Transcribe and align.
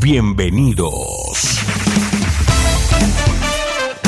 Bienvenidos. 0.00 1.60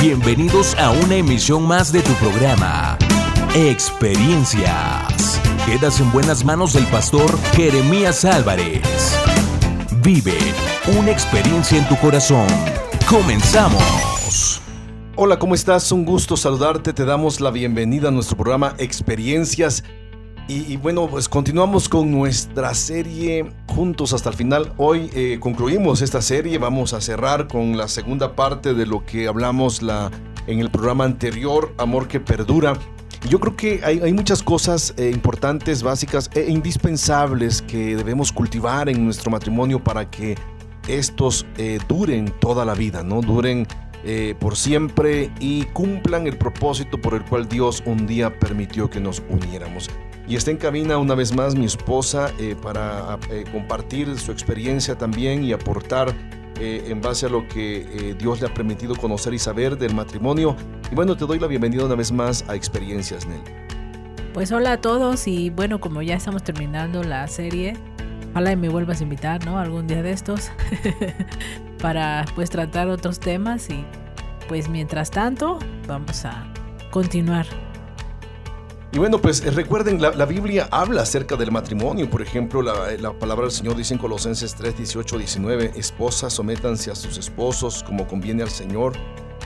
Bienvenidos 0.00 0.74
a 0.74 0.90
una 0.90 1.16
emisión 1.16 1.66
más 1.66 1.92
de 1.92 2.02
tu 2.02 2.12
programa, 2.14 2.98
Experiencias. 3.54 5.40
Quedas 5.64 6.00
en 6.00 6.12
buenas 6.12 6.44
manos 6.44 6.74
del 6.74 6.84
pastor 6.86 7.38
Jeremías 7.52 8.24
Álvarez. 8.24 9.16
Vive 10.02 10.36
una 10.98 11.10
experiencia 11.10 11.78
en 11.78 11.88
tu 11.88 11.96
corazón. 11.96 12.46
Comenzamos. 13.08 14.60
Hola, 15.16 15.38
¿cómo 15.38 15.54
estás? 15.54 15.90
Un 15.90 16.04
gusto 16.04 16.36
saludarte. 16.36 16.92
Te 16.92 17.04
damos 17.04 17.40
la 17.40 17.50
bienvenida 17.50 18.08
a 18.08 18.10
nuestro 18.10 18.36
programa 18.36 18.74
Experiencias. 18.78 19.84
Y, 20.50 20.78
bueno, 20.78 21.08
pues 21.08 21.28
continuamos 21.28 21.90
con 21.90 22.10
nuestra 22.10 22.72
serie 22.72 23.52
juntos 23.66 24.14
hasta 24.14 24.30
el 24.30 24.34
final. 24.34 24.72
Hoy 24.78 25.10
eh, 25.12 25.36
concluimos 25.38 26.00
esta 26.00 26.22
serie, 26.22 26.56
vamos 26.56 26.94
a 26.94 27.02
cerrar 27.02 27.48
con 27.48 27.76
la 27.76 27.86
segunda 27.86 28.34
parte 28.34 28.72
de 28.72 28.86
lo 28.86 29.04
que 29.04 29.28
hablamos 29.28 29.82
la, 29.82 30.10
en 30.46 30.60
el 30.60 30.70
programa 30.70 31.04
anterior, 31.04 31.74
Amor 31.76 32.08
que 32.08 32.18
Perdura. 32.18 32.78
Yo 33.28 33.40
creo 33.40 33.56
que 33.56 33.82
hay, 33.84 34.10
muchas 34.14 34.42
cosas 34.42 34.94
eh, 34.96 35.10
importantes, 35.12 35.82
básicas 35.82 36.30
e 36.34 36.50
indispensables 36.50 37.60
que 37.60 37.94
debemos 37.94 38.32
cultivar 38.32 38.88
en 38.88 39.04
nuestro 39.04 39.30
matrimonio 39.30 39.84
para 39.84 40.10
que 40.10 40.34
estos 40.88 41.44
eh, 41.58 41.78
duren 41.86 42.32
toda 42.40 42.64
la 42.64 42.72
vida, 42.72 43.02
¿no? 43.02 43.20
Duren 43.20 43.66
por 44.40 44.56
siempre 44.56 45.30
y 45.38 45.64
cumplan 45.64 46.26
el 46.26 46.38
propósito 46.38 46.98
por 46.98 47.12
el 47.12 47.22
cual 47.26 47.46
Dios 47.46 47.82
un 47.84 48.06
día 48.06 48.38
permitió 48.38 48.88
que 48.88 49.00
nos 49.00 49.22
uniéramos. 49.28 49.90
Y 50.28 50.36
está 50.36 50.50
en 50.50 50.58
cabina 50.58 50.98
una 50.98 51.14
vez 51.14 51.34
más 51.34 51.54
mi 51.54 51.64
esposa 51.64 52.30
eh, 52.38 52.54
para 52.60 53.18
eh, 53.30 53.44
compartir 53.50 54.18
su 54.18 54.30
experiencia 54.30 54.94
también 54.94 55.42
y 55.42 55.54
aportar 55.54 56.14
eh, 56.60 56.84
en 56.88 57.00
base 57.00 57.26
a 57.26 57.28
lo 57.30 57.48
que 57.48 58.14
Dios 58.18 58.42
le 58.42 58.48
ha 58.48 58.52
permitido 58.52 58.94
conocer 58.94 59.32
y 59.32 59.38
saber 59.38 59.78
del 59.78 59.94
matrimonio. 59.94 60.54
Y 60.92 60.94
bueno, 60.94 61.16
te 61.16 61.24
doy 61.24 61.38
la 61.38 61.46
bienvenida 61.46 61.86
una 61.86 61.94
vez 61.94 62.12
más 62.12 62.44
a 62.46 62.54
Experiencias, 62.54 63.26
Nel. 63.26 63.40
Pues 64.34 64.52
hola 64.52 64.72
a 64.72 64.80
todos 64.82 65.26
y 65.26 65.48
bueno, 65.48 65.80
como 65.80 66.02
ya 66.02 66.16
estamos 66.16 66.44
terminando 66.44 67.02
la 67.02 67.26
serie, 67.26 67.74
ojalá 68.32 68.54
me 68.54 68.68
vuelvas 68.68 69.00
a 69.00 69.04
invitar, 69.04 69.46
¿no? 69.46 69.58
Algún 69.58 69.86
día 69.86 70.02
de 70.02 70.12
estos 70.12 70.50
para 71.80 72.26
pues 72.34 72.50
tratar 72.50 72.88
otros 72.88 73.18
temas 73.18 73.70
y 73.70 73.82
pues 74.46 74.68
mientras 74.68 75.10
tanto 75.10 75.58
vamos 75.86 76.26
a 76.26 76.46
continuar 76.90 77.46
y 78.98 79.00
bueno, 79.00 79.20
pues 79.20 79.44
eh, 79.44 79.52
recuerden, 79.52 80.02
la, 80.02 80.26
Biblia 80.26 80.66
habla 80.72 81.02
acerca 81.02 81.36
del 81.36 81.52
matrimonio. 81.52 82.10
Por 82.10 82.20
ejemplo, 82.20 82.62
la, 82.62 82.96
la, 82.98 83.12
palabra 83.12 83.44
del 83.44 83.52
Señor 83.52 83.76
dice 83.76 83.94
en 83.94 84.00
Colosenses 84.00 84.56
3, 84.56 84.76
18, 84.76 85.18
19, 85.18 85.72
esposas 85.76 86.32
sométanse 86.32 86.90
a 86.90 86.96
sus 86.96 87.16
esposos 87.16 87.84
como 87.84 88.08
conviene 88.08 88.42
al 88.42 88.50
Señor. 88.50 88.94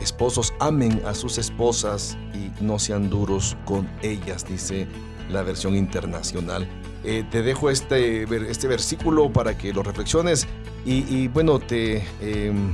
Esposos 0.01 0.55
amen 0.59 1.03
a 1.05 1.13
sus 1.13 1.37
esposas 1.37 2.17
y 2.33 2.51
no 2.65 2.79
sean 2.79 3.11
duros 3.11 3.55
con 3.67 3.91
ellas, 4.01 4.47
dice 4.49 4.89
la 5.29 5.43
versión 5.43 5.77
internacional. 5.77 6.67
Eh, 7.05 7.23
te 7.31 7.43
dejo 7.43 7.69
este, 7.69 8.23
este 8.51 8.69
versículo 8.69 9.31
para 9.35 9.59
que 9.59 9.75
lo 9.75 9.83
reflexiones 9.83 10.47
y, 10.87 11.29
bueno, 11.29 11.59
te... 11.59 12.03
Em, 12.23 12.73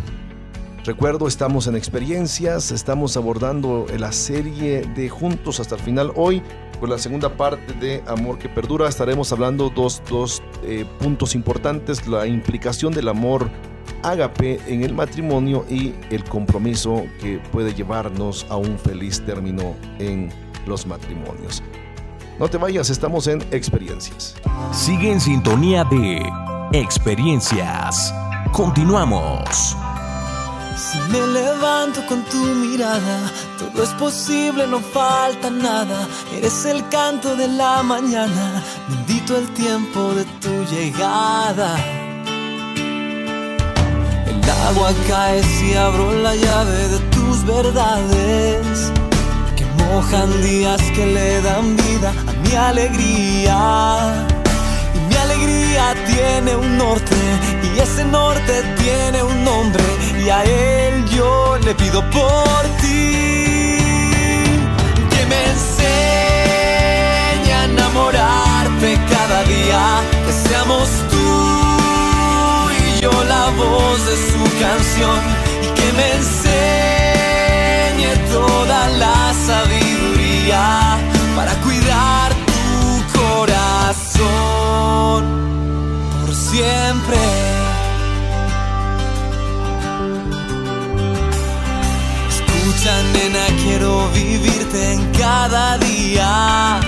recuerdo, 0.85 1.27
estamos 1.27 1.67
en 1.67 1.75
experiencias, 1.75 2.71
estamos 2.71 3.17
abordando 3.17 3.85
la 3.99 4.13
serie 4.13 4.83
de 4.95 5.09
Juntos 5.09 5.59
hasta 5.59 5.75
el 5.75 5.83
final. 5.83 6.13
Hoy 6.15 6.41
con 6.79 6.91
la 6.91 6.99
segunda 6.99 7.37
parte 7.37 7.73
de 7.75 8.03
Amor 8.07 8.39
que 8.39 8.49
Perdura 8.49 8.89
estaremos 8.89 9.33
hablando 9.33 9.71
dos, 9.71 10.03
dos 10.09 10.43
eh, 10.63 10.85
puntos 10.99 11.35
importantes, 11.35 12.07
la 12.07 12.27
implicación 12.27 12.93
del 12.93 13.09
amor 13.09 13.51
ágape 14.03 14.61
en 14.67 14.85
el 14.85 14.95
matrimonio 14.95 15.65
y 15.69 15.95
el 16.11 16.25
compromiso 16.25 17.05
que 17.21 17.39
puede 17.51 17.75
llevarnos 17.75 18.47
a 18.49 18.57
un 18.57 18.79
feliz 18.79 19.21
término 19.25 19.75
en 19.99 20.31
los 20.67 20.87
matrimonios. 20.87 21.63
No 22.39 22.49
te 22.49 22.57
vayas, 22.57 22.91
estamos 22.91 23.27
en 23.27 23.43
experiencias. 23.51 24.37
Sigue 24.71 25.11
en 25.11 25.21
sintonía 25.21 25.85
de 25.85 26.23
experiencias. 26.73 28.15
Continuamos. 28.53 29.77
Si 30.79 30.97
me 31.11 31.27
levanto 31.27 32.07
con 32.07 32.23
tu 32.27 32.37
mirada, 32.37 33.19
todo 33.59 33.83
es 33.83 33.91
posible, 33.95 34.65
no 34.69 34.79
falta 34.79 35.51
nada. 35.51 36.07
Eres 36.33 36.67
el 36.67 36.89
canto 36.89 37.35
de 37.35 37.49
la 37.49 37.83
mañana, 37.83 38.63
bendito 38.89 39.37
el 39.37 39.49
tiempo 39.55 40.15
de 40.15 40.25
tu 40.41 40.55
llegada. 40.73 41.77
El 44.29 44.51
agua 44.69 44.93
cae 45.09 45.43
si 45.43 45.75
abro 45.75 46.13
la 46.23 46.37
llave 46.37 46.89
de 46.95 46.99
tus 47.11 47.45
verdades, 47.45 48.93
que 49.57 49.65
mojan 49.83 50.31
días 50.43 50.81
que 50.95 51.07
le 51.07 51.43
dan 51.43 51.77
vida 51.77 52.13
a 52.29 52.33
mi 52.45 52.55
alegría 52.55 54.29
alegría 55.19 55.95
tiene 56.07 56.57
un 56.57 56.77
norte 56.77 57.17
y 57.63 57.81
ese 57.81 58.05
norte 58.05 58.63
tiene 58.79 59.23
un 59.23 59.45
nombre 59.45 59.85
y 60.29 60.31
a 60.31 60.45
él 60.45 61.05
yo 61.07 61.57
le 61.65 61.75
pido 61.75 62.03
por 62.11 62.63
ti 62.83 63.15
que 65.13 65.23
me 65.31 65.41
enseñe 65.55 67.53
a 67.59 67.61
enamorarte 67.65 68.91
cada 69.15 69.39
día, 69.45 69.83
que 70.27 70.33
seamos 70.47 70.87
tú 71.13 71.29
y 72.79 72.81
yo 73.01 73.15
la 73.25 73.45
voz 73.63 73.99
de 74.11 74.17
su 74.31 74.43
canción 74.65 75.19
y 75.65 75.67
que 75.79 75.89
me 75.99 76.07
enseñe 76.21 78.11
toda 78.31 78.81
la 79.03 79.19
sabiduría 79.47 80.65
para 81.37 81.53
cuidar 81.67 82.31
por 83.15 83.49
siempre. 86.35 87.58
Quiero 93.31 94.09
vivirte 94.15 94.95
en 94.95 95.13
cada 95.13 95.77
día. 95.77 96.81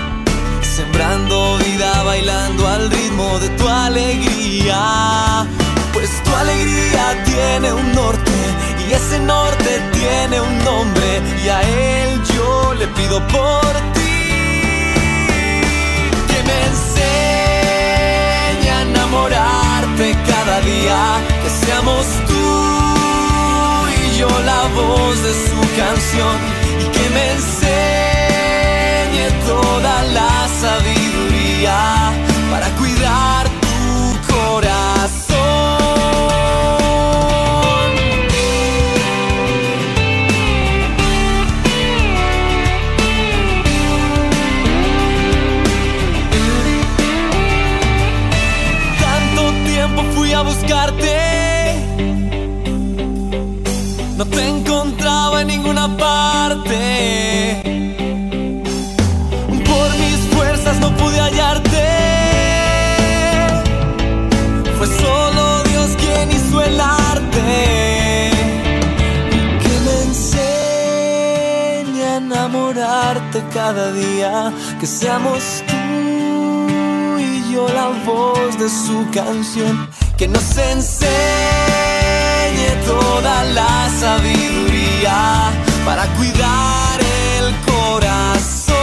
Sembrando 0.63 1.59
vida, 1.59 2.03
bailando 2.03 2.67
al 2.67 2.91
ritmo 2.91 3.39
de 3.41 3.51
tu 3.51 3.69
alegría. 3.69 5.47
Pues 5.93 6.09
tu 6.25 6.35
alegría 6.35 7.23
tiene 7.27 7.75
un 7.75 7.93
norte 7.93 8.33
y 8.89 8.93
ese 8.95 9.21
norte 9.21 9.83
tiene 9.93 10.41
un 10.41 10.65
nombre. 10.65 11.21
Y 11.45 11.49
a 11.49 11.61
él 11.61 12.23
yo 12.35 12.73
le 12.73 12.87
pido 12.89 13.21
por 13.29 13.75
ti 13.93 14.01
enseña 16.71 18.79
a 18.79 18.83
enamorarte 18.83 20.17
cada 20.27 20.61
día, 20.63 21.21
que 21.43 21.51
seamos 21.67 22.07
yo 24.21 24.29
la 24.29 24.63
voz 24.75 25.23
de 25.23 25.33
su 25.33 25.61
canción 25.77 26.37
y 26.79 26.85
que 26.95 27.11
me 27.15 27.33
enseñe 27.33 27.90
cada 73.61 73.93
día. 73.93 74.53
Que 74.81 74.87
seamos 74.87 75.63
tú 75.69 77.19
y 77.19 77.53
yo 77.53 77.69
la 77.69 77.89
voz 78.07 78.59
de 78.59 78.69
su 78.69 78.99
canción 79.13 79.75
que 80.17 80.27
nos 80.29 80.57
enseñe 80.57 81.11
toda 82.87 83.45
la 83.59 83.89
sabiduría 84.03 85.51
para 85.85 86.05
cuidar 86.17 86.97
el 87.39 87.47
corazón. 87.71 88.77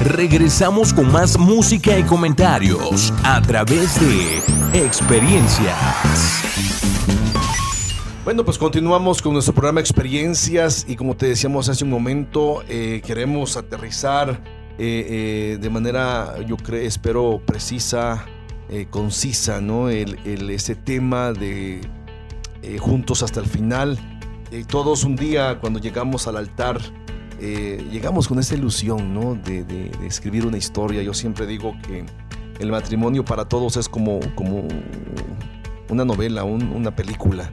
Regresamos 0.00 0.92
con 0.92 1.12
más 1.12 1.38
música 1.38 1.96
y 1.96 2.02
comentarios 2.02 3.12
a 3.22 3.40
través 3.42 3.88
de 4.00 4.42
experiencias. 4.86 6.47
Bueno, 8.28 8.44
pues 8.44 8.58
continuamos 8.58 9.22
con 9.22 9.32
nuestro 9.32 9.54
programa 9.54 9.80
Experiencias 9.80 10.84
y 10.86 10.96
como 10.96 11.16
te 11.16 11.24
decíamos 11.24 11.70
hace 11.70 11.84
un 11.84 11.88
momento, 11.88 12.62
eh, 12.68 13.00
queremos 13.02 13.56
aterrizar 13.56 14.42
eh, 14.78 15.54
eh, 15.56 15.58
de 15.58 15.70
manera, 15.70 16.36
yo 16.46 16.58
creo, 16.58 16.86
espero, 16.86 17.40
precisa, 17.46 18.26
concisa, 18.90 19.62
¿no? 19.62 19.88
El, 19.88 20.50
ese 20.50 20.74
tema 20.74 21.32
de 21.32 21.80
juntos 22.78 23.22
hasta 23.22 23.40
el 23.40 23.46
final. 23.46 23.98
todos 24.68 25.04
un 25.04 25.16
día 25.16 25.58
cuando 25.58 25.78
llegamos 25.78 26.28
al 26.28 26.36
altar, 26.36 26.78
llegamos 27.40 28.28
con 28.28 28.38
esa 28.38 28.56
ilusión, 28.56 29.14
¿no? 29.14 29.36
De, 29.36 29.90
escribir 30.06 30.44
una 30.44 30.58
historia. 30.58 31.02
Yo 31.02 31.14
siempre 31.14 31.46
digo 31.46 31.74
que 31.80 32.04
el 32.60 32.70
matrimonio 32.70 33.24
para 33.24 33.46
todos 33.48 33.78
es 33.78 33.88
como, 33.88 34.20
como 34.34 34.68
una 35.88 36.04
novela, 36.04 36.44
una 36.44 36.94
película 36.94 37.50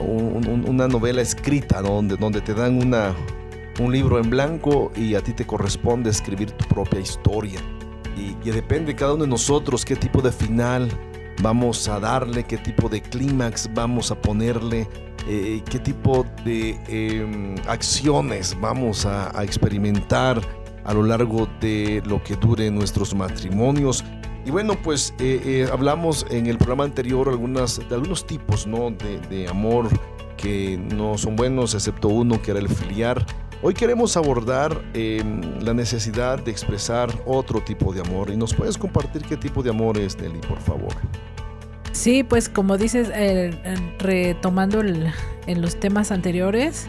una 0.00 0.88
novela 0.88 1.20
escrita 1.20 1.82
donde, 1.82 2.16
te 2.40 2.54
dan 2.54 2.94
un 3.78 3.92
libro 3.92 4.18
en 4.18 4.30
blanco 4.30 4.92
y 4.96 5.14
a 5.14 5.20
ti 5.20 5.32
te 5.32 5.46
corresponde 5.46 6.10
escribir 6.10 6.50
tu 6.52 6.66
propia 6.68 7.00
historia. 7.00 7.60
Y, 8.16 8.50
depende 8.50 8.94
cada 8.94 9.14
uno 9.14 9.24
de 9.24 9.30
nosotros 9.30 9.84
qué 9.84 9.96
tipo 9.96 10.20
de 10.20 10.32
final 10.32 10.88
vamos 11.42 11.88
a 11.88 12.00
darle, 12.00 12.44
qué 12.44 12.58
tipo 12.58 12.88
de 12.88 13.00
clímax 13.00 13.70
vamos 13.72 14.10
a 14.10 14.20
ponerle, 14.20 14.86
eh, 15.28 15.62
qué 15.70 15.78
tipo 15.78 16.26
de 16.44 16.78
em, 16.88 17.54
acciones 17.66 18.56
vamos 18.60 19.06
a 19.06 19.42
experimentar 19.42 20.40
a 20.84 20.94
lo 20.94 21.02
largo 21.02 21.48
de 21.60 22.02
lo 22.04 22.22
que 22.22 22.36
dure 22.36 22.70
nuestros 22.70 23.14
matrimonios. 23.14 24.04
Y 24.44 24.50
bueno, 24.50 24.74
pues 24.82 25.14
eh, 25.18 25.40
eh, 25.44 25.68
hablamos 25.70 26.26
en 26.30 26.46
el 26.46 26.56
programa 26.56 26.84
anterior 26.84 27.28
algunas, 27.28 27.78
de 27.88 27.94
algunos 27.94 28.26
tipos 28.26 28.66
¿no? 28.66 28.90
de, 28.90 29.46
amor 29.48 29.88
que 30.36 30.78
no 30.78 31.18
son 31.18 31.36
buenos, 31.36 31.74
excepto 31.74 32.08
uno 32.08 32.40
que 32.40 32.52
era 32.52 32.60
el 32.60 32.68
filiar. 32.68 33.24
Hoy 33.62 33.74
queremos 33.74 34.16
abordar 34.16 34.80
em, 34.94 35.42
la 35.60 35.74
necesidad 35.74 36.42
de 36.42 36.50
expresar 36.50 37.10
otro 37.26 37.60
tipo 37.60 37.92
de 37.92 38.00
amor. 38.00 38.30
¿Y 38.30 38.36
nos 38.38 38.54
puedes 38.54 38.78
compartir 38.78 39.22
qué 39.22 39.36
tipo 39.36 39.62
de 39.62 39.68
amor 39.68 39.98
es, 39.98 40.18
Nelly, 40.18 40.40
por 40.40 40.58
favor? 40.60 40.94
Sí, 41.92 42.22
pues 42.22 42.48
como 42.48 42.78
dices, 42.78 43.10
eh, 43.14 43.52
retomando 43.98 44.80
en 44.80 45.60
los 45.60 45.78
temas 45.78 46.10
anteriores, 46.10 46.88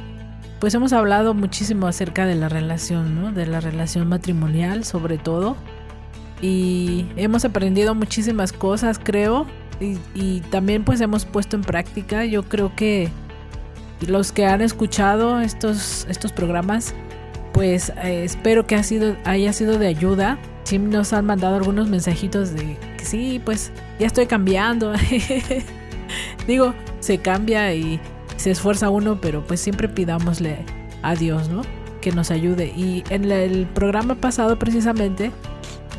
pues 0.62 0.74
hemos 0.76 0.94
hablado 0.94 1.34
muchísimo 1.34 1.88
acerca 1.88 2.26
de 2.26 2.36
la 2.36 2.48
relación, 2.48 3.20
¿no? 3.20 3.34
De 3.34 3.48
la 3.48 3.60
relación 3.60 4.08
matrimonial, 4.08 4.86
sobre 4.86 5.18
todo 5.18 5.58
y 6.42 7.06
hemos 7.18 7.46
aprendido 7.46 7.94
muchísimas 7.94 8.52
cosas, 8.52 9.00
creo. 9.02 9.46
Y, 10.14 10.42
también 10.52 10.84
pues 10.84 11.02
hemos 11.02 11.26
puesto 11.26 11.56
en 11.56 11.64
práctica. 11.64 12.26
Yo 12.26 12.44
creo 12.44 12.76
que 12.76 13.10
los 14.08 14.32
que 14.32 14.46
han 14.46 14.62
escuchado 14.62 15.40
estos, 15.40 16.06
estos 16.10 16.32
programas, 16.32 16.94
pues 17.54 17.90
eh, 18.04 18.24
espero 18.24 18.68
que 18.68 18.76
ha 18.76 18.84
sido, 18.84 19.16
haya 19.26 19.54
sido 19.54 19.78
de 19.80 19.88
ayuda. 19.88 20.38
Sí 20.64 20.78
nos 20.78 21.14
han 21.14 21.26
mandado 21.26 21.56
algunos 21.56 21.90
mensajitos 21.90 22.54
de 22.54 22.78
que 22.98 23.06
sí, 23.06 23.42
pues 23.44 23.72
ya 24.00 24.08
estoy 24.08 24.28
cambiando. 24.28 24.94
Digo, 26.48 26.74
se 27.00 27.18
cambia 27.20 27.74
y 27.74 28.00
se 28.38 28.52
esfuerza 28.52 28.90
uno, 28.90 29.20
pero 29.20 29.46
pues 29.46 29.60
siempre 29.62 29.88
pidámosle 29.90 30.60
a 31.02 31.16
Dios, 31.16 31.50
¿no? 31.50 31.64
Que 32.02 32.12
nos 32.12 32.30
ayude. 32.30 32.68
Y 32.76 33.04
en 33.10 33.32
el 33.32 33.66
programa 33.68 34.16
pasado 34.16 34.58
precisamente 34.60 35.32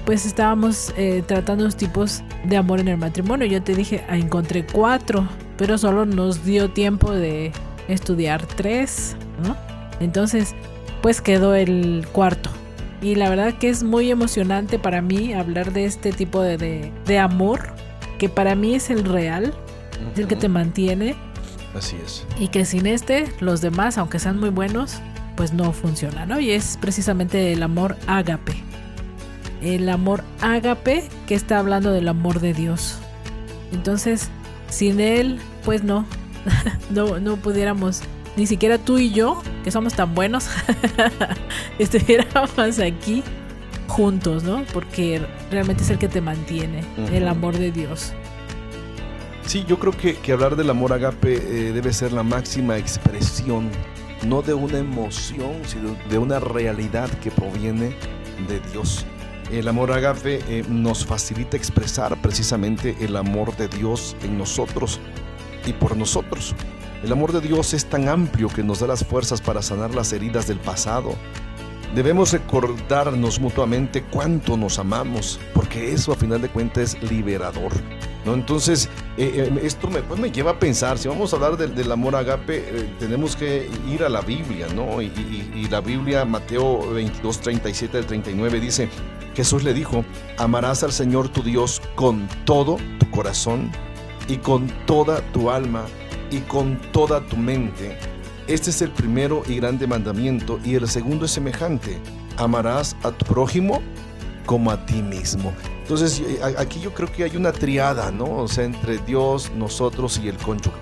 pues 0.04 0.26
estábamos 0.26 0.92
eh, 0.96 1.22
tratando 1.26 1.64
los 1.64 1.76
tipos 1.76 2.22
de 2.44 2.56
amor 2.56 2.80
en 2.80 2.88
el 2.88 2.96
matrimonio. 2.96 3.46
Yo 3.46 3.62
te 3.62 3.74
dije, 3.74 4.04
ah, 4.08 4.16
encontré 4.16 4.66
cuatro, 4.66 5.28
pero 5.56 5.78
solo 5.78 6.06
nos 6.06 6.44
dio 6.44 6.70
tiempo 6.70 7.12
de 7.12 7.52
estudiar 7.88 8.44
tres, 8.46 9.16
¿no? 9.44 9.56
Entonces, 10.00 10.54
pues 11.02 11.20
quedó 11.20 11.54
el 11.54 12.06
cuarto. 12.12 12.50
Y 13.00 13.16
la 13.16 13.30
verdad 13.30 13.54
que 13.54 13.68
es 13.68 13.82
muy 13.82 14.10
emocionante 14.10 14.78
para 14.78 15.02
mí 15.02 15.34
hablar 15.34 15.72
de 15.72 15.84
este 15.84 16.12
tipo 16.12 16.40
de, 16.40 16.92
de, 17.04 17.18
amor, 17.18 17.72
que 18.18 18.28
para 18.28 18.54
mí 18.54 18.74
es 18.74 18.90
el 18.90 19.04
real, 19.04 19.52
es 20.12 20.20
el 20.20 20.26
que 20.28 20.36
te 20.36 20.48
mantiene. 20.48 21.16
Así 21.76 21.96
es. 22.04 22.24
Y 22.38 22.48
que 22.48 22.64
sin 22.64 22.86
este, 22.86 23.32
los 23.40 23.60
demás, 23.60 23.98
aunque 23.98 24.18
sean 24.18 24.38
muy 24.38 24.50
buenos, 24.50 25.00
pues 25.36 25.52
no 25.52 25.72
funcionan, 25.72 26.28
¿no? 26.28 26.38
Y 26.38 26.50
es 26.50 26.78
precisamente 26.80 27.52
el 27.52 27.62
amor 27.62 27.96
ágape 28.06 28.62
el 29.62 29.88
amor 29.88 30.24
ágape 30.40 31.04
que 31.26 31.34
está 31.34 31.58
hablando 31.58 31.92
del 31.92 32.08
amor 32.08 32.40
de 32.40 32.52
Dios. 32.52 32.98
Entonces, 33.72 34.28
sin 34.68 35.00
él, 35.00 35.40
pues 35.64 35.82
no, 35.84 36.04
no, 36.90 37.18
no 37.20 37.36
pudiéramos, 37.36 38.02
ni 38.36 38.46
siquiera 38.46 38.78
tú 38.78 38.98
y 38.98 39.12
yo, 39.12 39.42
que 39.64 39.70
somos 39.70 39.94
tan 39.94 40.14
buenos, 40.14 40.48
estuviéramos 41.78 42.78
aquí 42.78 43.22
juntos, 43.88 44.42
¿no? 44.42 44.64
Porque 44.72 45.20
realmente 45.50 45.82
es 45.82 45.90
el 45.90 45.98
que 45.98 46.08
te 46.08 46.20
mantiene, 46.20 46.82
el 47.12 47.28
amor 47.28 47.58
de 47.58 47.70
Dios. 47.70 48.12
Sí, 49.44 49.64
yo 49.66 49.78
creo 49.78 49.92
que, 49.92 50.32
hablar 50.32 50.56
del 50.56 50.70
amor 50.70 50.92
agape 50.92 51.34
eh, 51.34 51.72
debe 51.72 51.92
ser 51.92 52.12
la 52.12 52.22
máxima 52.22 52.78
expresión, 52.78 53.70
no 54.24 54.40
de 54.40 54.54
una 54.54 54.78
emoción, 54.78 55.52
sino 55.66 55.96
de 56.08 56.18
una 56.18 56.40
realidad 56.40 57.10
que 57.20 57.30
proviene 57.30 57.94
de 58.48 58.60
Dios. 58.72 59.04
El 59.50 59.68
amor 59.68 59.92
agape 59.92 60.40
eh, 60.48 60.64
nos 60.68 61.04
facilita 61.04 61.56
expresar 61.56 62.20
precisamente 62.22 62.96
el 63.00 63.16
amor 63.16 63.54
de 63.56 63.68
Dios 63.68 64.16
en 64.22 64.38
nosotros 64.38 65.00
y 65.66 65.72
por 65.72 65.96
nosotros. 65.96 66.54
El 67.02 67.12
amor 67.12 67.32
de 67.32 67.40
Dios 67.40 67.74
es 67.74 67.84
tan 67.86 68.08
amplio 68.08 68.48
que 68.48 68.62
nos 68.62 68.80
da 68.80 68.86
las 68.86 69.04
fuerzas 69.04 69.40
para 69.40 69.60
sanar 69.60 69.94
las 69.94 70.12
heridas 70.12 70.46
del 70.46 70.58
pasado. 70.58 71.14
Debemos 71.94 72.32
recordarnos 72.32 73.40
mutuamente 73.40 74.02
cuánto 74.04 74.56
nos 74.56 74.78
amamos, 74.78 75.38
porque 75.52 75.92
eso 75.92 76.12
a 76.12 76.16
final 76.16 76.40
de 76.40 76.48
cuentas 76.48 76.94
es 76.94 77.10
liberador. 77.10 77.72
¿no? 78.24 78.32
Entonces, 78.32 78.88
eh, 79.18 79.50
eh, 79.52 79.60
esto 79.62 79.90
me, 79.90 80.00
pues 80.00 80.18
me 80.18 80.30
lleva 80.30 80.52
a 80.52 80.58
pensar, 80.58 80.96
si 80.96 81.08
vamos 81.08 81.32
a 81.32 81.36
hablar 81.36 81.58
del, 81.58 81.92
amor 81.92 82.16
agape, 82.16 82.88
tenemos 82.98 83.36
que 83.36 83.68
ir 83.90 84.04
a 84.04 84.08
la 84.08 84.22
Biblia, 84.22 84.68
¿no? 84.74 85.02
Y, 85.02 85.12
y 85.54 85.68
la 85.68 85.82
Biblia, 85.82 86.24
Mateo 86.24 86.92
22, 86.92 87.40
37 87.40 87.98
al 87.98 88.06
39, 88.06 88.60
dice, 88.60 88.88
Jesús 89.34 89.62
le 89.62 89.72
dijo, 89.72 90.04
amarás 90.38 90.82
al 90.82 90.92
Señor 90.92 91.28
tu 91.28 91.42
Dios 91.42 91.80
con 91.94 92.28
todo 92.44 92.76
tu 92.98 93.10
corazón 93.10 93.70
y 94.28 94.36
con 94.36 94.68
toda 94.86 95.20
tu 95.32 95.50
alma 95.50 95.86
y 96.30 96.40
con 96.40 96.80
toda 96.92 97.20
tu 97.26 97.36
mente. 97.36 97.98
Este 98.46 98.70
es 98.70 98.82
el 98.82 98.90
primero 98.90 99.42
y 99.46 99.56
grande 99.56 99.86
mandamiento 99.86 100.58
y 100.64 100.74
el 100.74 100.88
segundo 100.88 101.26
es 101.26 101.30
semejante. 101.30 101.98
Amarás 102.36 102.96
a 103.02 103.10
tu 103.10 103.24
prójimo 103.24 103.80
como 104.46 104.70
a 104.70 104.84
ti 104.84 105.02
mismo. 105.02 105.52
Entonces 105.82 106.20
eh, 106.20 106.40
aquí 106.58 106.80
yo 106.80 106.92
creo 106.92 107.10
que 107.10 107.24
hay 107.24 107.36
una 107.36 107.52
triada, 107.52 108.10
¿no? 108.10 108.24
O 108.24 108.48
sea, 108.48 108.64
entre 108.64 108.98
Dios, 108.98 109.50
nosotros 109.56 110.20
y 110.22 110.28
el 110.28 110.36
cónyuge, 110.36 110.76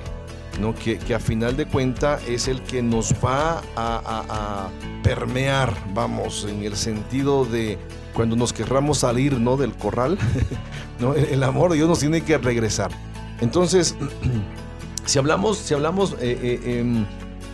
¿no? 0.61 0.75
Que, 0.75 0.99
que 0.99 1.15
a 1.15 1.21
final 1.21 1.57
de 1.57 1.67
cuenta 1.67 2.19
es 2.27 2.49
el 2.49 2.63
que 2.63 2.83
nos 2.83 3.15
va 3.25 3.63
a 3.77 4.69
permear, 5.03 5.75
vamos, 5.95 6.47
en 6.49 6.63
el 6.63 6.77
sentido 6.77 7.45
de 7.45 7.79
cuando 8.15 8.37
nos 8.37 8.53
querramos 8.53 8.99
salir 8.99 9.39
¿no? 9.39 9.57
del 9.57 9.75
corral, 9.75 10.19
el 11.31 11.43
amor 11.43 11.71
de 11.71 11.77
Dios 11.77 11.89
nos 11.89 12.01
tiene 12.01 12.23
que 12.23 12.39
regresar. 12.39 12.91
Entonces, 13.41 13.97
si 15.05 15.19
hablamos, 15.19 15.59
si 15.59 15.75
hablamos 15.75 16.13
eh, 16.21 16.39
eh, 16.43 16.79
em, 16.81 17.05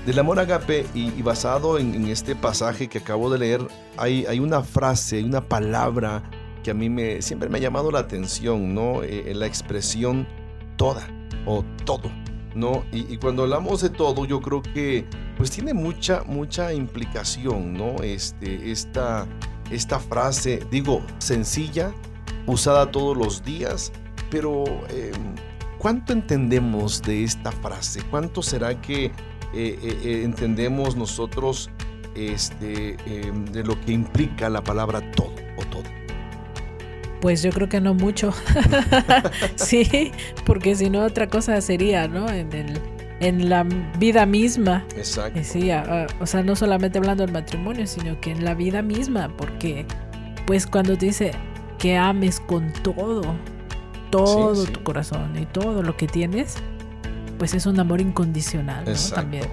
del 0.04 0.18
amor 0.18 0.38
agape 0.38 0.86
y, 0.94 1.22
basado 1.22 1.78
en, 1.78 2.06
este 2.06 2.36
pasaje 2.36 2.88
que 2.88 2.98
acabo 2.98 3.30
de 3.30 3.38
leer, 3.38 3.66
hay, 3.96 4.24
hay 4.26 4.38
una 4.38 4.62
frase, 4.62 5.16
hay 5.16 5.24
una 5.24 5.40
palabra 5.40 6.22
que 6.62 6.70
a 6.70 6.74
mí 6.74 6.88
me, 6.88 7.22
siempre 7.22 7.48
me 7.48 7.58
ha 7.58 7.60
llamado 7.60 7.90
la 7.90 8.00
atención, 8.00 8.74
¿no? 8.74 9.02
Eh, 9.02 9.32
la 9.34 9.46
expresión 9.46 10.26
toda 10.76 11.06
o 11.44 11.64
todo. 11.84 12.10
¿No? 12.54 12.84
Y, 12.90 13.12
y, 13.12 13.18
cuando 13.18 13.42
hablamos 13.42 13.82
de 13.82 13.90
todo, 13.90 14.24
yo 14.24 14.40
creo 14.40 14.62
que 14.62 15.04
pues 15.36 15.50
tiene 15.50 15.74
mucha, 15.74 16.22
mucha 16.24 16.72
implicación, 16.72 17.74
¿no? 17.74 17.96
Este, 18.02 18.70
esta, 18.70 19.26
esta 19.70 19.98
frase, 19.98 20.60
digo, 20.70 21.02
sencilla, 21.18 21.92
usada 22.46 22.90
todos 22.90 23.16
los 23.16 23.44
días, 23.44 23.92
pero 24.30 24.64
em, 24.88 25.34
¿cuánto 25.78 26.12
entendemos 26.12 27.02
de 27.02 27.24
esta 27.24 27.52
frase? 27.52 28.02
¿Cuánto 28.10 28.42
será 28.42 28.80
que 28.80 29.06
eh, 29.06 29.12
eh, 29.54 29.78
eh, 29.82 30.22
entendemos 30.24 30.96
nosotros 30.96 31.70
este, 32.14 32.96
em, 33.06 33.44
de 33.46 33.64
lo 33.64 33.80
que 33.80 33.92
implica 33.92 34.48
la 34.48 34.62
palabra 34.62 35.10
todo 35.12 35.34
o 35.56 35.64
todo? 35.66 35.84
Pues 37.20 37.42
yo 37.42 37.50
creo 37.50 37.68
que 37.68 37.80
no 37.80 37.94
mucho. 37.94 38.32
sí, 39.56 40.12
porque 40.44 40.76
si 40.76 40.90
no 40.90 41.02
otra 41.04 41.28
cosa 41.28 41.60
sería, 41.60 42.06
¿no? 42.08 42.28
En 42.28 42.52
el 42.52 42.80
en 43.20 43.48
la 43.48 43.64
vida 43.98 44.26
misma. 44.26 44.84
Exacto. 44.96 45.40
Sí, 45.42 45.70
o 46.20 46.26
sea, 46.26 46.42
no 46.42 46.56
solamente 46.56 46.98
hablando 46.98 47.24
del 47.24 47.32
matrimonio, 47.32 47.86
sino 47.86 48.20
que 48.20 48.32
en 48.32 48.44
la 48.44 48.54
vida 48.54 48.82
misma, 48.82 49.30
porque 49.36 49.86
pues 50.46 50.66
cuando 50.66 50.96
te 50.96 51.06
dice 51.06 51.32
que 51.78 51.96
ames 51.96 52.40
con 52.40 52.72
todo, 52.82 53.22
todo 54.10 54.64
tu 54.64 54.82
corazón 54.82 55.36
y 55.38 55.46
todo 55.46 55.82
lo 55.82 55.96
que 55.96 56.06
tienes, 56.06 56.56
pues 57.38 57.54
es 57.54 57.66
un 57.66 57.78
amor 57.80 58.00
incondicional 58.00 58.84
¿no? 58.84 59.14
también. 59.14 59.44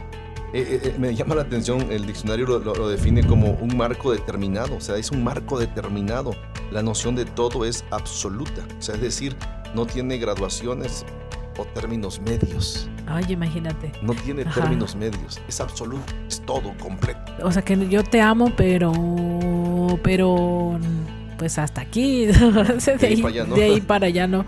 Eh, 0.53 0.61
eh, 0.69 0.79
eh, 0.83 0.95
me 0.99 1.15
llama 1.15 1.33
la 1.33 1.41
atención, 1.41 1.91
el 1.91 2.05
diccionario 2.05 2.45
lo, 2.45 2.87
define 2.87 3.25
como 3.25 3.53
un 3.53 3.75
marco 3.75 4.11
determinado, 4.11 4.75
o 4.75 4.81
sea, 4.81 4.97
es 4.97 5.09
un 5.09 5.23
marco 5.23 5.57
determinado. 5.57 6.35
La 6.71 6.83
noción 6.83 7.15
de 7.15 7.25
todo 7.25 7.65
es 7.65 7.83
absoluta, 7.89 8.63
o 8.77 8.81
sea, 8.81 8.93
es 8.95 9.01
decir, 9.01 9.35
no 9.73 9.87
tiene 9.87 10.19
graduaciones 10.19 11.05
o 11.57 11.65
términos 11.65 12.19
medios. 12.19 12.89
Ay, 13.07 13.25
imagínate. 13.29 13.91
No 14.01 14.13
tiene 14.13 14.45
términos 14.45 14.95
medios, 14.95 15.41
es 15.47 15.59
absoluto, 15.59 16.13
es 16.27 16.41
todo 16.41 16.73
completo. 16.79 17.19
O 17.43 17.51
sea, 17.51 17.61
que 17.61 17.87
yo 17.89 18.03
te 18.03 18.21
amo, 18.21 18.51
pero, 18.55 18.91
pero 20.03 20.79
pues 21.37 21.57
hasta 21.59 21.81
aquí, 21.81 22.25
de, 22.27 23.63
ahí, 23.63 23.81
para 23.81 24.07
allá 24.07 24.27
no. 24.27 24.45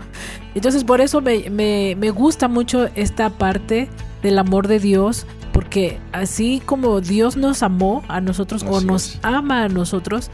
Entonces 0.54 0.84
por 0.84 1.00
eso 1.00 1.20
me, 1.20 1.50
me, 1.50 2.10
gusta 2.10 2.48
mucho 2.48 2.88
esta 2.94 3.30
parte 3.30 3.88
del 4.22 4.38
amor 4.38 4.66
de 4.66 4.80
Dios, 4.80 5.26
porque 5.52 5.98
así 6.12 6.62
como 6.64 7.00
Dios 7.00 7.36
nos 7.36 7.62
amó 7.62 8.02
a 8.08 8.20
nosotros 8.20 8.64
o 8.66 8.80
nos 8.80 9.18
ama 9.22 9.64
a 9.64 9.68
nosotros, 9.68 10.30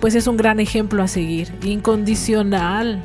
pues 0.00 0.16
es 0.16 0.26
un 0.26 0.36
gran 0.36 0.58
ejemplo 0.58 1.02
a 1.02 1.08
seguir, 1.08 1.54
incondicional, 1.62 3.00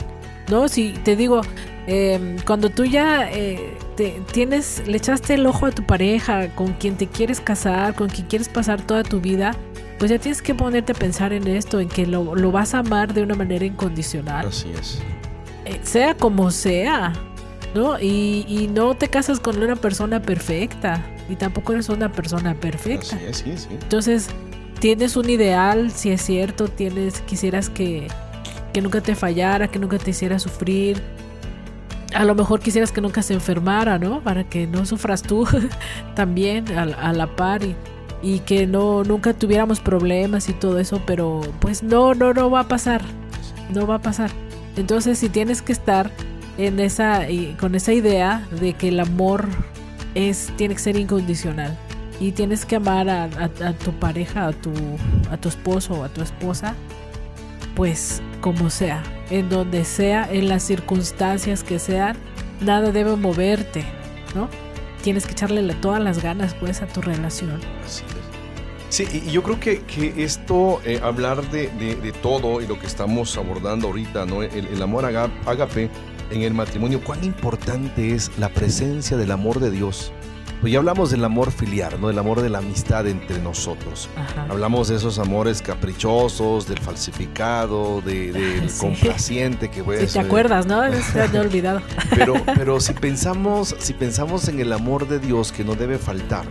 ¿no? 0.49 0.67
Si 0.67 0.93
te 1.03 1.15
digo, 1.15 1.41
em, 1.87 2.37
cuando 2.45 2.69
tú 2.69 2.85
ya 2.85 3.29
eh, 3.31 3.75
te, 3.95 4.21
tienes, 4.31 4.83
le 4.85 4.97
echaste 4.97 5.33
el 5.33 5.45
ojo 5.45 5.65
a 5.65 5.71
tu 5.71 5.83
pareja, 5.83 6.53
con 6.55 6.73
quien 6.73 6.97
te 6.97 7.07
quieres 7.07 7.41
casar, 7.41 7.95
con 7.95 8.09
quien 8.09 8.27
quieres 8.27 8.49
pasar 8.49 8.81
toda 8.81 9.03
tu 9.03 9.19
vida, 9.19 9.55
pues 9.97 10.11
ya 10.11 10.19
tienes 10.19 10.41
que 10.41 10.53
ponerte 10.53 10.91
a 10.91 10.95
pensar 10.95 11.33
en 11.33 11.47
esto, 11.47 11.79
en 11.79 11.89
que 11.89 12.05
lo, 12.05 12.51
vas 12.51 12.73
a 12.73 12.79
amar 12.79 13.13
de 13.13 13.23
una 13.23 13.35
manera 13.35 13.65
incondicional. 13.65 14.47
Así 14.47 14.69
es. 14.79 14.99
Eh, 15.65 15.79
sea 15.81 16.15
como 16.15 16.51
sea, 16.51 17.13
¿no? 17.73 17.99
Y, 17.99 18.45
y 18.47 18.67
no 18.67 18.95
te 18.95 19.07
casas 19.07 19.39
con 19.39 19.61
una 19.61 19.75
persona 19.75 20.21
perfecta 20.21 21.03
y 21.29 21.35
tampoco 21.35 21.73
eres 21.73 21.89
una 21.89 22.11
persona 22.11 22.53
perfecta. 22.53 23.17
sí, 23.31 23.57
sí. 23.57 23.67
Entonces, 23.71 24.29
tienes 24.79 25.15
un 25.17 25.29
ideal, 25.29 25.91
si 25.91 26.11
es 26.11 26.21
cierto, 26.21 26.67
tienes, 26.67 27.21
quisieras 27.21 27.69
que, 27.69 28.07
que 28.73 28.81
nunca 28.81 29.01
te 29.01 29.15
fallara, 29.15 29.67
que 29.67 29.79
nunca 29.79 29.97
te 29.97 30.11
hiciera 30.11 30.39
sufrir. 30.39 31.01
A 32.13 32.23
lo 32.25 32.35
mejor 32.35 32.59
quisieras 32.59 32.91
que 32.91 33.01
nunca 33.01 33.21
se 33.21 33.33
enfermara, 33.33 33.99
¿no? 33.99 34.21
Para 34.21 34.43
que 34.43 34.65
no 34.65 34.85
sufras 34.85 35.21
tú 35.21 35.45
también 36.15 36.65
a, 36.77 36.83
a, 36.83 37.13
la 37.13 37.35
par 37.35 37.61
y, 38.21 38.39
que 38.39 38.65
no 38.65 39.03
nunca 39.03 39.33
tuviéramos 39.33 39.79
problemas 39.79 40.49
y 40.49 40.53
todo 40.53 40.79
eso, 40.79 41.01
pero 41.05 41.41
pues 41.59 41.83
no, 41.83 42.13
no, 42.13 42.33
no 42.33 42.49
va 42.49 42.61
a 42.61 42.67
pasar. 42.67 43.01
No 43.73 43.85
va 43.85 43.95
a 43.95 44.01
pasar. 44.01 44.31
Entonces, 44.77 45.17
si 45.19 45.29
tienes 45.29 45.61
que 45.61 45.73
estar 45.73 46.11
en 46.57 46.79
esa, 46.79 47.25
con 47.59 47.75
esa 47.75 47.93
idea 47.93 48.47
de 48.59 48.73
que 48.73 48.89
el 48.89 48.99
amor 48.99 49.47
es, 50.15 50.51
tiene 50.57 50.75
que 50.75 50.81
ser 50.81 50.95
incondicional. 50.97 51.77
Y 52.19 52.31
tienes 52.31 52.65
que 52.65 52.77
amar 52.77 53.09
a, 53.09 53.29
tu 53.73 53.91
pareja, 53.93 54.47
a 54.47 54.53
tu, 54.53 54.71
a 55.29 55.37
tu 55.37 55.49
esposo 55.49 55.93
o 55.93 56.03
a 56.03 56.09
tu 56.09 56.21
esposa, 56.21 56.73
pues 57.75 58.23
como 58.41 58.69
sea, 58.69 59.03
en 59.29 59.49
donde 59.49 59.85
sea, 59.85 60.27
en 60.31 60.47
las 60.47 60.63
circunstancias 60.63 61.63
que 61.63 61.79
sean, 61.79 62.17
nada 62.61 62.91
debe 62.91 63.15
moverte, 63.15 63.85
¿no? 64.35 64.49
Tienes 65.01 65.25
que 65.25 65.33
echarle 65.33 65.61
todas 65.75 66.01
las 66.01 66.21
ganas 66.21 66.53
pues 66.55 66.81
a 66.81 66.87
tu 66.87 67.01
relación. 67.01 67.59
Así 67.85 68.03
es. 68.03 68.27
Sí, 68.89 69.05
y 69.11 69.31
yo 69.31 69.43
creo 69.43 69.59
que, 69.59 69.81
que 69.81 70.23
esto, 70.23 70.79
eh, 70.85 70.99
hablar 71.03 71.49
de, 71.51 71.67
de, 71.67 72.11
todo 72.13 72.61
y 72.61 72.67
lo 72.67 72.79
que 72.79 72.87
estamos 72.87 73.37
abordando 73.37 73.87
ahorita, 73.87 74.25
¿no? 74.25 74.43
El, 74.43 74.65
el 74.65 74.81
amor 74.81 75.05
agape 75.05 75.89
en 76.31 76.41
el 76.41 76.53
matrimonio, 76.53 77.01
cuán 77.03 77.23
importante 77.23 78.13
es 78.13 78.31
la 78.37 78.49
presencia 78.49 79.17
del 79.17 79.31
amor 79.31 79.59
de 79.59 79.71
Dios. 79.71 80.13
Pues 80.61 80.73
ya 80.73 80.79
hablamos 80.79 81.11
del 81.11 81.23
amor 81.23 81.51
filial, 81.51 82.01
¿no? 82.01 82.07
Del 82.07 82.17
amor 82.17 82.41
de 82.41 82.49
la 82.49 82.57
amistad 82.59 83.07
entre 83.07 83.39
nosotros. 83.39 84.09
Hablamos 84.49 84.87
de 84.87 84.95
esos 84.95 85.19
amores 85.19 85.61
caprichosos, 85.61 86.67
del 86.67 86.79
falsificado, 86.79 88.01
de, 88.01 88.31
del 88.31 88.71
complaciente 88.73 89.69
que 89.69 89.83
puede 89.83 90.07
Si 90.07 90.13
te 90.13 90.19
acuerdas, 90.19 90.65
¿no? 90.65 90.81
Se 91.13 91.21
ha 91.21 91.41
olvidado. 91.41 91.81
Pero, 92.09 92.33
pero 92.55 92.79
si 92.79 92.93
pensamos, 92.93 93.75
si 93.77 93.93
pensamos 93.93 94.47
en 94.47 94.59
el 94.59 94.73
amor 94.73 95.07
de 95.07 95.19
Dios 95.19 95.51
que 95.51 95.63
no 95.63 95.75
debe 95.75 95.99
faltar, 95.99 96.45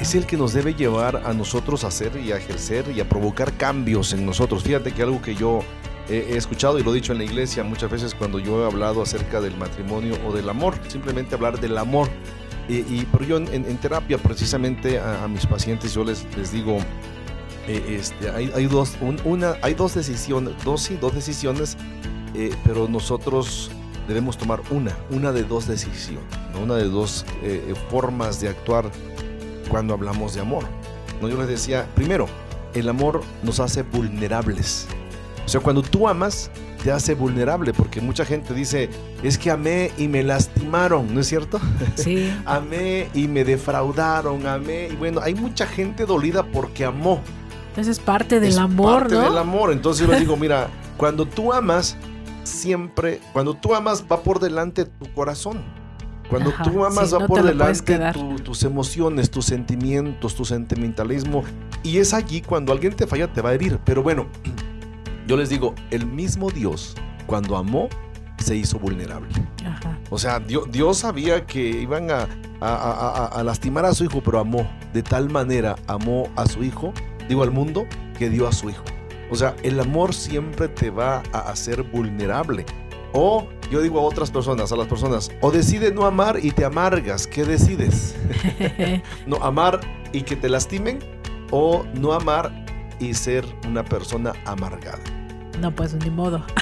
es 0.00 0.14
el 0.14 0.26
que 0.26 0.36
nos 0.36 0.52
debe 0.52 0.74
llevar 0.74 1.22
a 1.24 1.32
nosotros 1.32 1.84
a 1.84 1.88
hacer 1.88 2.16
y 2.16 2.32
a 2.32 2.36
ejercer 2.36 2.90
y 2.94 3.00
a 3.00 3.08
provocar 3.08 3.52
cambios 3.54 4.12
en 4.12 4.26
nosotros. 4.26 4.62
Fíjate 4.62 4.92
que 4.92 5.02
algo 5.02 5.22
que 5.22 5.34
yo 5.34 5.60
he 6.08 6.36
escuchado 6.36 6.78
y 6.78 6.82
lo 6.82 6.92
he 6.92 6.94
dicho 6.94 7.12
en 7.12 7.18
la 7.18 7.24
iglesia 7.24 7.64
muchas 7.64 7.90
veces 7.90 8.14
cuando 8.14 8.38
yo 8.38 8.62
he 8.62 8.66
hablado 8.66 9.02
acerca 9.02 9.40
del 9.40 9.56
matrimonio 9.56 10.16
o 10.26 10.32
del 10.32 10.48
amor, 10.48 10.74
simplemente 10.88 11.34
hablar 11.34 11.58
del 11.58 11.78
amor. 11.78 12.08
Y, 12.68 13.04
pero 13.12 13.24
yo 13.24 13.36
en, 13.36 13.76
terapia 13.78 14.18
precisamente 14.18 14.98
a, 14.98 15.28
mis 15.28 15.46
pacientes 15.46 15.94
yo 15.94 16.02
les, 16.02 16.26
les 16.36 16.50
digo, 16.50 16.78
eh, 17.68 17.98
este, 18.00 18.28
hay, 18.30 18.50
hay, 18.54 18.66
dos, 18.66 18.96
una, 19.24 19.54
hay 19.62 19.74
dos 19.74 19.94
decisiones, 19.94 20.54
dos 20.64 20.82
sí, 20.82 20.98
dos 21.00 21.14
decisiones, 21.14 21.76
eh, 22.34 22.50
pero 22.64 22.88
nosotros 22.88 23.70
debemos 24.08 24.36
tomar 24.36 24.60
una, 24.70 24.96
una 25.10 25.32
de 25.32 25.44
dos 25.44 25.68
decisiones, 25.68 26.24
una 26.60 26.74
de 26.74 26.88
dos 26.88 27.24
eh, 27.42 27.74
formas 27.88 28.40
de 28.40 28.48
actuar 28.48 28.90
cuando 29.68 29.94
hablamos 29.94 30.34
de 30.34 30.40
amor. 30.40 30.64
¿no? 31.20 31.28
Yo 31.28 31.38
les 31.38 31.48
decía, 31.48 31.86
primero, 31.94 32.26
el 32.74 32.88
amor 32.88 33.22
nos 33.42 33.60
hace 33.60 33.82
vulnerables. 33.82 34.86
O 35.44 35.48
sea, 35.48 35.60
cuando 35.60 35.82
tú 35.82 36.08
amas, 36.08 36.50
te 36.86 36.92
hace 36.92 37.16
vulnerable, 37.16 37.72
porque 37.72 38.00
mucha 38.00 38.24
gente 38.24 38.54
dice, 38.54 38.88
es 39.20 39.38
que 39.38 39.50
amé 39.50 39.90
y 39.98 40.06
me 40.06 40.22
lastimaron, 40.22 41.12
¿no 41.12 41.18
es 41.18 41.26
cierto? 41.26 41.58
Sí. 41.96 42.32
amé 42.44 43.08
y 43.12 43.26
me 43.26 43.44
defraudaron, 43.44 44.46
amé. 44.46 44.90
Y 44.92 44.94
bueno, 44.94 45.20
hay 45.20 45.34
mucha 45.34 45.66
gente 45.66 46.06
dolida 46.06 46.44
porque 46.44 46.84
amó. 46.84 47.22
Entonces 47.70 47.98
es 47.98 48.04
parte 48.04 48.38
del 48.38 48.56
amor, 48.56 49.00
parte 49.00 49.16
del 49.16 49.36
amor. 49.36 49.72
Entonces 49.72 50.06
yo 50.06 50.12
les 50.12 50.20
digo, 50.20 50.36
mira, 50.36 50.68
cuando 50.96 51.26
tú 51.26 51.52
amas, 51.52 51.96
siempre, 52.44 53.18
cuando 53.32 53.54
tú 53.54 53.74
amas, 53.74 54.04
va 54.04 54.20
por 54.22 54.38
delante 54.38 54.84
tu 54.84 55.12
corazón. 55.12 55.64
Cuando 56.30 56.52
tú 56.62 56.84
amas, 56.84 57.12
va 57.12 57.26
por 57.26 57.42
delante 57.42 57.98
tus 58.44 58.62
emociones, 58.62 59.28
tus 59.28 59.46
sentimientos, 59.46 60.36
tu 60.36 60.44
sentimentalismo. 60.44 61.42
Y 61.82 61.98
es 61.98 62.14
allí 62.14 62.42
cuando 62.42 62.72
alguien 62.72 62.94
te 62.94 63.08
falla, 63.08 63.26
te 63.32 63.40
va 63.40 63.50
a 63.50 63.54
herir. 63.54 63.80
Pero 63.84 64.04
bueno, 64.04 64.26
yo 65.26 65.36
les 65.36 65.48
digo, 65.48 65.74
el 65.90 66.06
mismo 66.06 66.50
Dios, 66.50 66.94
cuando 67.26 67.56
amó, 67.56 67.88
se 68.38 68.56
hizo 68.56 68.78
vulnerable. 68.78 69.28
O 70.10 70.18
sea, 70.18 70.40
Dios, 70.40 70.98
sabía 70.98 71.46
que 71.46 71.60
iban 71.60 72.10
a, 72.10 72.28
a, 72.60 73.42
lastimar 73.42 73.84
a 73.84 73.94
su 73.94 74.04
hijo, 74.04 74.22
pero 74.22 74.38
amó. 74.38 74.68
De 74.92 75.02
tal 75.02 75.30
manera 75.30 75.76
amó 75.88 76.28
a 76.36 76.46
su 76.46 76.62
hijo, 76.62 76.92
digo 77.28 77.42
al 77.42 77.50
mundo, 77.50 77.86
que 78.18 78.30
dio 78.30 78.46
a 78.46 78.52
su 78.52 78.70
hijo. 78.70 78.84
O 79.30 79.34
sea, 79.34 79.56
el 79.62 79.80
amor 79.80 80.14
siempre 80.14 80.68
te 80.68 80.90
va 80.90 81.22
a 81.32 81.38
hacer 81.50 81.82
vulnerable. 81.82 82.64
O 83.12 83.48
yo 83.70 83.80
digo 83.80 83.98
a 83.98 84.02
otras 84.02 84.30
personas, 84.30 84.70
a 84.70 84.76
las 84.76 84.86
personas, 84.86 85.30
o 85.40 85.50
decide 85.50 85.92
no 85.92 86.06
amar 86.06 86.38
y 86.40 86.52
te 86.52 86.64
amargas. 86.64 87.26
¿Qué 87.26 87.44
decides? 87.44 88.14
no 89.26 89.36
amar 89.42 89.80
y 90.12 90.22
que 90.22 90.36
te 90.36 90.48
lastimen 90.48 90.98
o 91.50 91.84
no 91.94 92.12
amar 92.12 92.64
y 93.00 93.14
ser 93.14 93.44
una 93.66 93.84
persona 93.84 94.32
amargada. 94.44 95.15
No, 95.60 95.70
pues 95.70 95.94
ni 95.94 96.10
modo. 96.10 96.44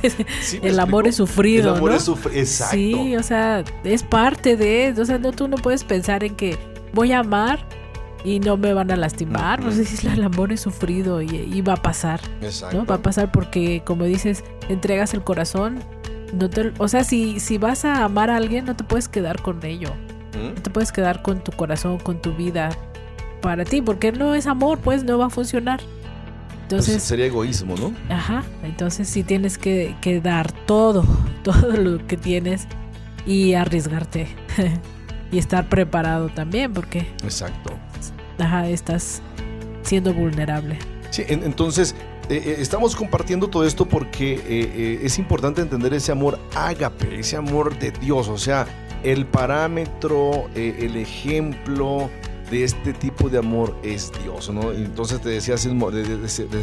Pues, 0.00 0.16
el 0.62 0.80
amor 0.80 1.06
es 1.06 1.16
sufrido. 1.16 1.70
El 1.70 1.76
amor 1.76 1.92
es 1.92 2.02
sufrido, 2.02 2.38
exacto. 2.38 2.76
Sí, 2.76 3.16
o 3.16 3.22
sea, 3.22 3.62
es 3.84 4.02
parte 4.02 4.56
de. 4.56 4.94
O 4.98 5.04
sea, 5.04 5.18
no, 5.18 5.32
tú 5.32 5.48
no 5.48 5.56
puedes 5.56 5.84
pensar 5.84 6.24
en 6.24 6.34
que 6.34 6.58
voy 6.92 7.12
a 7.12 7.20
amar 7.20 7.64
y 8.24 8.40
no 8.40 8.56
me 8.56 8.72
van 8.72 8.90
a 8.90 8.96
lastimar. 8.96 9.60
Pues 9.60 10.04
el 10.04 10.22
amor 10.22 10.52
es 10.52 10.60
sufrido 10.60 11.22
y, 11.22 11.60
va 11.62 11.74
a 11.74 11.82
pasar. 11.82 12.20
Exacto. 12.42 12.76
¿no? 12.76 12.86
Va 12.86 12.96
a 12.96 13.02
pasar 13.02 13.30
porque, 13.32 13.82
como 13.84 14.04
dices, 14.04 14.44
entregas 14.68 15.14
el 15.14 15.22
corazón. 15.22 15.78
No 16.32 16.48
te, 16.48 16.72
o 16.78 16.88
sea, 16.88 17.04
si, 17.04 17.40
si 17.40 17.58
vas 17.58 17.84
a 17.84 18.04
amar 18.04 18.30
a 18.30 18.36
alguien, 18.36 18.64
no 18.64 18.76
te 18.76 18.84
puedes 18.84 19.08
quedar 19.08 19.40
con 19.42 19.64
ello. 19.64 19.90
¿Mm? 20.34 20.54
No 20.54 20.62
te 20.62 20.70
puedes 20.70 20.92
quedar 20.92 21.22
con 21.22 21.42
tu 21.42 21.52
corazón, 21.52 21.98
con 21.98 22.20
tu 22.20 22.34
vida 22.34 22.70
para 23.40 23.64
ti, 23.64 23.82
porque 23.82 24.12
no 24.12 24.34
es 24.34 24.46
amor, 24.46 24.78
pues 24.78 25.04
no 25.04 25.18
va 25.18 25.26
a 25.26 25.30
funcionar. 25.30 25.80
Entonces, 26.70 27.02
sería 27.02 27.26
egoísmo, 27.26 27.74
¿no? 27.76 27.92
Ajá, 28.08 28.44
entonces 28.62 29.08
sí 29.08 29.24
tienes 29.24 29.58
que, 29.58 29.96
que 30.00 30.20
dar 30.20 30.52
todo, 30.52 31.04
todo 31.42 31.72
lo 31.72 32.06
que 32.06 32.16
tienes 32.16 32.68
y 33.26 33.54
arriesgarte 33.54 34.28
y 35.32 35.38
estar 35.38 35.68
preparado 35.68 36.28
también, 36.28 36.72
porque... 36.72 37.08
Exacto. 37.24 37.72
Ajá, 38.38 38.68
estás 38.68 39.20
siendo 39.82 40.14
vulnerable. 40.14 40.78
Sí, 41.10 41.24
entonces 41.26 41.96
eh, 42.28 42.40
eh, 42.46 42.56
estamos 42.60 42.94
compartiendo 42.94 43.48
todo 43.48 43.64
esto 43.64 43.86
porque 43.86 44.40
eh, 44.46 45.00
es 45.02 45.18
importante 45.18 45.60
entender 45.60 45.92
ese 45.92 46.12
amor 46.12 46.38
ágape, 46.54 47.18
ese 47.18 47.36
amor 47.36 47.76
de 47.80 47.90
Dios, 47.90 48.28
o 48.28 48.38
sea, 48.38 48.68
el 49.02 49.26
parámetro, 49.26 50.48
el 50.54 50.96
ejemplo, 50.96 52.10
de 52.50 52.64
este 52.64 52.92
tipo 52.92 53.28
de 53.28 53.38
amor 53.38 53.76
es 53.82 54.12
Dios, 54.22 54.50
¿no? 54.50 54.72
Entonces 54.72 55.20
te 55.20 55.28
decía 55.28 55.54
hace 55.54 55.70
un, 55.70 55.78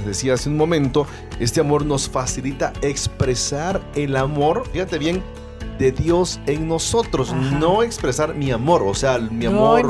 decía 0.06 0.34
hace 0.34 0.50
un 0.50 0.58
momento, 0.58 1.08
este 1.40 1.62
amor 1.62 1.86
nos 1.86 2.10
facilita 2.10 2.74
expresar 2.82 3.82
el 3.96 4.16
amor, 4.16 4.68
fíjate 4.72 4.98
bien, 4.98 5.24
de 5.80 5.92
Dios 5.92 6.40
en 6.48 6.68
nosotros, 6.68 7.34
no 7.34 7.84
expresar 7.84 8.36
mi 8.36 8.52
amor, 8.52 8.84
o 8.84 8.94
sea, 8.94 9.18
mi 9.20 9.46
amor, 9.46 9.88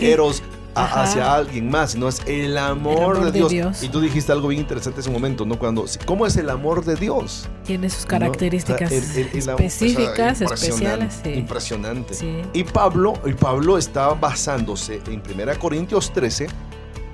eros, 0.00 0.42
hacia 0.74 1.34
alguien 1.34 1.70
más, 1.70 1.94
no 1.96 2.08
es 2.08 2.22
el 2.26 2.56
amor, 2.58 3.32
de, 3.32 3.48
Dios. 3.48 3.82
Y 3.82 3.88
tú 3.88 4.00
dijiste 4.00 4.32
algo 4.32 4.48
bien 4.48 4.62
interesante 4.62 5.00
en 5.00 5.00
ese 5.02 5.10
momento, 5.10 5.44
¿no? 5.44 5.58
Cuando, 5.58 5.84
¿cómo 6.06 6.26
es 6.26 6.36
el 6.36 6.50
amor 6.50 6.84
de 6.84 6.96
Dios? 6.96 7.48
Tiene 7.64 7.90
sus 7.90 8.06
características 8.06 8.90
específicas, 8.90 10.40
especiales. 10.40 11.20
Impresionante. 11.24 12.14
Y 12.52 12.64
Pablo, 12.64 13.14
y 13.24 13.32
Pablo 13.32 13.78
está 13.78 14.08
basándose 14.14 15.00
en 15.06 15.22
1 15.28 15.58
Corintios 15.58 16.12
13 16.12 16.48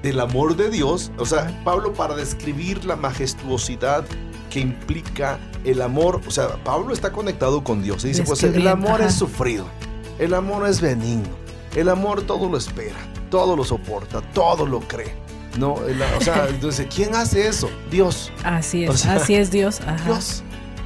del 0.03 0.21
amor 0.21 0.57
de 0.57 0.71
Dios, 0.71 1.11
o 1.19 1.27
sea, 1.27 1.61
Pablo 1.65 1.93
para 1.93 2.15
describir 2.15 2.85
la 2.85 2.97
majestuosidad 2.97 4.05
que 4.51 4.61
implica 4.61 5.39
el 5.65 5.83
amor, 5.83 6.21
o 6.27 6.31
sea, 6.31 6.63
Pablo 6.65 6.93
está 6.93 7.13
conectado 7.13 7.65
con 7.65 7.83
Dios 7.83 8.05
y 8.05 8.09
dice, 8.09 8.23
pues 8.23 8.43
el 8.45 8.67
amor 8.67 9.01
es 9.01 9.15
sufrido, 9.15 9.67
el 10.19 10.35
amor 10.35 10.67
es 10.69 10.81
benigno, 10.81 11.29
el 11.75 11.89
amor 11.89 12.23
todo 12.23 12.49
lo 12.49 12.57
espera, 12.57 12.97
todo 13.31 13.57
lo 13.57 13.65
soporta, 13.65 14.21
todo 14.33 14.67
lo 14.67 14.81
cree. 14.81 15.15
No, 15.59 15.75
o 15.75 16.21
sea, 16.21 16.47
entonces, 16.51 16.87
¿quién 16.95 17.15
hace 17.15 17.47
eso? 17.49 17.71
Dios. 17.91 18.33
Así 18.45 18.85
es, 18.85 19.07
así 19.07 19.35
es 19.35 19.51
Dios. 19.51 19.81
Dios. 20.05 20.43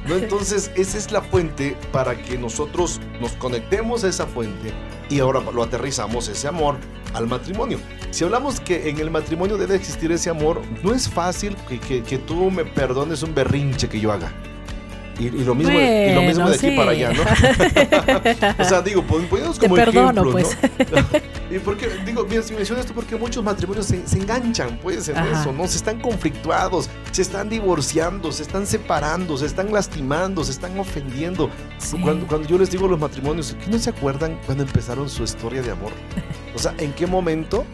¿No? 0.07 0.15
Entonces, 0.15 0.71
esa 0.75 0.97
es 0.97 1.11
la 1.11 1.21
fuente 1.21 1.77
para 1.91 2.21
que 2.21 2.37
nosotros 2.37 2.99
nos 3.21 3.31
conectemos 3.33 4.03
a 4.03 4.09
esa 4.09 4.25
fuente 4.25 4.73
y 5.09 5.19
ahora 5.19 5.39
lo 5.39 5.63
aterrizamos 5.63 6.27
ese 6.27 6.47
amor 6.47 6.75
al 7.13 7.27
matrimonio. 7.27 7.79
Si 8.11 8.23
hablamos 8.23 8.59
que 8.59 8.89
en 8.89 8.99
el 8.99 9.11
matrimonio 9.11 9.57
debe 9.57 9.75
existir 9.75 10.11
ese 10.11 10.29
amor, 10.29 10.61
no 10.83 10.93
es 10.93 11.07
fácil 11.07 11.55
que, 11.67 12.03
que 12.03 12.17
tú 12.17 12.51
me 12.51 12.65
perdones 12.65 13.23
un 13.23 13.33
berrinche 13.33 13.87
que 13.87 13.99
yo 13.99 14.11
haga. 14.11 14.31
Y, 15.19 15.29
lo 15.29 15.53
mismo, 15.53 15.79
y 15.79 16.13
lo 16.13 16.21
mismo 16.23 16.49
de 16.49 16.55
aquí 16.55 16.71
para 16.75 16.91
allá, 16.91 17.11
¿no? 17.13 17.21
o 18.63 18.63
sea, 18.63 18.81
digo, 18.81 19.03
poniéndonos 19.03 19.59
como 19.59 19.75
Te 19.75 19.85
perdono, 19.85 20.31
pues. 20.31 20.57
y 21.51 21.59
porque, 21.59 21.87
digo, 22.03 22.25
menciono 22.25 22.81
esto 22.81 22.93
porque 22.95 23.15
muchos 23.15 23.43
matrimonios 23.43 23.85
se, 23.85 24.17
enganchan, 24.17 24.79
pues, 24.81 25.09
en 25.09 25.17
eso, 25.17 25.53
¿no? 25.53 25.67
Se 25.67 25.77
están 25.77 26.01
conflictuados, 26.01 26.89
se 27.11 27.21
están 27.21 27.47
divorciando, 27.47 28.31
se 28.31 28.41
están 28.41 28.65
separando, 28.65 29.37
se 29.37 29.45
están 29.45 29.71
lastimando, 29.71 30.43
se 30.43 30.51
están 30.51 30.77
ofendiendo. 30.79 31.49
Cuando, 32.01 32.25
cuando 32.25 32.47
yo 32.47 32.57
les 32.57 32.71
digo 32.71 32.87
a 32.87 32.89
los 32.89 32.99
matrimonios, 32.99 33.55
¿qué 33.63 33.69
no 33.69 33.77
se 33.77 33.91
acuerdan 33.91 34.39
cuando 34.45 34.63
empezaron 34.63 35.09
su 35.09 35.23
historia 35.23 35.61
de 35.61 35.71
amor? 35.71 35.91
O 36.55 36.59
sea, 36.59 36.73
¿en 36.79 36.91
qué 36.93 37.05
momento? 37.05 37.65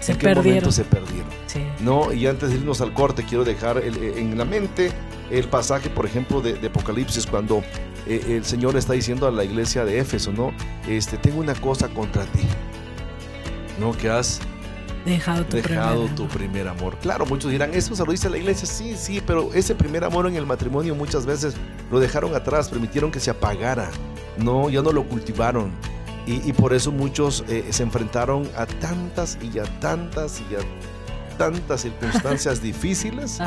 Se 0.00 0.12
¿En 0.12 0.18
qué 0.18 0.34
momento 0.34 0.70
se 0.70 0.84
perdieron? 0.84 1.30
Sí. 1.46 1.65
¿No? 1.80 2.12
Y 2.12 2.26
antes 2.26 2.50
de 2.50 2.56
irnos 2.56 2.80
al 2.80 2.94
corte, 2.94 3.24
quiero 3.24 3.44
dejar 3.44 3.82
en 3.84 4.38
la 4.38 4.44
mente 4.44 4.92
el 5.30 5.48
pasaje, 5.48 5.90
por 5.90 6.06
ejemplo, 6.06 6.40
de, 6.40 6.66
Apocalipsis, 6.66 7.26
cuando 7.26 7.62
eh, 8.06 8.24
el 8.28 8.44
Señor 8.44 8.76
está 8.76 8.92
diciendo 8.92 9.26
a 9.26 9.30
la 9.30 9.44
iglesia 9.44 9.84
de 9.84 9.98
Éfeso, 9.98 10.32
¿no? 10.32 10.52
Este, 10.88 11.16
tengo 11.16 11.40
una 11.40 11.54
cosa 11.54 11.88
contra 11.88 12.24
ti, 12.26 12.42
¿no? 13.80 13.92
Que 13.92 14.08
has 14.08 14.40
dejado 15.04 15.44
tu, 15.44 15.56
dejado 15.56 16.02
primer, 16.02 16.14
tu 16.14 16.22
amor. 16.22 16.36
primer 16.36 16.68
amor. 16.68 16.98
Claro, 16.98 17.26
muchos 17.26 17.50
dirán, 17.50 17.74
eso 17.74 17.94
se 17.94 18.04
lo 18.04 18.12
dice 18.12 18.30
la 18.30 18.38
iglesia, 18.38 18.66
sí, 18.66 18.94
sí, 18.96 19.22
pero 19.24 19.52
ese 19.54 19.74
primer 19.74 20.04
amor 20.04 20.26
en 20.26 20.36
el 20.36 20.46
matrimonio 20.46 20.94
muchas 20.94 21.26
veces 21.26 21.54
lo 21.90 22.00
dejaron 22.00 22.34
atrás, 22.34 22.68
permitieron 22.68 23.10
que 23.10 23.20
se 23.20 23.30
apagara, 23.30 23.90
no, 24.36 24.70
ya 24.70 24.82
no 24.82 24.92
lo 24.92 25.04
cultivaron. 25.04 25.72
Y, 26.28 26.52
por 26.54 26.74
eso 26.74 26.90
muchos 26.90 27.44
eh, 27.46 27.66
se 27.70 27.84
enfrentaron 27.84 28.50
a 28.56 28.66
tantas 28.66 29.38
y 29.40 29.60
a 29.60 29.64
tantas 29.78 30.42
y 30.50 30.56
a 30.56 30.58
tantas 31.36 31.82
circunstancias 31.82 32.62
difíciles 32.70 33.38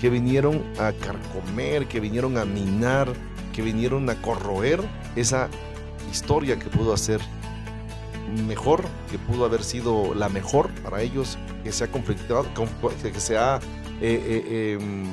que 0.00 0.10
vinieron 0.10 0.62
a 0.78 0.92
carcomer, 0.92 1.86
que 1.86 2.00
vinieron 2.00 2.38
a 2.38 2.44
minar, 2.44 3.08
que 3.52 3.62
vinieron 3.62 4.08
a 4.10 4.14
corroer 4.20 4.80
esa 5.16 5.48
historia 6.10 6.58
que 6.58 6.66
pudo 6.66 6.92
hacer 6.92 7.20
mejor, 8.46 8.84
que 9.10 9.18
pudo 9.18 9.44
haber 9.44 9.64
sido 9.64 10.14
la 10.14 10.28
mejor 10.28 10.70
para 10.82 11.02
ellos, 11.02 11.38
que 11.64 11.72
se 11.72 11.84
ha 11.84 11.90
conflictado, 11.90 12.46
que 13.02 13.20
se 13.20 13.36
ha 13.36 13.56
eh, 13.56 13.60
eh, 14.00 14.78
em, 14.80 15.06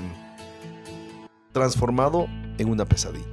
transformado 1.51 2.27
en 2.57 2.69
una 2.69 2.85
pesadilla. 2.85 3.25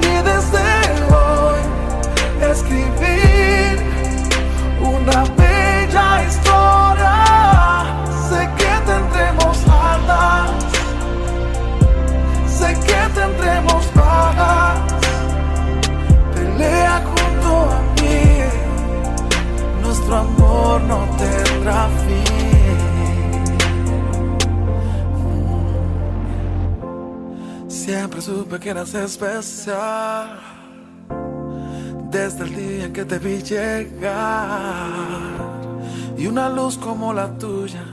y 0.00 0.12
desde 0.22 0.66
hoy 1.12 2.50
escribir 2.52 3.31
una 4.82 5.24
bella 5.36 6.24
historia. 6.26 7.16
Sé 8.28 8.40
que 8.58 8.72
tendremos 8.90 9.56
altas, 9.68 10.50
sé 12.46 12.74
que 12.86 13.00
tendremos 13.14 13.82
bajas. 13.94 14.78
Pelea 16.34 17.02
junto 17.12 17.50
a 17.70 17.80
mí, 18.00 18.22
nuestro 19.82 20.16
amor 20.16 20.80
no 20.82 20.98
tendrá 21.16 21.88
fin. 22.04 22.22
Siempre 27.68 28.20
supe 28.20 28.58
que 28.60 28.70
eras 28.70 28.94
especial 28.94 30.61
desde 32.12 32.44
el 32.44 32.54
día 32.54 32.84
en 32.84 32.92
que 32.92 33.04
te 33.04 33.18
vi 33.18 33.42
llegar. 33.42 34.90
Y 36.16 36.26
una 36.26 36.48
luz 36.48 36.76
como 36.76 37.12
la 37.12 37.36
tuya 37.38 37.84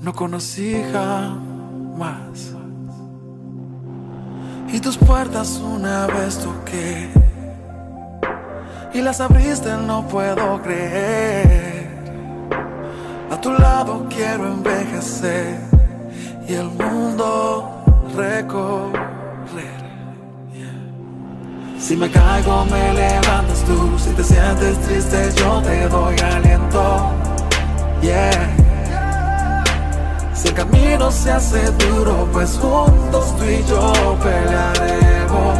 no 0.00 0.12
conocí 0.14 0.80
jamás. 0.92 2.54
Y 4.72 4.80
tus 4.80 4.96
puertas 4.96 5.58
una 5.58 6.06
vez 6.06 6.38
toqué 6.38 7.10
y 8.94 9.00
las 9.02 9.20
abriste, 9.20 9.70
no 9.86 10.06
puedo 10.08 10.62
creer. 10.62 11.88
A 13.30 13.40
tu 13.40 13.52
lado 13.52 14.06
quiero 14.08 14.46
envejecer 14.46 15.58
y 16.48 16.54
el 16.54 16.66
mundo 16.70 17.84
recorrer. 18.16 19.07
Si 21.78 21.96
me 21.96 22.10
caigo 22.10 22.64
me 22.66 22.92
levantas 22.92 23.64
tú, 23.64 23.98
si 23.98 24.10
te 24.10 24.24
sientes 24.24 24.78
triste 24.80 25.30
yo 25.36 25.62
te 25.62 25.88
doy 25.88 26.16
aliento. 26.18 27.12
Yeah. 28.02 28.54
Si 30.34 30.48
el 30.48 30.54
camino 30.54 31.10
se 31.10 31.30
hace 31.32 31.70
duro, 31.72 32.28
pues 32.32 32.58
juntos 32.58 33.36
tú 33.36 33.44
y 33.44 33.64
yo 33.68 34.16
pelearemos. 34.22 35.58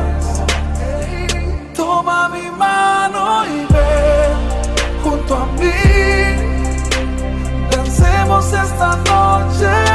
Toma 1.74 2.28
mi 2.28 2.50
mano 2.50 3.44
y 3.46 3.72
ven 3.72 4.36
junto 5.02 5.36
a 5.36 5.46
mí. 5.58 5.72
Dancemos 7.70 8.52
esta 8.52 8.96
noche 8.96 9.87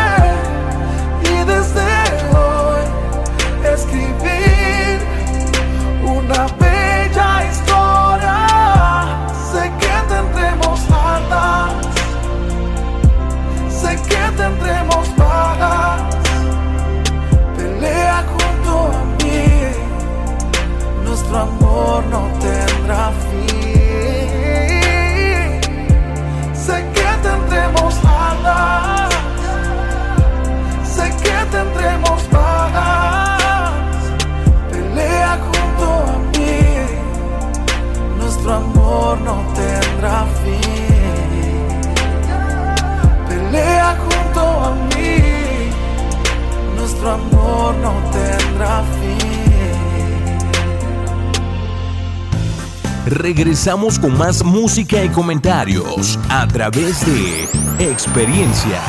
amor 21.93 22.05
no 22.07 22.21
tendrá 22.39 23.11
fin. 23.29 23.53
Sé 26.53 26.83
que 26.93 27.09
tendremos 27.21 27.93
alas, 28.03 29.13
sé 30.83 31.05
que 31.23 31.45
tendremos 31.51 32.29
bajas. 32.31 33.71
Pelea 34.71 35.37
junto 35.47 35.85
a 36.13 36.17
mí, 36.33 36.57
nuestro 38.17 38.53
amor 38.53 39.21
no 39.21 39.35
tendrá 39.53 40.25
fin. 40.25 40.32
Regresamos 53.13 53.99
con 53.99 54.17
más 54.17 54.43
música 54.43 55.03
y 55.03 55.09
comentarios 55.09 56.17
a 56.29 56.47
través 56.47 57.05
de 57.05 57.43
Experiencias. 57.77 58.81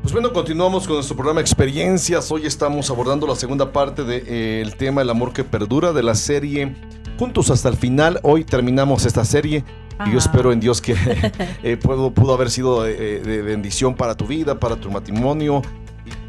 Pues 0.00 0.14
bueno, 0.14 0.32
continuamos 0.32 0.86
con 0.86 0.96
nuestro 0.96 1.14
programa 1.14 1.42
Experiencias. 1.42 2.32
Hoy 2.32 2.46
estamos 2.46 2.88
abordando 2.88 3.26
la 3.26 3.36
segunda 3.36 3.70
parte 3.70 4.02
del 4.02 4.74
tema 4.76 5.02
El 5.02 5.10
amor 5.10 5.34
que 5.34 5.44
perdura 5.44 5.92
de 5.92 6.02
la 6.02 6.14
serie 6.14 6.74
Juntos 7.18 7.50
hasta 7.50 7.68
el 7.68 7.76
final. 7.76 8.18
Hoy 8.22 8.44
terminamos 8.44 9.04
esta 9.04 9.26
serie 9.26 9.62
y 10.06 10.12
yo 10.12 10.16
espero 10.16 10.52
en 10.52 10.60
Dios 10.60 10.80
que 10.80 10.96
eh, 11.62 11.76
puedo, 11.76 12.12
pudo 12.12 12.32
haber 12.32 12.50
sido 12.50 12.86
eh, 12.86 13.20
de 13.20 13.42
bendición 13.42 13.94
para 13.94 14.14
tu 14.14 14.26
vida, 14.26 14.58
para 14.58 14.76
tu 14.76 14.90
matrimonio. 14.90 15.60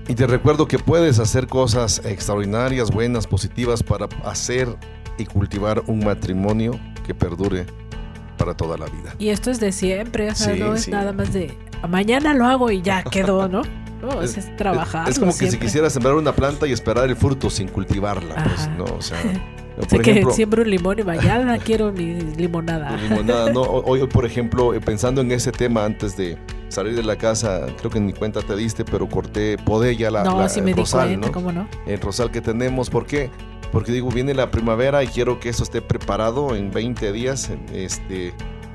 Y 0.06 0.16
te 0.16 0.28
recuerdo 0.28 0.68
que 0.68 0.80
puedes 0.80 1.20
hacer 1.20 1.48
cosas 1.48 2.02
extraordinarias, 2.04 2.92
buenas, 2.92 3.26
positivas 3.26 3.84
para 3.84 4.10
hacer 4.26 4.68
y 5.17 5.26
cultivar 5.26 5.84
un 5.88 5.99
matrimonio 6.04 6.80
que 7.06 7.13
perdure 7.13 7.65
para 8.38 8.56
toda 8.56 8.78
la 8.78 8.86
vida. 8.86 9.13
Y 9.19 9.30
esto 9.30 9.52
es 9.52 9.60
de 9.60 9.71
siempre, 9.71 10.30
o 10.32 10.36
sea, 10.36 10.54
Sí, 10.54 10.60
no 10.60 10.73
es 10.73 10.84
sí. 10.84 10.91
nada 10.91 11.13
más 11.13 11.32
de 11.34 11.56
mañana 11.89 12.34
lo 12.34 12.45
hago 12.45 12.71
y 12.71 12.82
ya 12.82 13.04
quedó, 13.04 13.47
¿no? 13.47 13.62
No, 14.02 14.21
es, 14.21 14.38
es 14.38 14.56
trabajar. 14.58 15.08
Es 15.10 15.19
como 15.19 15.36
que 15.36 15.49
si 15.52 15.58
quisiera 15.58 15.89
sembrar 15.89 16.15
una 16.15 16.34
planta 16.34 16.67
y 16.67 16.71
esperar 16.71 17.06
el 17.10 17.15
fruto 17.15 17.49
sin 17.49 17.67
cultivarla, 17.67 18.36
pues, 18.43 18.62
Ajá. 18.62 18.76
¿no? 18.78 18.86
O 18.86 19.02
sea, 19.02 19.17
Sé 19.88 19.88
por 19.95 20.02
que 20.04 20.12
ejemplo, 20.12 20.34
siembro 20.34 20.62
un 20.62 20.69
limón 20.69 20.99
y 20.99 21.04
mañana 21.04 21.58
quiero 21.58 21.91
mi 21.91 22.13
limonada. 22.13 22.95
limonada, 22.95 23.52
¿no? 23.52 23.62
Hoy, 23.62 24.06
por 24.06 24.23
ejemplo, 24.23 24.71
eh, 24.76 24.80
pensando 24.80 25.21
en 25.21 25.32
ese 25.32 25.52
tema 25.52 25.84
antes 25.84 26.15
de 26.15 26.38
salir 26.69 26.95
de 26.95 27.02
la 27.02 27.15
casa, 27.15 27.62
creo 27.80 27.89
que 27.89 27.99
ni 27.99 28.13
cuenta 28.13 28.41
te 28.43 28.56
diste, 28.56 28.86
pero 28.86 29.10
corté, 29.10 29.58
podé 29.58 29.95
ya 29.97 30.12
la, 30.12 30.23
no, 30.26 30.38
la- 30.39 30.45
el 30.45 30.62
me 30.63 30.73
di 30.76 30.80
rosal, 30.82 31.08
cuenta, 31.08 31.28
¿no? 31.28 31.34
¿cómo 31.34 31.52
no? 31.52 31.67
El 31.88 31.99
rosal 32.02 32.30
que 32.30 32.39
tenemos, 32.41 32.91
¿por 32.91 33.08
qué? 33.08 33.32
Porque 33.74 33.92
digo, 33.92 34.12
viene 34.12 34.36
la 34.36 34.52
primavera 34.52 35.04
y 35.04 35.08
quiero 35.08 35.40
que 35.40 35.50
eso 35.50 35.64
esté 35.64 35.82
preparado 35.82 36.56
en 36.56 36.70
20 36.70 37.12
días, 37.12 37.50
este, 37.74 38.32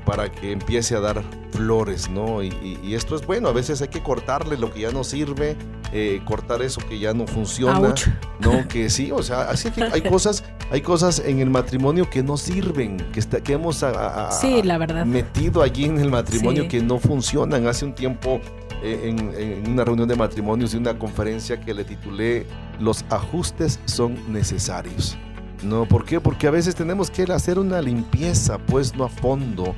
para 0.09 0.31
que 0.31 0.51
empiece 0.51 0.95
a 0.95 0.99
dar 1.01 1.21
flores, 1.51 2.09
¿no? 2.09 2.41
Y, 2.41 2.47
y- 2.47 2.79
y 2.81 2.95
esto 2.95 3.15
es 3.15 3.27
bueno, 3.27 3.47
a 3.49 3.53
veces 3.53 3.79
hay 3.83 3.89
que 3.89 4.01
cortarle 4.01 4.57
lo 4.57 4.73
que 4.73 4.79
ya 4.81 4.91
no 4.91 5.03
sirve, 5.03 5.55
eh, 5.93 6.19
cortar 6.25 6.63
eso 6.63 6.81
que 6.89 6.97
ya 6.97 7.13
no 7.13 7.27
funciona. 7.27 7.77
Ouch. 7.89 8.07
No, 8.39 8.67
que 8.67 8.89
sí, 8.89 9.11
o 9.11 9.21
sea, 9.21 9.41
así 9.41 9.69
que 9.69 9.83
hay 9.83 10.01
cosas, 10.01 10.43
hay 10.71 10.81
cosas 10.81 11.19
en 11.23 11.39
el 11.41 11.51
matrimonio 11.51 12.09
que 12.09 12.23
no 12.23 12.37
sirven, 12.37 12.97
que, 13.13 13.19
está, 13.19 13.39
que 13.41 13.53
hemos 13.53 13.83
a- 13.83 13.89
a- 13.91 14.27
a- 14.29 14.31
Sí, 14.31 14.63
la 14.63 14.79
verdad. 14.79 15.05
metido 15.05 15.61
allí 15.61 15.85
en 15.85 15.99
el 15.99 16.09
matrimonio 16.09 16.63
Sí. 16.63 16.69
que 16.69 16.81
no 16.81 16.97
funcionan. 16.97 17.67
Hace 17.67 17.85
un 17.85 17.93
tiempo, 17.93 18.41
eh, 18.81 19.01
en, 19.03 19.19
en 19.39 19.71
una 19.71 19.85
reunión 19.85 20.07
de 20.07 20.15
matrimonios 20.15 20.73
y 20.73 20.77
una 20.77 20.97
conferencia 20.97 21.59
que 21.61 21.73
le 21.75 21.83
titulé 21.83 22.47
Los 22.79 23.05
ajustes 23.11 23.79
son 23.85 24.15
necesarios. 24.33 25.17
No, 25.61 25.85
¿por 25.85 26.05
qué? 26.05 26.21
Porque 26.21 26.47
a 26.47 26.51
veces 26.51 26.73
tenemos 26.73 27.11
que 27.11 27.23
hacer 27.23 27.59
una 27.59 27.81
limpieza, 27.81 28.57
pues 28.57 28.95
no 28.95 29.03
a 29.03 29.09
fondo, 29.09 29.75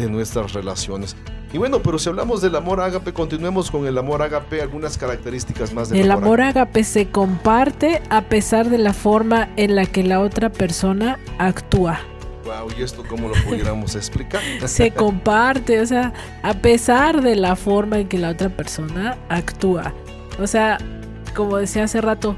de 0.00 0.10
nuestras 0.10 0.52
relaciones. 0.52 1.16
Y 1.52 1.58
bueno, 1.58 1.82
pero 1.82 1.98
si 1.98 2.08
hablamos 2.08 2.40
del 2.40 2.54
amor 2.54 2.80
ágape, 2.80 3.12
continuemos 3.12 3.70
con 3.70 3.86
el 3.86 3.98
amor 3.98 4.22
ágape, 4.22 4.62
algunas 4.62 4.96
características 4.96 5.74
más 5.74 5.90
del 5.90 6.00
El 6.00 6.10
amor 6.10 6.24
amor 6.24 6.42
ágape 6.42 6.84
se 6.84 7.08
comparte 7.08 8.02
a 8.08 8.22
pesar 8.22 8.70
de 8.70 8.78
la 8.78 8.92
forma 8.92 9.48
en 9.56 9.74
la 9.74 9.84
que 9.86 10.04
la 10.04 10.20
otra 10.20 10.50
persona 10.50 11.18
actúa. 11.38 12.00
Wow, 12.44 12.70
¿y 12.78 12.82
esto 12.82 13.02
cómo 13.08 13.28
lo 13.28 13.34
pudiéramos 13.44 13.94
explicar? 13.96 14.40
Se 14.66 14.92
comparte, 14.92 15.80
o 15.80 15.86
sea, 15.86 16.12
a 16.42 16.54
pesar 16.54 17.20
de 17.20 17.34
la 17.34 17.56
forma 17.56 17.98
en 17.98 18.08
que 18.08 18.18
la 18.18 18.30
otra 18.30 18.48
persona 18.48 19.18
actúa. 19.28 19.92
O 20.38 20.46
sea, 20.46 20.78
como 21.34 21.56
decía 21.56 21.84
hace 21.84 22.00
rato, 22.00 22.36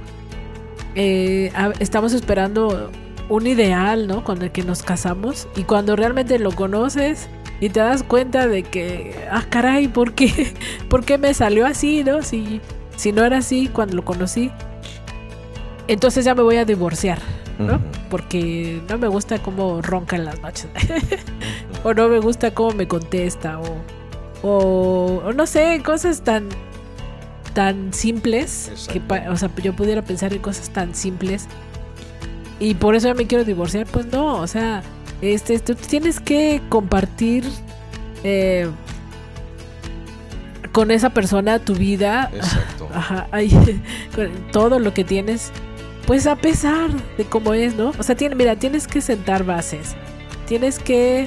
eh, 0.94 1.52
estamos 1.80 2.14
esperando 2.14 2.90
un 3.28 3.46
ideal, 3.46 4.06
¿no? 4.06 4.24
Con 4.24 4.40
el 4.42 4.50
que 4.52 4.62
nos 4.62 4.82
casamos 4.82 5.48
y 5.54 5.64
cuando 5.64 5.96
realmente 5.96 6.38
lo 6.38 6.52
conoces 6.52 7.28
y 7.62 7.68
te 7.68 7.78
das 7.78 8.02
cuenta 8.02 8.48
de 8.48 8.64
que, 8.64 9.14
ah, 9.30 9.44
caray, 9.48 9.86
¿por 9.86 10.14
qué, 10.14 10.52
¿Por 10.90 11.04
qué 11.04 11.16
me 11.16 11.32
salió 11.32 11.64
así, 11.64 12.02
no? 12.02 12.20
Si, 12.22 12.60
si 12.96 13.12
no 13.12 13.24
era 13.24 13.38
así 13.38 13.68
cuando 13.68 13.94
lo 13.94 14.04
conocí, 14.04 14.50
entonces 15.86 16.24
ya 16.24 16.34
me 16.34 16.42
voy 16.42 16.56
a 16.56 16.64
divorciar, 16.64 17.20
¿no? 17.60 17.80
Porque 18.10 18.82
no 18.88 18.98
me 18.98 19.06
gusta 19.06 19.40
cómo 19.40 19.80
ronca 19.80 20.16
en 20.16 20.24
las 20.24 20.42
noches. 20.42 20.66
o 21.84 21.94
no 21.94 22.08
me 22.08 22.18
gusta 22.18 22.52
cómo 22.52 22.72
me 22.72 22.88
contesta 22.88 23.60
o, 23.60 23.76
o, 24.42 25.22
o 25.24 25.32
no 25.32 25.46
sé, 25.46 25.80
cosas 25.84 26.22
tan 26.22 26.48
tan 27.54 27.92
simples 27.92 28.88
que 28.90 29.00
o 29.28 29.36
sea, 29.36 29.50
yo 29.62 29.72
pudiera 29.76 30.02
pensar 30.02 30.32
en 30.32 30.40
cosas 30.40 30.70
tan 30.70 30.96
simples 30.96 31.46
y 32.58 32.74
por 32.74 32.96
eso 32.96 33.06
ya 33.06 33.14
me 33.14 33.28
quiero 33.28 33.44
divorciar, 33.44 33.86
pues 33.86 34.06
no, 34.06 34.38
o 34.38 34.46
sea, 34.48 34.82
este 35.22 35.58
tú 35.60 35.74
tienes 35.74 36.20
que 36.20 36.60
compartir 36.68 37.44
eh, 38.24 38.68
con 40.72 40.90
esa 40.90 41.10
persona 41.10 41.58
tu 41.58 41.74
vida, 41.74 42.30
Exacto. 42.34 42.88
ajá, 42.94 43.26
ay, 43.30 43.50
todo 44.52 44.78
lo 44.78 44.94
que 44.94 45.04
tienes, 45.04 45.50
pues 46.06 46.26
a 46.26 46.36
pesar 46.36 46.90
de 47.16 47.24
cómo 47.24 47.54
es, 47.54 47.74
¿no? 47.76 47.92
O 47.98 48.02
sea, 48.02 48.14
tiene, 48.16 48.34
mira, 48.34 48.56
tienes 48.56 48.86
que 48.86 49.00
sentar 49.00 49.44
bases, 49.44 49.94
tienes 50.46 50.78
que 50.78 51.26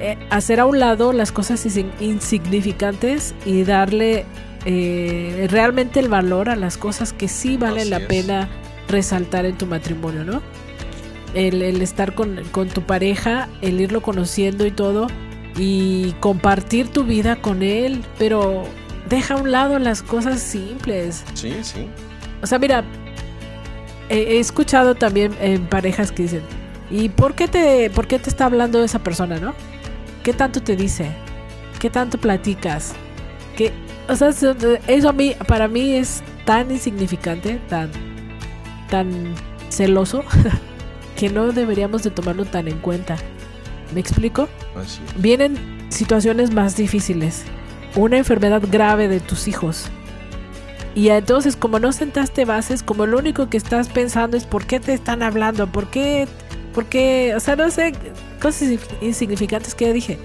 eh, 0.00 0.18
hacer 0.30 0.60
a 0.60 0.66
un 0.66 0.78
lado 0.80 1.12
las 1.12 1.32
cosas 1.32 1.64
insi- 1.64 1.90
insignificantes 2.00 3.34
y 3.46 3.62
darle 3.62 4.24
eh, 4.64 5.46
realmente 5.50 6.00
el 6.00 6.08
valor 6.08 6.48
a 6.48 6.56
las 6.56 6.76
cosas 6.76 7.12
que 7.12 7.28
sí 7.28 7.56
valen 7.56 7.80
Así 7.82 7.90
la 7.90 7.96
es. 7.98 8.06
pena 8.06 8.48
resaltar 8.88 9.44
en 9.46 9.56
tu 9.56 9.66
matrimonio, 9.66 10.24
¿no? 10.24 10.42
El, 11.34 11.62
el 11.62 11.80
estar 11.80 12.14
con, 12.14 12.40
con 12.52 12.68
tu 12.68 12.82
pareja, 12.82 13.48
el 13.62 13.80
irlo 13.80 14.02
conociendo 14.02 14.66
y 14.66 14.70
todo, 14.70 15.06
y 15.56 16.12
compartir 16.20 16.88
tu 16.88 17.04
vida 17.04 17.36
con 17.36 17.62
él, 17.62 18.04
pero 18.18 18.64
deja 19.08 19.34
a 19.34 19.36
un 19.38 19.50
lado 19.50 19.78
las 19.78 20.02
cosas 20.02 20.40
simples. 20.40 21.24
Sí, 21.34 21.54
sí. 21.62 21.86
O 22.42 22.46
sea, 22.46 22.58
mira, 22.58 22.84
he, 24.08 24.18
he 24.18 24.40
escuchado 24.40 24.94
también 24.94 25.34
en 25.40 25.66
parejas 25.66 26.12
que 26.12 26.24
dicen, 26.24 26.42
¿y 26.90 27.08
por 27.08 27.34
qué, 27.34 27.48
te, 27.48 27.90
por 27.90 28.06
qué 28.06 28.18
te 28.18 28.28
está 28.28 28.46
hablando 28.46 28.82
esa 28.82 28.98
persona, 28.98 29.38
no? 29.38 29.54
¿Qué 30.22 30.32
tanto 30.32 30.62
te 30.62 30.76
dice? 30.76 31.10
¿Qué 31.78 31.90
tanto 31.90 32.18
platicas? 32.18 32.92
¿Qué, 33.56 33.72
o 34.08 34.16
sea, 34.16 34.28
eso 34.28 34.54
eso 34.86 35.08
a 35.08 35.12
mí, 35.12 35.34
para 35.46 35.68
mí 35.68 35.94
es 35.94 36.22
tan 36.44 36.70
insignificante, 36.70 37.60
tan, 37.68 37.90
tan 38.90 39.34
celoso, 39.68 40.24
que 41.22 41.30
no 41.30 41.52
deberíamos 41.52 42.02
de 42.02 42.10
tomarlo 42.10 42.44
tan 42.46 42.66
en 42.66 42.80
cuenta. 42.80 43.16
¿Me 43.94 44.00
explico? 44.00 44.48
Así 44.74 45.00
es. 45.06 45.22
Vienen 45.22 45.56
situaciones 45.88 46.52
más 46.52 46.76
difíciles. 46.76 47.44
Una 47.94 48.18
enfermedad 48.18 48.60
grave 48.68 49.06
de 49.06 49.20
tus 49.20 49.46
hijos. 49.46 49.84
Y 50.96 51.10
entonces, 51.10 51.54
como 51.54 51.78
no 51.78 51.92
sentaste 51.92 52.44
bases, 52.44 52.82
como 52.82 53.06
lo 53.06 53.18
único 53.18 53.48
que 53.48 53.56
estás 53.56 53.88
pensando 53.88 54.36
es 54.36 54.46
por 54.46 54.66
qué 54.66 54.80
te 54.80 54.94
están 54.94 55.22
hablando, 55.22 55.68
por 55.68 55.90
qué, 55.90 56.26
por 56.74 56.86
qué, 56.86 57.34
o 57.36 57.38
sea, 57.38 57.54
no 57.54 57.70
sé, 57.70 57.92
cosas 58.40 58.70
insignificantes 59.00 59.76
que 59.76 59.92
dije. 59.92 60.18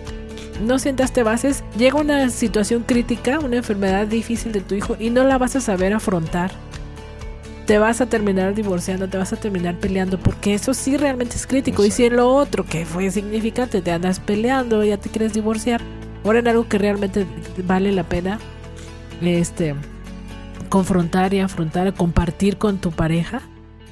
No 0.66 0.80
sentaste 0.80 1.22
bases, 1.22 1.64
llega 1.78 2.00
una 2.00 2.32
situación 2.32 2.82
crítica, 2.82 3.38
una 3.38 3.58
enfermedad 3.58 4.08
difícil 4.08 4.52
de 4.52 4.62
tu 4.62 4.74
hijo 4.74 4.98
y 5.00 5.12
no 5.12 5.24
la 5.26 5.38
vas 5.38 5.56
a 5.56 5.62
saber 5.62 5.94
afrontar. 5.94 6.50
Te 7.68 7.80
vas 7.80 8.00
a 8.00 8.06
terminar 8.06 8.56
divorciando, 8.56 9.10
te 9.10 9.18
vas 9.18 9.34
a 9.34 9.36
terminar 9.36 9.76
peleando, 9.76 10.18
porque 10.18 10.54
eso 10.54 10.74
sí 10.74 10.96
realmente 10.96 11.36
es 11.36 11.46
crítico. 11.46 11.84
Y 11.84 11.92
si 11.92 12.06
en 12.06 12.16
lo 12.16 12.34
otro 12.34 12.66
que 12.66 12.86
fue 12.86 13.12
significante 13.12 13.82
te 13.82 13.92
andas 13.92 14.22
peleando, 14.22 14.86
ya 14.86 14.96
te 14.96 15.10
quieres 15.10 15.34
divorciar, 15.34 15.82
ahora 16.24 16.40
en 16.40 16.48
algo 16.48 16.70
que 16.70 16.78
realmente 16.78 17.28
vale 17.66 17.92
la 17.92 18.04
pena, 18.04 18.40
este, 19.22 19.76
confrontar 20.70 21.34
y 21.34 21.42
afrontar, 21.42 21.94
compartir 21.94 22.58
con 22.58 22.78
tu 22.78 22.92
pareja, 22.92 23.42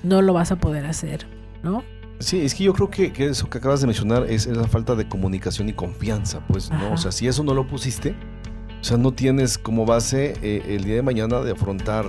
no 0.03 0.21
lo 0.21 0.31
vas 0.31 0.53
a 0.53 0.55
poder 0.55 0.85
hacer, 0.85 1.27
¿no? 1.61 1.83
Sí, 2.19 2.45
es 2.45 2.55
que 2.55 2.63
yo 2.63 2.73
creo 2.73 2.89
que, 2.89 3.11
eso 3.25 3.49
que 3.49 3.57
acabas 3.57 3.81
de 3.81 3.87
mencionar 3.87 4.25
es, 4.29 4.47
la 4.47 4.69
falta 4.69 4.95
de 4.95 5.09
comunicación 5.09 5.67
y 5.67 5.73
confianza, 5.73 6.39
pues, 6.47 6.71
¿no? 6.71 6.93
O 6.93 6.97
sea, 6.97 7.11
si 7.11 7.27
eso 7.27 7.43
no 7.43 7.53
lo 7.53 7.67
pusiste, 7.67 8.15
o 8.79 8.83
sea, 8.85 8.95
no 8.95 9.11
tienes 9.11 9.57
como 9.57 9.85
base 9.85 10.35
eh, 10.41 10.63
el 10.65 10.85
día 10.85 10.95
de 10.95 11.01
mañana 11.01 11.41
de 11.41 11.51
afrontar 11.51 12.05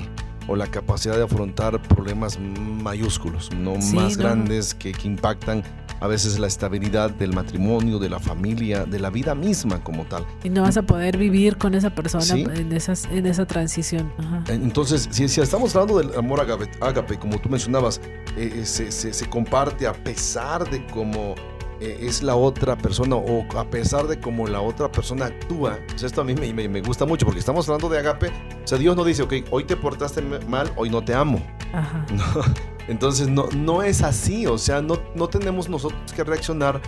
o 0.48 0.56
la 0.56 0.66
capacidad 0.66 1.16
de 1.16 1.24
afrontar 1.24 1.80
problemas 1.82 2.38
mayúsculos, 2.38 3.50
no 3.52 3.76
más 3.94 4.16
grandes 4.16 4.74
que, 4.74 4.92
que 4.92 5.08
impactan 5.08 5.62
a 6.00 6.06
veces 6.06 6.38
la 6.38 6.46
estabilidad 6.46 7.10
del 7.10 7.32
matrimonio, 7.32 7.98
de 7.98 8.08
la 8.08 8.20
familia, 8.20 8.84
de 8.84 8.98
la 8.98 9.10
vida 9.10 9.34
misma 9.34 9.82
como 9.82 10.04
tal. 10.04 10.26
Y 10.44 10.50
no 10.50 10.62
vas 10.62 10.76
a 10.76 10.82
poder 10.82 11.16
vivir 11.16 11.56
con 11.56 11.74
esa 11.74 11.90
persona 11.90 12.54
en, 12.54 12.72
esas, 12.72 13.06
en 13.06 13.26
esa 13.26 13.46
transición. 13.46 14.12
Entonces, 14.48 15.08
si, 15.10 15.28
si, 15.28 15.40
estamos 15.40 15.74
hablando 15.74 15.98
del 15.98 16.16
amor 16.18 16.40
ágape, 16.80 17.18
como 17.18 17.38
tú 17.38 17.48
mencionabas, 17.48 18.00
eh, 18.36 18.60
eh, 18.60 18.66
se, 18.66 18.90
se, 18.92 19.26
comparte 19.30 19.86
a 19.86 19.92
pesar 19.92 20.68
de 20.68 20.84
cómo 20.86 21.34
eh, 21.80 21.98
es 22.02 22.22
la 22.22 22.36
otra 22.36 22.76
persona 22.76 23.16
o 23.16 23.44
a 23.58 23.68
pesar 23.68 24.06
de 24.06 24.18
cómo 24.18 24.46
la 24.46 24.60
otra 24.60 24.90
persona 24.90 25.26
actúa. 25.26 25.78
esto 26.02 26.20
a 26.20 26.24
mí 26.24 26.34
me, 26.34 26.68
me, 26.68 26.80
gusta 26.80 27.04
mucho 27.04 27.26
porque 27.26 27.40
estamos 27.40 27.68
hablando 27.68 27.88
de 27.88 27.98
agape. 27.98 28.28
O 28.28 28.66
sea, 28.66 28.78
Dios 28.78 28.96
no 28.96 29.04
dice, 29.04 29.22
ok, 29.22 29.34
hoy 29.50 29.64
te 29.64 29.76
portaste 29.76 30.22
mal, 30.22 30.72
hoy 30.76 30.90
no 30.90 31.04
te 31.04 31.14
amo. 31.14 31.40
Ajá. 31.72 32.06
Entonces 32.88 33.28
no, 33.28 33.48
no 33.56 33.82
es 33.82 34.02
así, 34.02 34.46
o 34.46 34.58
sea, 34.58 34.80
no, 34.80 34.98
no 35.14 35.28
tenemos 35.28 35.68
nosotros 35.68 36.12
que 36.12 36.24
reaccionar 36.24 36.80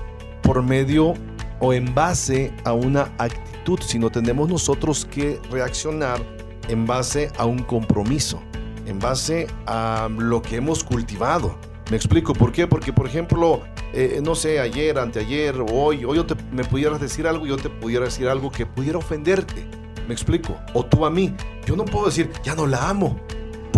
por 0.42 0.62
medio 0.62 1.14
o 1.60 1.72
en 1.72 1.92
base 1.94 2.52
a 2.64 2.72
una 2.72 3.12
actitud, 3.18 3.80
sino 3.82 4.08
tenemos 4.10 4.48
nosotros 4.48 5.04
que 5.04 5.40
reaccionar 5.50 6.20
en 6.68 6.86
base 6.86 7.30
a 7.36 7.46
un 7.46 7.58
compromiso, 7.58 8.40
en 8.86 8.98
base 8.98 9.48
a 9.66 10.08
lo 10.16 10.40
que 10.40 10.56
hemos 10.56 10.84
cultivado. 10.84 11.56
Me 11.90 11.96
explico, 11.96 12.32
¿por 12.32 12.52
qué? 12.52 12.66
Porque, 12.66 12.92
por 12.92 13.06
ejemplo, 13.06 13.62
eh, 13.92 14.20
no 14.22 14.34
sé, 14.34 14.60
ayer, 14.60 14.98
anteayer, 14.98 15.56
hoy, 15.72 16.04
hoy 16.04 16.16
yo 16.16 16.26
te, 16.26 16.34
me 16.52 16.64
pudieras 16.64 17.00
decir 17.00 17.26
algo, 17.26 17.46
yo 17.46 17.56
te 17.56 17.70
pudiera 17.70 18.04
decir 18.04 18.28
algo 18.28 18.50
que 18.50 18.66
pudiera 18.66 18.98
ofenderte. 18.98 19.66
Me 20.06 20.14
explico. 20.14 20.56
O 20.74 20.84
tú 20.84 21.04
a 21.04 21.10
mí. 21.10 21.34
Yo 21.66 21.76
no 21.76 21.84
puedo 21.84 22.06
decir, 22.06 22.30
ya 22.42 22.54
no 22.54 22.66
la 22.66 22.88
amo 22.88 23.20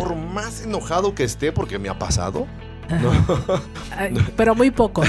por 0.01 0.17
más 0.17 0.63
enojado 0.63 1.15
que 1.15 1.25
esté, 1.25 1.53
porque 1.53 1.79
me 1.79 1.89
ha 1.89 1.99
pasado. 1.99 2.47
Pero 4.37 4.55
muy 4.55 4.71
poco. 4.71 5.03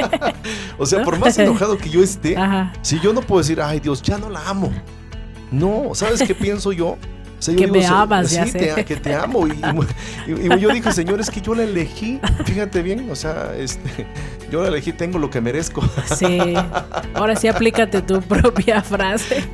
o 0.78 0.84
sea, 0.84 1.04
por 1.04 1.18
más 1.18 1.38
enojado 1.38 1.78
que 1.78 1.88
yo 1.88 2.02
esté, 2.02 2.36
si 2.82 2.98
yo 3.00 3.12
no 3.12 3.20
puedo 3.20 3.40
decir, 3.40 3.60
ay 3.62 3.80
Dios, 3.80 4.02
ya 4.02 4.18
no 4.18 4.28
la 4.28 4.46
amo. 4.48 4.72
No, 5.50 5.94
¿sabes 5.94 6.22
qué 6.22 6.34
pienso 6.34 6.72
yo? 6.72 6.98
Que 7.46 7.66
me 7.66 7.86
amas, 7.86 8.30
ya 8.30 8.46
sé. 8.46 8.84
que 8.84 8.96
te 8.96 9.14
amo. 9.14 9.46
Y, 9.46 9.60
yo 10.60 10.70
dije, 10.70 10.92
Señor, 10.92 11.20
es 11.20 11.30
que 11.30 11.40
yo 11.40 11.54
la 11.54 11.64
elegí, 11.64 12.20
fíjate 12.44 12.82
bien, 12.82 13.08
o 13.10 13.16
sea, 13.16 13.54
este, 13.56 14.06
yo 14.50 14.62
la 14.62 14.68
elegí, 14.68 14.92
tengo 14.92 15.18
lo 15.18 15.30
que 15.30 15.40
merezco. 15.40 15.82
Sí, 16.16 16.54
ahora 17.14 17.36
sí 17.36 17.48
aplícate 17.48 18.02
tu 18.02 18.20
propia 18.20 18.82
frase. 18.82 19.48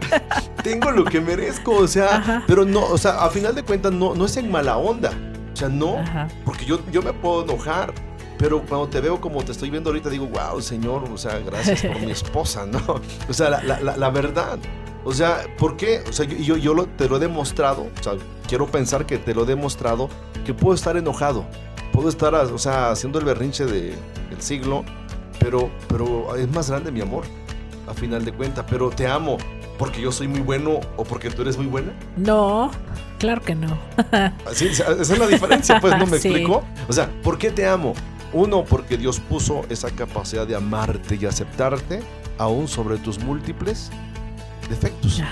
tengo 0.62 0.90
lo 0.90 1.04
que 1.04 1.20
merezco, 1.20 1.76
o 1.76 1.88
sea, 1.88 2.44
pero 2.46 2.64
no, 2.64 2.84
o 2.86 2.98
sea, 2.98 3.24
a 3.24 3.30
final 3.30 3.54
de 3.54 3.62
cuentas 3.62 3.92
no, 3.92 4.14
no 4.14 4.24
es 4.24 4.36
en 4.36 4.50
mala 4.50 4.76
onda, 4.76 5.10
o 5.52 5.56
sea, 5.56 5.68
no, 5.68 6.02
porque 6.44 6.64
yo, 6.64 6.80
yo 6.90 7.02
me 7.02 7.12
puedo 7.12 7.44
enojar, 7.44 7.92
pero 8.38 8.62
cuando 8.62 8.88
te 8.88 9.00
veo 9.00 9.20
como 9.20 9.44
te 9.44 9.52
estoy 9.52 9.70
viendo 9.70 9.90
ahorita, 9.90 10.10
digo, 10.10 10.26
wow, 10.26 10.60
Señor, 10.60 11.04
o 11.10 11.18
sea, 11.18 11.38
gracias 11.38 11.82
por 11.82 12.00
mi 12.00 12.10
esposa, 12.10 12.66
¿no? 12.66 13.00
O 13.28 13.32
sea, 13.32 13.50
la, 13.50 13.80
la, 13.80 13.96
la 13.96 14.10
verdad. 14.10 14.58
O 15.04 15.12
sea, 15.12 15.42
¿por 15.58 15.76
qué? 15.76 16.02
O 16.08 16.12
sea, 16.12 16.26
yo, 16.26 16.56
yo 16.56 16.86
te 16.96 17.08
lo 17.08 17.16
he 17.16 17.20
demostrado, 17.20 17.88
o 17.98 18.02
sea, 18.02 18.14
quiero 18.48 18.66
pensar 18.66 19.04
que 19.04 19.18
te 19.18 19.34
lo 19.34 19.42
he 19.42 19.46
demostrado, 19.46 20.08
que 20.44 20.54
puedo 20.54 20.74
estar 20.74 20.96
enojado, 20.96 21.44
puedo 21.92 22.08
estar, 22.08 22.34
o 22.34 22.58
sea, 22.58 22.90
haciendo 22.90 23.18
el 23.18 23.26
berrinche 23.26 23.66
de, 23.66 23.94
del 24.30 24.40
siglo, 24.40 24.84
pero, 25.38 25.70
pero 25.88 26.34
es 26.36 26.50
más 26.50 26.70
grande 26.70 26.90
mi 26.90 27.02
amor, 27.02 27.24
a 27.86 27.92
final 27.92 28.24
de 28.24 28.32
cuentas, 28.32 28.64
pero 28.68 28.88
te 28.90 29.06
amo 29.06 29.36
porque 29.78 30.00
yo 30.00 30.10
soy 30.12 30.28
muy 30.28 30.40
bueno 30.40 30.80
o 30.96 31.04
porque 31.04 31.30
tú 31.30 31.42
eres 31.42 31.58
muy 31.58 31.66
buena. 31.66 31.92
No, 32.16 32.70
claro 33.18 33.42
que 33.42 33.54
no. 33.54 33.78
Así, 34.46 34.68
esa 34.68 34.92
es 34.92 35.18
la 35.18 35.26
diferencia, 35.26 35.80
pues, 35.80 35.98
¿no 35.98 36.06
me 36.06 36.16
explico? 36.16 36.62
O 36.88 36.92
sea, 36.92 37.10
¿por 37.22 37.36
qué 37.36 37.50
te 37.50 37.66
amo? 37.66 37.94
Uno, 38.32 38.64
porque 38.64 38.96
Dios 38.96 39.20
puso 39.20 39.62
esa 39.68 39.90
capacidad 39.90 40.46
de 40.46 40.56
amarte 40.56 41.18
y 41.20 41.26
aceptarte 41.26 42.00
aún 42.38 42.68
sobre 42.68 42.96
tus 42.98 43.18
múltiples 43.20 43.90
defectos. 44.68 45.22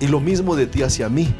Y 0.00 0.06
lo 0.08 0.20
mismo 0.20 0.56
de 0.56 0.66
ti 0.66 0.82
hacia 0.82 1.08
mí. 1.08 1.32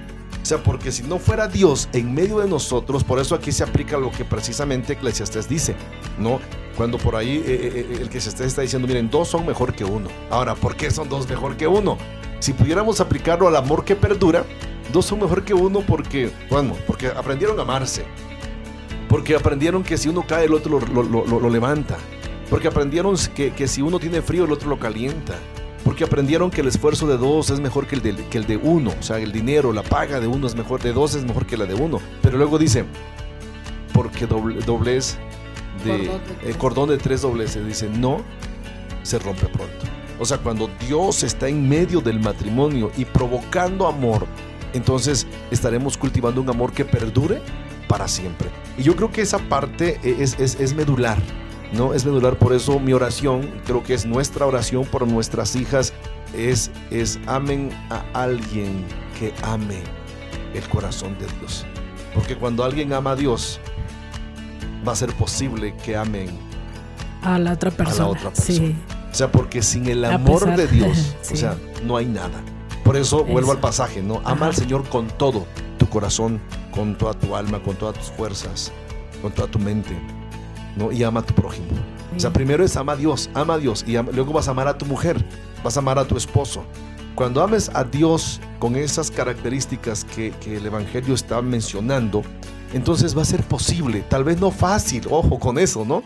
O 0.43 0.47
sea, 0.49 0.63
porque 0.63 0.93
si 0.93 1.03
no 1.03 1.19
fuera 1.19 1.47
Dios 1.47 1.89
en 1.93 2.15
medio 2.15 2.39
de 2.39 2.49
nosotros, 2.49 3.05
por 3.05 3.19
eso 3.19 3.35
aquí 3.35 3.53
se 3.53 3.65
aplica 3.65 3.99
lo 3.99 4.11
que 4.11 4.25
precisamente 4.25 4.95
Eclesiastes 4.95 5.49
dice, 5.49 5.75
¿no? 6.19 6.41
Cuando 6.77 6.97
por 6.97 7.17
ahí 7.17 7.37
eh, 7.37 7.43
eh, 7.47 7.87
eh, 7.91 7.99
el 8.01 8.09
que 8.09 8.21
se 8.21 8.31
está 8.31 8.63
diciendo, 8.63 8.89
miren, 8.89 9.11
dos 9.11 9.29
son 9.29 9.45
mejor 9.45 9.75
que 9.75 9.85
uno. 9.85 10.09
Ahora, 10.31 10.55
¿por 10.55 10.75
qué 10.77 10.91
son 10.91 11.09
dos 11.09 11.29
mejor 11.29 11.57
que 11.57 11.67
uno? 11.67 11.99
Si 12.39 12.53
pudiéramos 12.53 13.01
aplicarlo 13.01 13.49
al 13.49 13.57
amor 13.57 13.85
que 13.85 13.97
perdura, 13.97 14.45
dos 14.93 15.05
son 15.05 15.21
mejor 15.21 15.45
que 15.45 15.55
uno 15.55 15.81
porque, 15.81 16.31
bueno, 16.49 16.77
porque 16.87 17.09
aprendieron 17.09 17.59
a 17.59 17.63
amarse. 17.63 18.05
Porque 19.09 19.35
aprendieron 19.35 19.83
que 19.83 19.99
si 19.99 20.09
uno 20.09 20.25
cae, 20.27 20.47
el 20.47 20.55
otro 20.55 20.81
lo, 20.81 21.51
levanta. 21.51 21.99
Porque 22.49 22.69
aprendieron 22.69 23.17
que, 23.35 23.53
que 23.53 23.67
si 23.67 23.83
uno 23.83 23.99
tiene 23.99 24.23
frío, 24.23 24.45
el 24.45 24.53
otro 24.53 24.71
lo 24.71 24.79
calienta 24.79 25.35
porque 25.85 26.05
aprendieron 26.05 26.51
que 26.51 26.61
el 26.61 26.69
esfuerzo 26.69 27.07
de 27.07 27.17
dos 27.17 27.51
es 27.51 27.61
mejor 27.61 27.87
que 27.87 27.97
el 27.97 28.03
de, 28.03 28.15
que 28.27 28.39
el 28.39 28.47
de 28.47 28.57
uno, 28.57 28.93
o 28.99 29.03
sea, 29.03 29.19
el 29.19 29.33
dinero, 29.33 29.73
la 29.73 29.83
paga 29.83 30.21
de 30.21 30.27
uno 30.27 30.47
es 30.47 30.55
mejor, 30.55 30.83
de 30.83 30.93
dos 30.93 31.15
es 31.15 31.25
mejor 31.25 31.47
que 31.47 31.57
la 31.57 31.67
de 31.67 31.75
uno. 31.75 32.01
Pero 32.23 32.39
luego 32.39 32.59
dice, 32.59 32.85
porque 33.93 34.27
doble, 34.27 34.61
doblez 34.61 35.19
de 35.85 36.11
el 36.45 36.57
cordón 36.59 36.89
de 36.89 36.99
tres 36.99 37.23
dobleces, 37.23 37.67
dice, 37.67 37.89
no, 37.89 38.23
se 39.03 39.19
rompe 39.19 39.47
pronto. 39.47 39.87
O 40.19 40.25
sea, 40.25 40.39
cuando 40.39 40.69
Dios 40.87 41.23
está 41.23 41.49
en 41.49 41.69
medio 41.69 42.01
del 42.01 42.19
matrimonio 42.19 42.91
y 42.97 43.05
provocando 43.05 43.87
amor, 43.87 44.27
entonces 44.73 45.27
estaremos 45.51 45.97
cultivando 45.97 46.41
un 46.41 46.51
amor 46.51 46.73
que 46.73 46.85
perdure 46.85 47.41
para 47.87 48.09
siempre. 48.09 48.51
Y 48.77 48.83
yo 48.83 48.97
creo 48.97 49.11
que 49.11 49.23
esa 49.23 49.39
parte 49.39 50.01
es, 50.05 50.39
es, 50.39 50.61
es 50.61 50.75
medular. 50.75 51.19
¿No? 51.73 51.95
Es 51.95 52.05
medular, 52.05 52.37
por 52.39 52.53
eso 52.53 52.79
mi 52.79 52.93
oración, 52.93 53.51
creo 53.65 53.83
que 53.83 53.95
es 53.95 54.07
nuestra 54.07 54.47
oración 54.47 54.85
por 54.85 55.07
nuestras 55.07 55.57
hijas, 55.57 55.93
es, 56.35 56.71
es 56.91 57.19
amen 57.27 57.71
a 57.91 58.05
alguien 58.15 58.85
que 59.19 59.33
ame 59.43 59.83
el 60.55 60.69
corazón 60.69 61.17
de 61.19 61.27
Dios. 61.39 61.67
Porque 62.15 62.37
cuando 62.37 62.65
alguien 62.65 62.93
ama 62.93 63.13
a 63.13 63.17
Dios, 63.17 63.61
va 64.87 64.93
a 64.93 64.97
ser 64.97 65.13
posible 65.15 65.75
que 65.85 65.97
amen 65.97 66.31
a 67.23 67.39
la 67.39 67.53
otra 67.53 67.71
persona. 67.71 68.19
O 69.11 69.15
sea, 69.15 69.33
porque 69.33 69.63
sin 69.63 69.87
el 69.87 70.05
amor 70.05 70.55
de 70.57 70.67
Dios, 70.67 71.17
o 71.33 71.37
sea, 71.37 71.57
no 71.85 71.97
hay 71.97 72.07
nada. 72.07 72.43
Por 72.85 72.97
eso, 72.97 73.25
vuelvo 73.25 73.53
al 73.53 73.59
pasaje, 73.59 74.03
¿no? 74.03 74.23
Ama 74.25 74.47
al 74.47 74.55
Señor 74.55 74.89
con 74.89 75.09
todo 75.09 75.47
tu 75.79 75.89
corazón, 75.89 76.41
con 76.71 76.97
toda 76.97 77.15
tu 77.15 77.37
alma, 77.37 77.63
con 77.63 77.77
todas 77.77 77.99
tus 77.99 78.11
fuerzas, 78.11 78.73
con 79.21 79.33
toda 79.33 79.49
tu 79.49 79.59
mente. 79.59 79.99
Y 80.93 81.03
ama 81.03 81.21
a 81.21 81.23
tu 81.23 81.35
prójimo. 81.35 81.67
O 82.17 82.21
sea, 82.21 82.33
primero 82.33 82.65
es 82.65 82.77
ama 82.77 82.93
a 82.93 82.97
Dios, 82.97 83.31
ama 83.35 83.55
a 83.55 83.59
Dios 83.59 83.85
y 83.87 83.93
luego 83.93 84.33
vas 84.33 84.49
a 84.49 84.51
amar 84.51 84.67
a 84.67 84.77
tu 84.77 84.87
mujer, 84.87 85.25
vas 85.63 85.77
a 85.77 85.81
amar 85.81 85.99
a 85.99 86.05
tu 86.05 86.17
esposo. 86.17 86.65
Cuando 87.15 87.43
ames 87.43 87.71
a 87.75 87.85
Dios 87.85 88.41
con 88.59 88.77
esas 88.77 89.11
características 89.11 90.05
que, 90.05 90.33
el 90.47 90.67
Evangelio 90.67 91.15
está 91.15 91.43
mencionando, 91.43 92.23
entonces 92.73 93.17
va 93.17 93.23
a 93.23 93.25
ser 93.25 93.43
posible, 93.43 94.05
tal 94.09 94.25
vez 94.25 94.41
no 94.41 94.51
fácil, 94.51 95.03
ojo 95.11 95.39
con 95.39 95.59
eso, 95.59 95.85
¿no? 95.85 96.03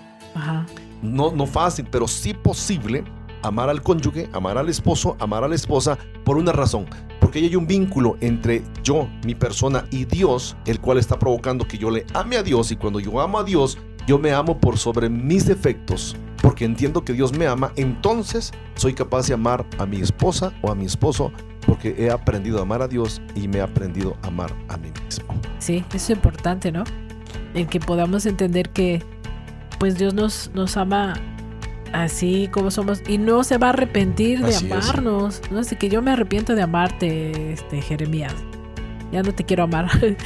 No, 1.03 1.33
no 1.33 1.47
fácil, 1.47 1.87
pero 1.91 2.09
sí 2.09 2.35
posible 2.35 3.05
amar 3.43 3.69
al 3.69 3.83
cónyuge, 3.83 4.29
amar 4.33 4.57
al 4.59 4.69
esposo, 4.69 5.17
amar 5.19 5.45
a 5.45 5.49
la 5.49 5.55
esposa 5.55 5.99
por 6.25 6.37
una 6.37 6.53
razón. 6.53 6.87
Porque 7.21 7.39
hay 7.39 7.57
un 7.57 7.67
vínculo 7.67 8.17
entre 8.21 8.63
yo, 8.83 9.09
mi 9.25 9.35
persona 9.35 9.87
y 9.91 10.05
Dios, 10.05 10.57
el 10.67 10.81
cual 10.81 10.99
está 10.99 11.19
provocando 11.19 11.67
que 11.67 11.79
yo 11.79 11.91
le 11.91 12.07
ame 12.15 12.37
a 12.37 12.43
Dios 12.43 12.71
y 12.73 12.77
cuando 12.77 13.01
yo 13.01 13.21
amo 13.21 13.39
a 13.39 13.45
Dios, 13.45 13.79
yo 14.07 14.19
me 14.19 14.33
amo 14.33 14.59
por 14.59 14.79
sobre 14.79 15.09
mis 15.09 15.47
defectos, 15.47 16.17
porque 16.41 16.65
entiendo 16.65 17.05
que 17.05 17.13
Dios 17.13 17.33
me 17.37 17.47
ama, 17.47 17.73
entonces 17.77 18.53
soy 18.75 18.95
capaz 18.95 19.29
de 19.29 19.35
amar 19.35 19.65
a 19.79 19.87
mi 19.87 20.01
esposa 20.01 20.53
o 20.63 20.71
a 20.71 20.75
mi 20.75 20.87
esposo, 20.87 21.33
porque 21.67 21.95
he 21.99 22.11
aprendido 22.11 22.59
a 22.59 22.63
amar 22.63 22.83
a 22.83 22.89
Dios 22.89 23.23
y 23.35 23.49
me 23.49 23.59
he 23.59 23.63
aprendido 23.63 24.17
a 24.23 24.29
amar 24.29 24.53
a 24.69 24.77
mí 24.77 24.91
mismo. 25.05 25.25
Sí, 25.59 25.85
eso 25.91 25.97
es 25.97 26.11
importante, 26.11 26.73
¿no? 26.73 26.85
En 27.55 27.67
que 27.67 27.79
podamos 27.81 28.27
entender 28.27 28.71
que 28.71 29.03
pues 29.79 29.99
Dios 29.99 30.15
nos, 30.15 30.51
nos 30.55 30.77
ama 30.77 31.15
así 31.93 32.49
como 32.51 32.71
somos 32.71 33.03
y 33.09 33.19
no 33.19 33.45
se 33.45 33.59
va 33.59 33.69
a 33.69 33.71
arrepentir 33.71 34.41
de 34.41 34.55
Así 34.55 34.67
es. 34.67 34.73
amarnos. 34.73 35.43
No 35.51 35.63
sé 35.65 35.77
que 35.77 35.89
yo 35.89 36.03
me 36.03 36.11
arrepiento 36.11 36.55
de 36.55 36.63
amarte, 36.63 37.53
este 37.53 37.81
Jeremías. 37.83 38.35
Ya 39.13 39.23
no 39.23 39.33
te 39.35 39.45
quiero 39.45 39.65
amar. 39.65 39.89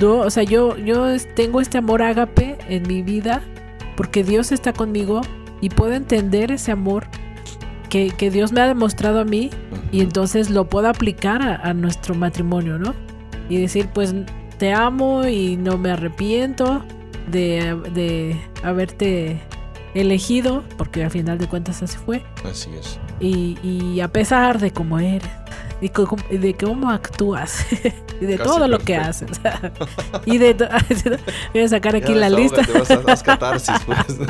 No, 0.00 0.18
o 0.18 0.30
sea, 0.30 0.42
yo 0.42 0.76
yo 0.76 1.06
tengo 1.34 1.60
este 1.60 1.78
amor 1.78 2.02
ágape 2.02 2.56
en 2.68 2.86
mi 2.88 3.02
vida 3.02 3.42
porque 3.96 4.24
Dios 4.24 4.50
está 4.52 4.72
conmigo 4.72 5.20
y 5.60 5.68
puedo 5.70 5.92
entender 5.94 6.50
ese 6.52 6.72
amor 6.72 7.06
que, 7.88 8.08
que 8.10 8.30
Dios 8.30 8.50
me 8.52 8.60
ha 8.60 8.66
demostrado 8.66 9.20
a 9.20 9.24
mí 9.24 9.50
y 9.92 10.00
entonces 10.00 10.50
lo 10.50 10.68
puedo 10.68 10.88
aplicar 10.88 11.42
a, 11.42 11.54
a 11.56 11.74
nuestro 11.74 12.14
matrimonio, 12.14 12.78
¿no? 12.78 12.92
Y 13.48 13.58
decir, 13.60 13.88
pues 13.94 14.14
te 14.58 14.72
amo 14.72 15.26
y 15.26 15.56
no 15.56 15.78
me 15.78 15.90
arrepiento 15.92 16.84
de, 17.30 17.76
de 17.94 18.36
haberte 18.64 19.40
elegido, 19.94 20.64
porque 20.76 21.04
al 21.04 21.10
final 21.12 21.38
de 21.38 21.46
cuentas 21.46 21.82
así 21.82 21.96
fue, 21.98 22.22
Así 22.44 22.70
es. 22.78 22.98
y, 23.20 23.56
y 23.62 24.00
a 24.00 24.08
pesar 24.08 24.58
de 24.58 24.72
cómo 24.72 24.98
eres, 24.98 25.28
y 26.30 26.36
de 26.38 26.54
cómo 26.54 26.90
actúas, 26.90 27.66
y 28.20 28.24
de 28.24 28.36
Casi 28.36 28.48
todo 28.48 28.68
lo 28.68 28.78
que 28.78 28.96
haces, 28.96 29.40
y 30.26 30.38
de... 30.38 30.54
Voy 31.52 31.62
a 31.62 31.68
sacar 31.68 31.96
aquí 31.96 32.14
Ya, 32.14 32.20
la 32.20 32.30
lista. 32.30 32.62
catarsis, 33.24 33.74
pues. 33.84 34.20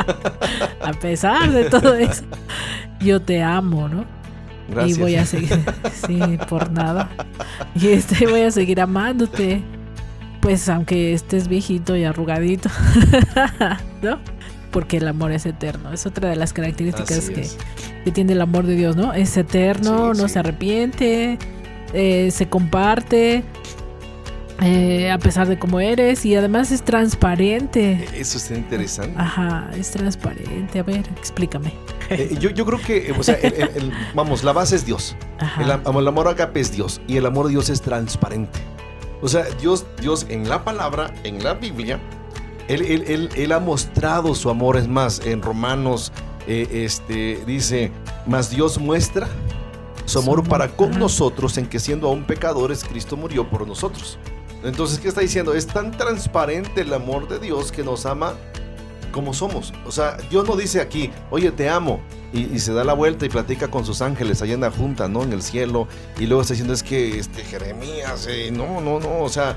A 0.81 0.93
pesar 0.93 1.51
de 1.53 1.71
todo 1.71 1.95
eso, 1.95 2.25
yo 3.01 3.21
te 3.21 3.43
amo, 3.43 3.89
¿no? 3.89 4.05
Gracias. 4.69 4.99
Y 4.99 5.01
voy 5.01 5.17
a 5.17 5.27
seguir, 5.27 5.65
sí, 6.07 6.21
por 6.49 6.71
nada. 6.71 7.11
Y 7.75 7.89
este 7.89 8.27
voy 8.27 8.43
a 8.43 8.51
seguir 8.51 8.81
amándote. 8.81 9.63
Pues 10.41 10.69
aunque 10.69 11.15
estés 11.15 11.49
viejito 11.49 11.97
y 11.97 12.05
arrugadito, 12.05 12.69
¿no? 14.03 14.19
Porque 14.75 14.99
el 14.99 15.09
amor 15.09 15.33
es 15.33 15.47
eterno. 15.47 15.91
Es 15.93 16.05
otra 16.05 16.29
de 16.29 16.37
las 16.37 16.53
características 16.53 17.31
que, 17.31 17.41
es. 17.41 17.57
que 18.05 18.11
tiene 18.13 18.33
el 18.35 18.41
amor 18.43 18.67
de 18.67 18.75
Dios, 18.75 18.97
¿no? 18.97 19.15
Es 19.15 19.35
eterno, 19.39 20.13
Sí, 20.15 20.21
no 20.21 20.29
sí. 20.29 20.35
se 20.35 20.39
arrepiente, 20.41 21.39
eh, 21.95 22.31
se 22.33 22.49
comparte, 22.49 23.45
eh, 24.63 25.11
a 25.11 25.19
pesar 25.19 25.49
de 25.49 25.59
cómo 25.59 25.81
eres, 25.81 26.25
y 26.25 26.35
además 26.37 26.71
es 26.73 26.83
transparente. 26.83 28.05
Eso 28.15 28.39
está 28.39 28.55
interesante. 28.55 29.15
Ajá, 29.19 29.69
es 29.77 29.91
transparente. 29.91 30.79
A 30.79 30.83
ver, 30.83 31.05
explícame. 31.19 31.73
Eh, 32.11 32.37
yo, 32.41 32.51
yo 32.51 32.65
creo 32.65 32.81
que, 32.81 33.13
o 33.19 33.23
sea, 33.23 33.35
el- 33.37 33.55
el- 33.55 33.71
el- 33.77 33.93
vamos, 34.15 34.45
la 34.45 34.53
base 34.53 34.77
es 34.77 34.85
Dios. 34.87 35.17
Ajá. 35.39 35.63
El, 35.63 35.71
am- 35.71 35.97
el 35.99 36.09
amor 36.09 36.29
agape 36.29 36.61
es 36.61 36.73
Dios 36.73 37.01
y 37.09 37.17
el 37.17 37.27
amor 37.27 37.47
de 37.47 37.53
Dios 37.53 37.69
es 37.71 37.81
transparente. 37.81 38.59
O 39.23 39.29
sea, 39.29 39.45
Dios, 39.61 39.87
Dios 40.01 40.27
en 40.29 40.49
la 40.49 40.65
palabra, 40.65 41.13
en 41.25 41.43
la 41.43 41.55
Biblia, 41.55 41.99
Él, 42.69 42.83
él- 42.83 43.05
él- 43.09 43.29
él 43.37 43.53
ha 43.53 43.61
mostrado 43.61 44.35
su 44.35 44.51
amor. 44.51 44.77
Es 44.77 44.89
más, 44.89 45.21
en 45.25 45.43
Romanos 45.43 46.13
eh, 46.47 46.85
este, 46.85 47.43
dice, 47.47 47.91
mas 48.27 48.51
Dios 48.51 48.79
muestra 48.79 49.29
su 50.07 50.19
amor 50.19 50.47
para 50.47 50.69
con 50.69 50.99
nosotros 50.99 51.57
en 51.57 51.67
que 51.67 51.79
siendo 51.81 52.09
aún 52.09 52.25
pecadores, 52.25 52.85
Cristo 52.85 53.17
murió 53.17 53.49
por 53.49 53.67
nosotros. 53.67 54.19
Entonces, 54.63 54.99
¿qué 54.99 55.09
está 55.09 55.21
diciendo? 55.21 55.55
Es 55.55 55.67
tan 55.67 55.91
transparente 55.93 56.83
el 56.83 56.93
amor 56.93 57.29
de 57.29 57.39
Dios 57.39 57.71
que 57.73 57.83
nos 57.83 58.07
ama 58.07 58.35
como 59.15 59.33
somos. 59.33 59.73
O 59.87 59.93
sea, 59.93 60.17
Dios 60.29 60.45
no 60.45 60.57
dice 60.57 60.81
aquí, 60.81 61.13
oye, 61.31 61.53
te 61.53 61.71
amo. 61.71 62.01
Y, 62.33 62.59
se 62.59 62.73
da 62.73 62.83
la 62.83 62.95
vuelta 62.95 63.25
y 63.25 63.29
platica 63.29 63.69
con 63.69 63.87
sus 63.87 64.03
ángeles 64.03 64.43
allá 64.43 64.55
en 64.55 64.63
la 64.63 64.73
junta, 64.73 65.07
¿no? 65.07 65.23
En 65.23 65.33
el 65.33 65.41
cielo. 65.41 65.87
Y 66.19 66.27
luego 66.27 66.43
está 66.43 66.55
diciendo, 66.55 66.75
es 66.75 66.83
que 66.83 67.17
este 67.21 67.45
Jeremías, 67.45 68.27
eh, 68.29 68.51
no, 68.51 68.81
no, 68.81 68.99
no. 68.99 69.21
O 69.21 69.29
sea, 69.29 69.57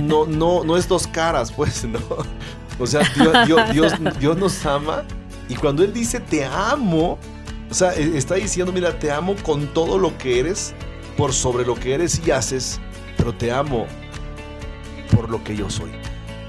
no, 0.00 0.24
no, 0.26 0.62
no, 0.62 0.76
es 0.76 0.86
dos 0.86 1.08
caras, 1.08 1.50
pues, 1.56 1.84
¿no? 1.84 1.98
O 2.78 2.86
sea, 2.86 3.00
Dios, 3.16 3.46
Dios, 3.46 3.72
Dios, 3.72 3.92
Dios 4.20 4.38
nos 4.38 4.64
ama. 4.64 5.02
Y 5.48 5.56
cuando 5.56 5.82
Él 5.82 5.92
dice, 5.92 6.20
te 6.20 6.44
amo, 6.44 7.18
o 7.68 7.74
sea, 7.74 7.92
e- 7.94 8.16
está 8.16 8.36
diciendo, 8.36 8.72
mira, 8.72 8.96
te 9.00 9.10
amo 9.10 9.34
con 9.42 9.66
todo 9.74 9.98
lo 9.98 10.16
que 10.16 10.38
eres, 10.38 10.74
por 11.16 11.32
sobre 11.32 11.66
lo 11.66 11.74
que 11.74 11.94
eres 11.94 12.22
y 12.24 12.30
haces, 12.30 12.80
pero 13.16 13.34
te 13.34 13.50
amo 13.50 13.86
por 15.12 15.28
lo 15.28 15.42
que 15.42 15.56
yo 15.56 15.68
soy. 15.68 15.90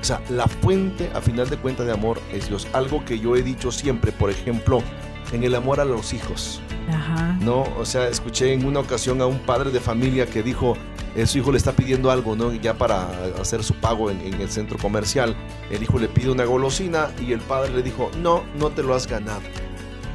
O 0.03 0.05
sea, 0.05 0.21
la 0.27 0.49
fuente, 0.49 1.09
a 1.15 1.21
final 1.21 1.49
de 1.49 1.55
cuentas, 1.55 1.85
de 1.85 1.93
amor 1.93 2.19
es 2.33 2.49
Dios. 2.49 2.67
Algo 2.73 3.05
que 3.05 3.19
yo 3.19 3.37
he 3.37 3.41
dicho 3.41 3.71
siempre, 3.71 4.11
por 4.11 4.29
ejemplo, 4.29 4.83
en 5.31 5.45
el 5.45 5.55
amor 5.55 5.79
a 5.79 5.85
los 5.85 6.11
hijos. 6.11 6.59
Ajá. 6.89 7.37
¿no? 7.39 7.63
O 7.79 7.85
sea, 7.85 8.09
escuché 8.09 8.51
en 8.51 8.65
una 8.65 8.81
ocasión 8.81 9.21
a 9.21 9.27
un 9.27 9.39
padre 9.39 9.71
de 9.71 9.79
familia 9.79 10.25
que 10.25 10.43
dijo, 10.43 10.75
eh, 11.15 11.25
su 11.25 11.37
hijo 11.37 11.53
le 11.53 11.57
está 11.57 11.71
pidiendo 11.71 12.11
algo, 12.11 12.35
¿no? 12.35 12.51
Ya 12.53 12.73
para 12.73 13.07
hacer 13.39 13.63
su 13.63 13.75
pago 13.75 14.11
en, 14.11 14.19
en 14.19 14.33
el 14.41 14.49
centro 14.49 14.77
comercial. 14.77 15.37
El 15.71 15.81
hijo 15.81 15.97
le 15.97 16.09
pide 16.09 16.31
una 16.31 16.43
golosina 16.43 17.07
y 17.25 17.31
el 17.31 17.39
padre 17.39 17.71
le 17.73 17.81
dijo, 17.81 18.11
no, 18.21 18.43
no 18.59 18.71
te 18.71 18.83
lo 18.83 18.95
has 18.95 19.07
ganado, 19.07 19.39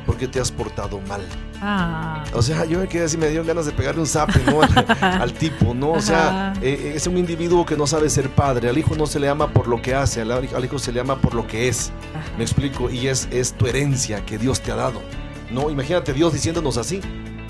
porque 0.09 0.27
te 0.27 0.41
has 0.41 0.51
portado 0.51 1.01
mal. 1.03 1.21
Ah. 1.61 2.25
O 2.33 2.41
sea, 2.41 2.65
yo 2.65 2.79
me 2.79 2.89
quedé 2.89 3.05
así, 3.05 3.19
me 3.19 3.29
dio 3.29 3.45
ganas 3.45 3.67
de 3.67 3.73
pegarle 3.73 4.01
un 4.01 4.07
zape, 4.07 4.41
¿no? 4.47 4.63
Al, 4.63 4.97
al 5.23 5.33
tipo, 5.35 5.75
¿no? 5.75 5.93
O 5.93 6.01
sea, 6.01 6.53
Ajá. 6.53 6.61
eh, 6.63 6.95
es 6.97 7.07
un 7.07 7.19
individuo 7.19 7.67
que 7.67 7.77
no 7.77 7.87
sabe 7.87 8.09
ser 8.09 8.31
padre. 8.31 8.71
Al 8.71 8.79
hijo 8.79 8.95
no 8.97 9.07
se 9.07 9.21
le 9.21 9.29
ama 9.29 9.49
por 9.53 9.69
lo 9.69 9.83
que 9.83 9.95
hace, 9.95 10.23
al, 10.23 10.33
al 10.33 10.65
hijo 10.65 10.79
se 10.79 10.93
le 10.93 11.01
ama 11.01 11.17
por 11.21 11.35
lo 11.35 11.47
que 11.47 11.69
es. 11.69 11.93
Me 12.39 12.43
explico, 12.45 12.89
y 12.91 13.07
es, 13.09 13.29
es 13.31 13.53
tu 13.53 13.67
herencia 13.67 14.25
que 14.25 14.39
Dios 14.39 14.61
te 14.63 14.73
ha 14.73 14.77
dado. 14.77 15.03
No, 15.51 15.69
imagínate 15.71 16.13
Dios 16.15 16.33
diciéndonos 16.33 16.79
así. 16.79 17.01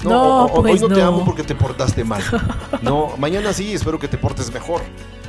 No, 0.03 0.11
No, 0.11 0.45
o- 0.47 0.63
pues 0.63 0.83
hoy 0.83 0.89
no, 0.89 0.95
te 0.97 1.01
no. 1.01 1.07
amo 1.09 1.25
porque 1.25 1.45
te 1.45 1.55
portaste 1.55 2.03
mal. 2.05 2.23
No, 2.83 3.17
mañana 3.19 3.53
sí, 3.53 3.73
espero 3.73 3.99
que 3.99 4.09
te 4.09 4.19
portes 4.19 4.53
mejor. 4.53 4.81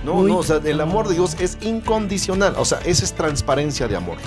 No, 0.04 0.14
Uy. 0.16 0.32
no, 0.32 0.38
o 0.38 0.44
sea, 0.44 0.62
el 0.64 0.80
amor 0.82 1.08
de 1.08 1.14
Dios 1.16 1.36
es 1.40 1.58
incondicional. 1.62 2.56
O 2.58 2.66
sea, 2.66 2.80
esa 2.86 3.04
es 3.06 3.14
transparencia 3.14 3.88
de 3.88 3.96
amor. 3.98 4.18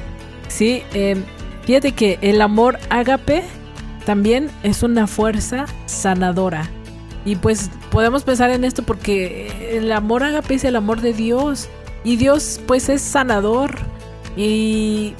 Sí, 0.48 0.82
eh, 0.92 1.16
fíjate 1.64 1.92
que 1.92 2.18
el 2.22 2.40
amor 2.40 2.78
ágape 2.90 3.42
también 4.04 4.50
es 4.62 4.82
una 4.82 5.06
fuerza 5.06 5.66
sanadora. 5.86 6.68
Y 7.24 7.36
pues 7.36 7.70
podemos 7.90 8.24
pensar 8.24 8.50
en 8.50 8.64
esto 8.64 8.82
porque 8.82 9.76
el 9.78 9.92
amor 9.92 10.24
ágape 10.24 10.54
es 10.54 10.64
el 10.64 10.76
amor 10.76 11.00
de 11.00 11.12
Dios. 11.12 11.68
Y 12.04 12.16
Dios 12.16 12.60
pues 12.66 12.88
es 12.88 13.00
sanador. 13.00 13.78
Y 14.36 15.14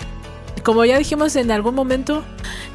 como 0.63 0.85
ya 0.85 0.99
dijimos 0.99 1.37
en 1.37 1.51
algún 1.51 1.75
momento, 1.75 2.25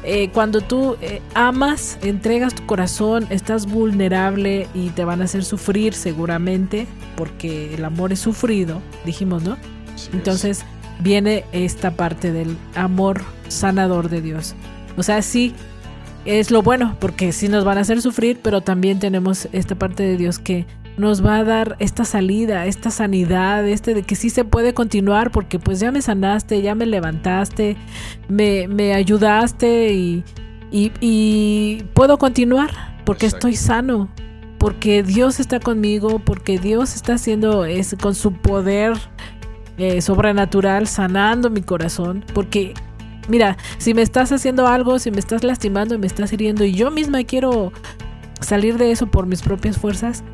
eh, 0.02 0.30
cuando 0.32 0.60
tú 0.60 0.96
eh, 1.00 1.20
amas, 1.34 1.98
entregas 2.02 2.54
tu 2.54 2.64
corazón, 2.66 3.26
estás 3.30 3.66
vulnerable 3.66 4.68
y 4.74 4.90
te 4.90 5.04
van 5.04 5.20
a 5.20 5.24
hacer 5.24 5.44
sufrir 5.44 5.94
seguramente, 5.94 6.86
porque 7.16 7.74
el 7.74 7.84
amor 7.84 8.12
es 8.12 8.20
sufrido, 8.20 8.80
dijimos, 9.04 9.42
¿no? 9.42 9.56
Entonces 10.12 10.64
viene 11.00 11.44
esta 11.52 11.92
parte 11.92 12.32
del 12.32 12.56
amor 12.74 13.22
sanador 13.48 14.08
de 14.08 14.20
Dios. 14.20 14.54
O 14.96 15.02
sea, 15.02 15.22
sí, 15.22 15.54
es 16.24 16.50
lo 16.50 16.62
bueno, 16.62 16.96
porque 17.00 17.32
sí 17.32 17.48
nos 17.48 17.64
van 17.64 17.78
a 17.78 17.82
hacer 17.82 18.02
sufrir, 18.02 18.40
pero 18.42 18.60
también 18.60 18.98
tenemos 18.98 19.48
esta 19.52 19.74
parte 19.74 20.02
de 20.02 20.16
Dios 20.16 20.38
que 20.38 20.66
nos 20.98 21.24
va 21.24 21.38
a 21.38 21.44
dar 21.44 21.76
esta 21.78 22.04
salida, 22.04 22.66
esta 22.66 22.90
sanidad, 22.90 23.66
este 23.66 23.94
de 23.94 24.02
que 24.02 24.16
sí 24.16 24.30
se 24.30 24.44
puede 24.44 24.74
continuar, 24.74 25.30
porque 25.30 25.58
pues 25.58 25.78
ya 25.80 25.92
me 25.92 26.02
sanaste, 26.02 26.60
ya 26.60 26.74
me 26.74 26.86
levantaste, 26.86 27.76
me, 28.28 28.66
me 28.66 28.92
ayudaste 28.94 29.92
y, 29.92 30.24
y, 30.72 30.90
y 31.00 31.84
puedo 31.94 32.18
continuar, 32.18 32.70
porque 33.04 33.26
Exacto. 33.26 33.48
estoy 33.48 33.56
sano, 33.56 34.08
porque 34.58 35.04
Dios 35.04 35.38
está 35.38 35.60
conmigo, 35.60 36.18
porque 36.18 36.58
Dios 36.58 36.96
está 36.96 37.14
haciendo 37.14 37.64
es, 37.64 37.96
con 38.00 38.16
su 38.16 38.32
poder 38.32 38.94
eh, 39.78 40.00
sobrenatural, 40.02 40.86
sanando 40.86 41.50
mi 41.50 41.62
corazón, 41.62 42.24
porque 42.34 42.74
mira, 43.28 43.56
si 43.78 43.94
me 43.94 44.02
estás 44.02 44.32
haciendo 44.32 44.66
algo, 44.66 44.98
si 44.98 45.10
me 45.10 45.18
estás 45.18 45.44
lastimando 45.44 45.94
y 45.94 45.98
me 45.98 46.06
estás 46.06 46.32
hiriendo 46.32 46.64
y 46.64 46.72
yo 46.72 46.90
misma 46.90 47.22
quiero 47.24 47.72
salir 48.40 48.78
de 48.78 48.90
eso 48.90 49.06
por 49.06 49.26
mis 49.26 49.42
propias 49.42 49.78
fuerzas, 49.78 50.24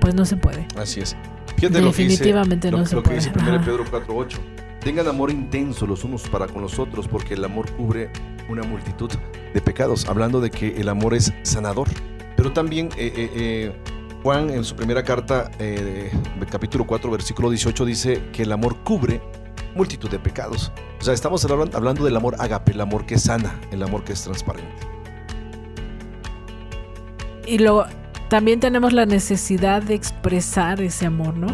pues 0.00 0.14
no 0.14 0.24
se 0.24 0.36
puede. 0.36 0.66
Así 0.76 1.00
es. 1.00 1.16
Fíjate 1.56 1.80
lo 1.80 1.92
que 1.92 2.02
dice, 2.04 2.24
Definitivamente 2.24 2.70
lo, 2.70 2.78
no 2.78 2.86
se 2.86 2.94
lo 2.94 3.02
que 3.02 3.10
puede. 3.10 3.20
dice 3.20 3.32
1 3.34 3.42
Ajá. 3.42 3.64
Pedro 3.64 3.84
4.8. 3.84 4.38
Tengan 4.80 5.08
amor 5.08 5.30
intenso 5.30 5.86
los 5.86 6.04
unos 6.04 6.22
para 6.28 6.46
con 6.46 6.62
los 6.62 6.78
otros, 6.78 7.08
porque 7.08 7.34
el 7.34 7.44
amor 7.44 7.70
cubre 7.72 8.10
una 8.48 8.62
multitud 8.62 9.10
de 9.52 9.60
pecados. 9.60 10.08
Hablando 10.08 10.40
de 10.40 10.50
que 10.50 10.80
el 10.80 10.88
amor 10.88 11.14
es 11.14 11.32
sanador. 11.42 11.88
Pero 12.36 12.52
también 12.52 12.88
eh, 12.96 13.12
eh, 13.16 13.30
eh, 13.34 13.72
Juan 14.22 14.50
en 14.50 14.64
su 14.64 14.74
primera 14.74 15.02
carta, 15.04 15.50
eh, 15.58 16.10
capítulo 16.50 16.86
4, 16.86 17.10
versículo 17.10 17.50
18, 17.50 17.84
dice 17.84 18.22
que 18.32 18.42
el 18.42 18.52
amor 18.52 18.78
cubre 18.82 19.20
multitud 19.74 20.10
de 20.10 20.18
pecados. 20.18 20.72
O 21.00 21.04
sea, 21.04 21.14
estamos 21.14 21.44
hablan- 21.44 21.74
hablando 21.74 22.04
del 22.04 22.16
amor 22.16 22.34
agape, 22.38 22.72
el 22.72 22.80
amor 22.80 23.06
que 23.06 23.16
sana, 23.18 23.58
el 23.70 23.82
amor 23.82 24.02
que 24.04 24.12
es 24.14 24.22
transparente. 24.22 24.74
Y 27.46 27.58
luego 27.58 27.86
también 28.28 28.60
tenemos 28.60 28.92
la 28.92 29.06
necesidad 29.06 29.82
de 29.82 29.94
expresar 29.94 30.82
ese 30.82 31.06
amor, 31.06 31.36
¿no? 31.36 31.46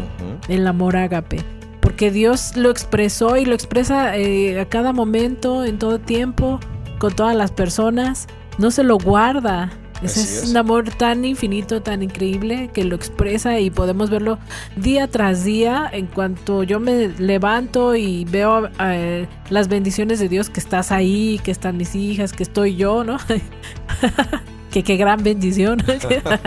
El 0.49 0.67
amor 0.67 0.97
ágape. 0.97 1.37
Porque 1.79 2.09
Dios 2.11 2.57
lo 2.57 2.71
expresó 2.71 3.37
y 3.37 3.45
lo 3.45 3.53
expresa 3.53 4.17
eh, 4.17 4.59
a 4.59 4.65
cada 4.67 4.91
momento, 4.91 5.63
en 5.63 5.77
todo 5.77 5.99
tiempo, 5.99 6.59
con 6.99 7.13
todas 7.15 7.35
las 7.35 7.51
personas. 7.51 8.27
No 8.57 8.71
se 8.71 8.83
lo 8.83 8.97
guarda. 8.97 9.71
Ese 10.01 10.21
es, 10.21 10.49
un 10.49 10.57
amor 10.57 10.89
tan 10.89 11.23
infinito, 11.23 11.81
tan 11.81 12.03
increíble, 12.03 12.69
que 12.73 12.83
lo 12.83 12.95
expresa 12.95 13.59
y 13.59 13.69
podemos 13.69 14.09
verlo 14.09 14.37
día 14.75 15.07
tras 15.07 15.43
día. 15.43 15.89
En 15.91 16.07
cuanto 16.07 16.63
yo 16.63 16.79
me 16.79 17.09
levanto 17.17 17.95
y 17.95 18.25
veo 18.25 18.69
eh, 18.81 19.27
las 19.49 19.67
bendiciones 19.67 20.19
de 20.19 20.29
Dios, 20.29 20.49
que 20.49 20.59
estás 20.59 20.91
ahí, 20.91 21.39
que 21.43 21.51
están 21.51 21.77
mis 21.77 21.95
hijas, 21.95 22.33
que 22.33 22.43
estoy 22.43 22.75
yo, 22.75 23.03
¿no? 23.03 23.17
que 24.71 24.83
qué 24.83 24.97
gran 24.97 25.23
bendición. 25.23 25.81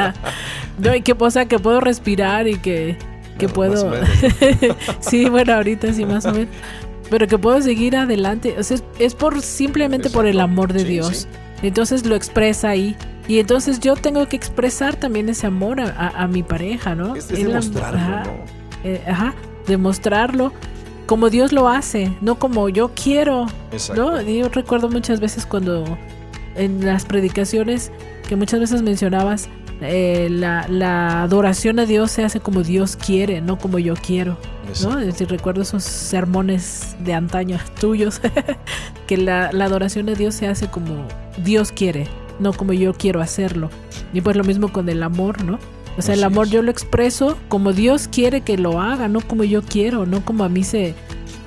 no, 0.79 0.95
y 0.95 1.01
qué 1.01 1.15
cosa 1.15 1.47
que 1.47 1.59
puedo 1.59 1.81
respirar 1.81 2.47
y 2.47 2.59
que, 2.59 2.99
que 3.39 3.49
puedo... 3.49 3.93
sí, 5.01 5.29
bueno, 5.31 5.55
ahorita 5.55 5.93
sí, 5.95 6.05
más 6.05 6.27
o 6.27 6.33
menos. 6.33 6.55
Pero 7.09 7.27
que 7.27 7.39
puedo 7.39 7.61
seguir 7.63 7.97
adelante. 7.97 8.57
O 8.59 8.63
sea, 8.63 8.77
es, 8.99 9.15
por 9.15 9.41
simplemente 9.41 10.11
por 10.11 10.27
el 10.27 10.41
amor 10.41 10.75
de 10.75 10.85
Dios. 10.85 11.27
Entonces 11.63 12.05
lo 12.05 12.15
expresa 12.15 12.69
ahí. 12.69 12.97
Y 13.29 13.39
entonces 13.39 13.79
yo 13.79 13.95
tengo 13.95 14.27
que 14.27 14.37
expresar 14.37 14.97
también 14.97 15.29
ese 15.29 15.47
amor 15.47 15.81
a, 15.81 16.27
mi 16.27 16.43
pareja, 16.43 16.95
¿no? 16.95 17.15
Es, 17.15 17.29
demostrarlo, 17.29 17.99
ajá, 17.99 18.25
eh, 18.85 19.03
ajá, 19.07 19.35
demostrarlo 19.67 20.53
como 21.09 21.31
Dios 21.31 21.53
lo 21.53 21.69
hace, 21.69 22.13
no 22.21 22.39
como 22.39 22.69
yo 22.69 22.91
quiero. 22.95 23.47
¿no? 23.97 24.21
Yo 24.21 24.49
recuerdo 24.51 24.91
muchas 24.91 25.21
veces 25.21 25.47
cuando 25.47 25.85
en 26.55 26.85
las 26.85 27.07
predicaciones 27.07 27.91
que 28.29 28.37
muchas 28.37 28.61
veces 28.61 28.83
mencionabas, 28.83 29.49
eh, 29.81 30.29
la, 30.31 31.23
adoración 31.23 31.79
a 31.79 31.87
Dios 31.87 32.11
se 32.11 32.25
hace 32.25 32.41
como 32.41 32.63
Dios 32.63 32.97
quiere, 32.97 33.41
no 33.41 33.59
como 33.59 33.79
yo 33.79 33.95
quiero. 33.95 34.37
¿no? 34.83 34.99
Es 34.99 35.07
decir, 35.07 35.31
recuerdo 35.31 35.63
esos 35.63 35.83
sermones 35.83 36.95
de 37.01 37.15
antaño 37.15 37.59
tuyos, 37.81 38.21
que 39.07 39.17
la, 39.17 39.51
la 39.53 39.65
adoración 39.65 40.11
a 40.11 40.15
Dios 40.15 40.35
se 40.35 40.47
hace 40.47 40.69
como 40.69 41.07
Dios 41.43 41.73
quiere, 41.73 42.07
no 42.39 42.53
como 42.53 42.73
yo 42.73 42.95
quiero 42.95 43.21
hacerlo. 43.21 43.71
Y 44.13 44.21
pues 44.21 44.37
lo 44.37 44.45
mismo 44.45 44.73
con 44.73 44.89
el 44.89 45.03
amor, 45.03 45.45
¿no? 45.45 45.59
O 45.97 46.03
sea, 46.03 46.15
el 46.15 46.23
amor 46.23 46.49
yo 46.49 46.63
lo 46.63 46.71
expreso 46.71 47.37
como 47.49 47.73
Dios 47.73 48.07
quiere 48.07 48.43
que 48.43 48.57
lo 48.57 48.81
haga, 48.81 49.09
no 49.09 49.21
como 49.21 49.43
yo 49.43 49.63
quiero, 49.63 50.07
no 50.07 50.25
como 50.25 50.45
a 50.45 50.49
mí 50.49 50.63
se, 50.63 50.95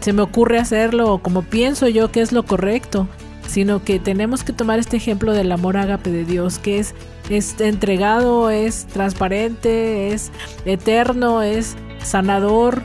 se 0.02 0.12
me 0.12 0.22
ocurre 0.22 0.60
hacerlo 0.60 1.14
o 1.14 1.20
como 1.20 1.44
pienso 1.44 1.88
yo 1.88 2.12
que 2.12 2.22
es 2.22 2.34
lo 2.34 2.44
correcto, 2.44 3.08
sino 3.48 3.84
que 3.84 4.00
tenemos 4.00 4.44
que 4.44 4.52
tomar 4.52 4.80
este 4.80 4.98
ejemplo 4.98 5.32
del 5.34 5.52
amor 5.54 5.78
ágape 5.78 6.12
de 6.12 6.26
Dios, 6.26 6.60
que 6.60 6.80
es, 6.80 6.94
es 7.30 7.60
entregado, 7.62 8.50
es 8.50 8.88
transparente, 8.88 10.12
es 10.12 10.32
eterno, 10.66 11.42
es 11.42 11.78
sanador, 12.04 12.84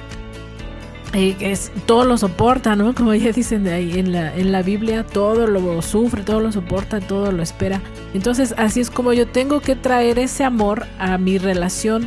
es, 1.17 1.73
todo 1.87 2.05
lo 2.05 2.19
soporta, 2.19 2.77
¿no? 2.77 2.95
Como 2.95 3.14
ya 3.14 3.33
dicen 3.33 3.67
ahí 3.69 3.99
en 3.99 4.12
la, 4.12 4.35
en 4.35 4.53
la 4.53 4.62
Biblia, 4.62 5.05
todo 5.05 5.47
lo 5.47 5.81
sufre, 5.81 6.23
todo 6.23 6.41
lo 6.41 6.53
soporta, 6.53 7.01
todo 7.01 7.33
lo 7.33 7.43
espera. 7.43 7.81
Entonces, 8.12 8.55
así 8.59 8.81
es 8.81 8.91
como 8.91 9.12
yo 9.12 9.27
tengo 9.27 9.61
que 9.61 9.77
traer 9.77 10.19
ese 10.19 10.45
amor 10.45 10.87
a 10.99 11.17
mi 11.17 11.39
relación 11.39 12.07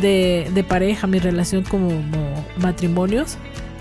de, 0.00 0.50
de 0.52 0.64
pareja, 0.64 1.06
mi 1.06 1.18
relación 1.18 1.62
como, 1.62 1.90
matrimonios. 2.56 3.36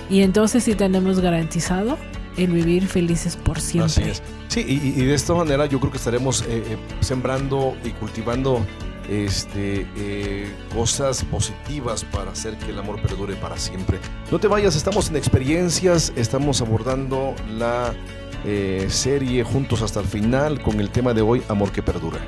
Y 0.09 0.22
entonces 0.22 0.64
sí 0.64 0.76
tenemos 0.76 1.20
garantizado 1.22 1.97
el 2.38 2.51
vivir 2.51 2.86
felices 2.86 3.38
por 3.38 3.59
siempre. 3.59 4.03
Así 4.03 4.09
es. 4.09 4.24
Sí, 4.49 4.66
y, 4.68 5.05
de 5.05 5.14
esta 5.14 5.34
manera 5.34 5.66
yo 5.66 5.80
creo 5.80 5.91
que 5.91 5.97
estaremos 5.97 6.41
eh, 6.41 6.45
eh, 6.49 6.78
sembrando 6.99 7.76
y 7.86 7.91
cultivando 7.91 8.66
este, 9.09 9.87
eh, 9.97 10.51
cosas 10.73 11.23
positivas 11.25 12.03
para 12.05 12.31
hacer 12.31 12.57
que 12.57 12.71
el 12.71 12.79
amor 12.79 13.01
perdure 13.01 13.35
para 13.35 13.57
siempre. 13.57 13.99
No 14.31 14.39
te 14.39 14.47
vayas, 14.47 14.75
estamos 14.75 15.09
en 15.09 15.17
experiencias, 15.17 16.13
estamos 16.15 16.61
abordando 16.61 17.35
la 17.49 17.93
eh, 18.45 18.87
serie 18.89 19.43
juntos 19.43 19.81
hasta 19.81 19.99
el 19.99 20.07
final 20.07 20.61
con 20.61 20.79
el 20.79 20.89
tema 20.89 21.13
de 21.13 21.21
hoy, 21.21 21.43
Amor 21.47 21.71
que 21.71 21.83
perdura. 21.83 22.19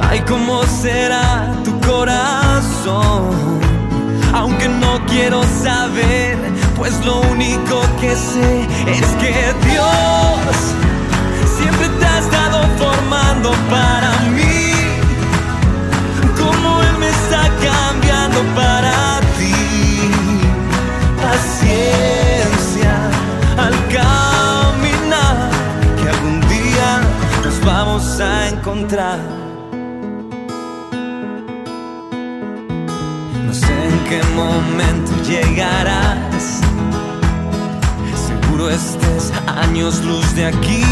Ay, 0.00 0.20
cómo 0.28 0.62
será 0.64 1.54
tu 1.64 1.78
corazón, 1.80 3.30
aunque 4.32 4.68
no 4.68 5.04
quiero 5.06 5.42
saber 5.62 6.51
pues 6.76 7.04
lo 7.04 7.20
único 7.20 7.80
que 8.00 8.14
sé 8.16 8.62
es 8.86 9.06
que 9.20 9.54
Dios 9.68 10.54
siempre 11.56 11.88
te 11.88 12.06
ha 12.06 12.18
estado 12.18 12.62
formando 12.78 13.50
para 13.70 14.10
mí. 14.30 14.72
Como 16.36 16.82
Él 16.82 16.98
me 16.98 17.08
está 17.08 17.42
cambiando 17.62 18.40
para 18.54 19.20
ti. 19.38 19.54
Paciencia 21.22 22.94
al 23.56 23.74
caminar, 23.96 25.50
que 26.02 26.08
algún 26.08 26.40
día 26.48 27.00
nos 27.44 27.64
vamos 27.64 28.20
a 28.20 28.48
encontrar. 28.48 29.18
No 33.46 33.54
sé 33.54 33.72
en 33.72 33.98
qué 34.08 34.20
momento 34.34 35.12
llegarás 35.22 36.61
estés 38.68 39.32
años 39.46 40.02
luz 40.04 40.34
de 40.34 40.46
aquí. 40.46 40.84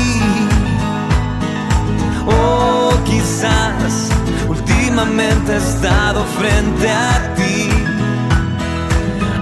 O 2.26 2.92
quizás 3.04 4.08
últimamente 4.48 5.52
he 5.52 5.56
estado 5.56 6.24
frente 6.38 6.90
a 6.90 7.34
ti. 7.34 7.68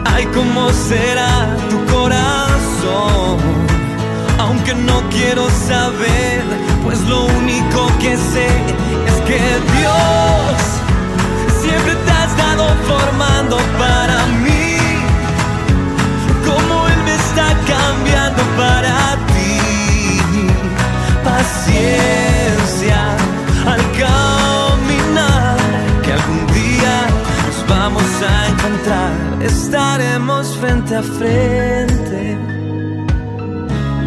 Ay, 0.05 0.27
¿cómo 0.35 0.71
será 0.71 1.31
tu 1.71 1.79
corazón? 1.93 3.39
Aunque 4.39 4.75
no 4.75 5.03
quiero 5.11 5.49
saber, 5.51 6.43
pues 6.85 7.01
lo 7.03 7.25
único 7.27 7.87
que 8.01 8.17
sé 8.17 8.49
es 9.11 9.17
que 9.29 9.41
Dios 9.77 10.59
siempre 11.61 11.95
te 12.05 12.11
ha 12.11 12.25
estado 12.25 12.65
formando 12.87 13.57
para 13.79 14.08
Al 23.67 23.83
caminar, 24.01 25.57
que 26.03 26.13
algún 26.13 26.47
día 26.47 26.97
nos 27.47 27.59
vamos 27.69 28.09
a 28.23 28.49
encontrar. 28.49 29.13
Estaremos 29.43 30.57
frente 30.57 30.97
a 30.97 31.03
frente, 31.03 32.39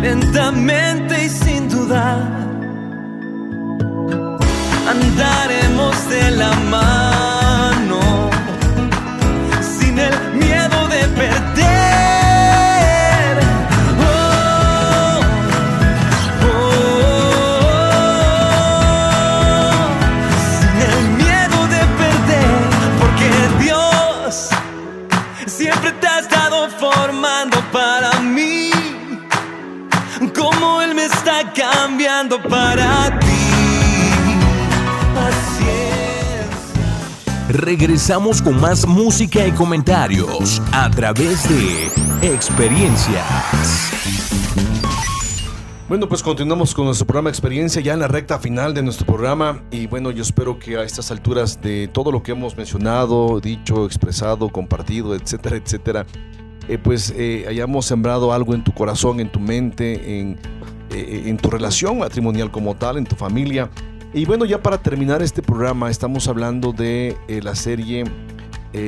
lentamente 0.01 1.25
y 1.25 1.29
sin 1.29 1.69
dudar. 1.69 2.41
Andaremos 4.89 6.09
de 6.09 6.31
la 6.31 6.51
mano, 6.71 7.00
para 32.29 33.19
ti. 33.19 33.27
Regresamos 37.49 38.41
con 38.41 38.61
más 38.61 38.87
música 38.87 39.45
y 39.47 39.51
comentarios 39.51 40.61
a 40.71 40.89
través 40.91 41.49
de 41.49 41.87
experiencias. 42.33 43.25
Bueno, 45.89 46.07
pues 46.07 46.21
continuamos 46.21 46.75
con 46.75 46.85
nuestro 46.85 47.07
programa 47.07 47.29
Experiencia 47.29 47.81
ya 47.81 47.93
en 47.93 47.99
la 47.99 48.07
recta 48.07 48.37
final 48.39 48.73
de 48.73 48.83
nuestro 48.83 49.05
programa 49.05 49.63
y 49.71 49.87
bueno, 49.87 50.11
yo 50.11 50.21
espero 50.21 50.59
que 50.59 50.77
a 50.77 50.83
estas 50.83 51.11
alturas 51.11 51.59
de 51.61 51.89
todo 51.91 52.11
lo 52.11 52.21
que 52.23 52.33
hemos 52.33 52.55
mencionado, 52.55 53.41
dicho, 53.41 53.85
expresado, 53.85 54.49
compartido, 54.49 55.15
etcétera, 55.15 55.57
etcétera, 55.57 56.05
eh, 56.69 56.77
pues 56.77 57.13
eh, 57.17 57.45
hayamos 57.49 57.87
sembrado 57.87 58.31
algo 58.31 58.53
en 58.53 58.63
tu 58.63 58.73
corazón, 58.73 59.19
en 59.19 59.31
tu 59.31 59.39
mente, 59.39 60.19
en, 60.19 60.37
eh, 60.91 61.23
en 61.25 61.37
tu 61.37 61.49
relación 61.49 61.99
matrimonial 61.99 62.51
como 62.51 62.75
tal, 62.75 62.97
en 62.97 63.05
tu 63.05 63.15
familia. 63.15 63.69
Y 64.13 64.25
bueno, 64.25 64.45
ya 64.45 64.61
para 64.61 64.77
terminar 64.77 65.21
este 65.21 65.41
programa, 65.41 65.89
estamos 65.89 66.27
hablando 66.27 66.73
de 66.73 67.15
la 67.43 67.55
serie 67.55 68.03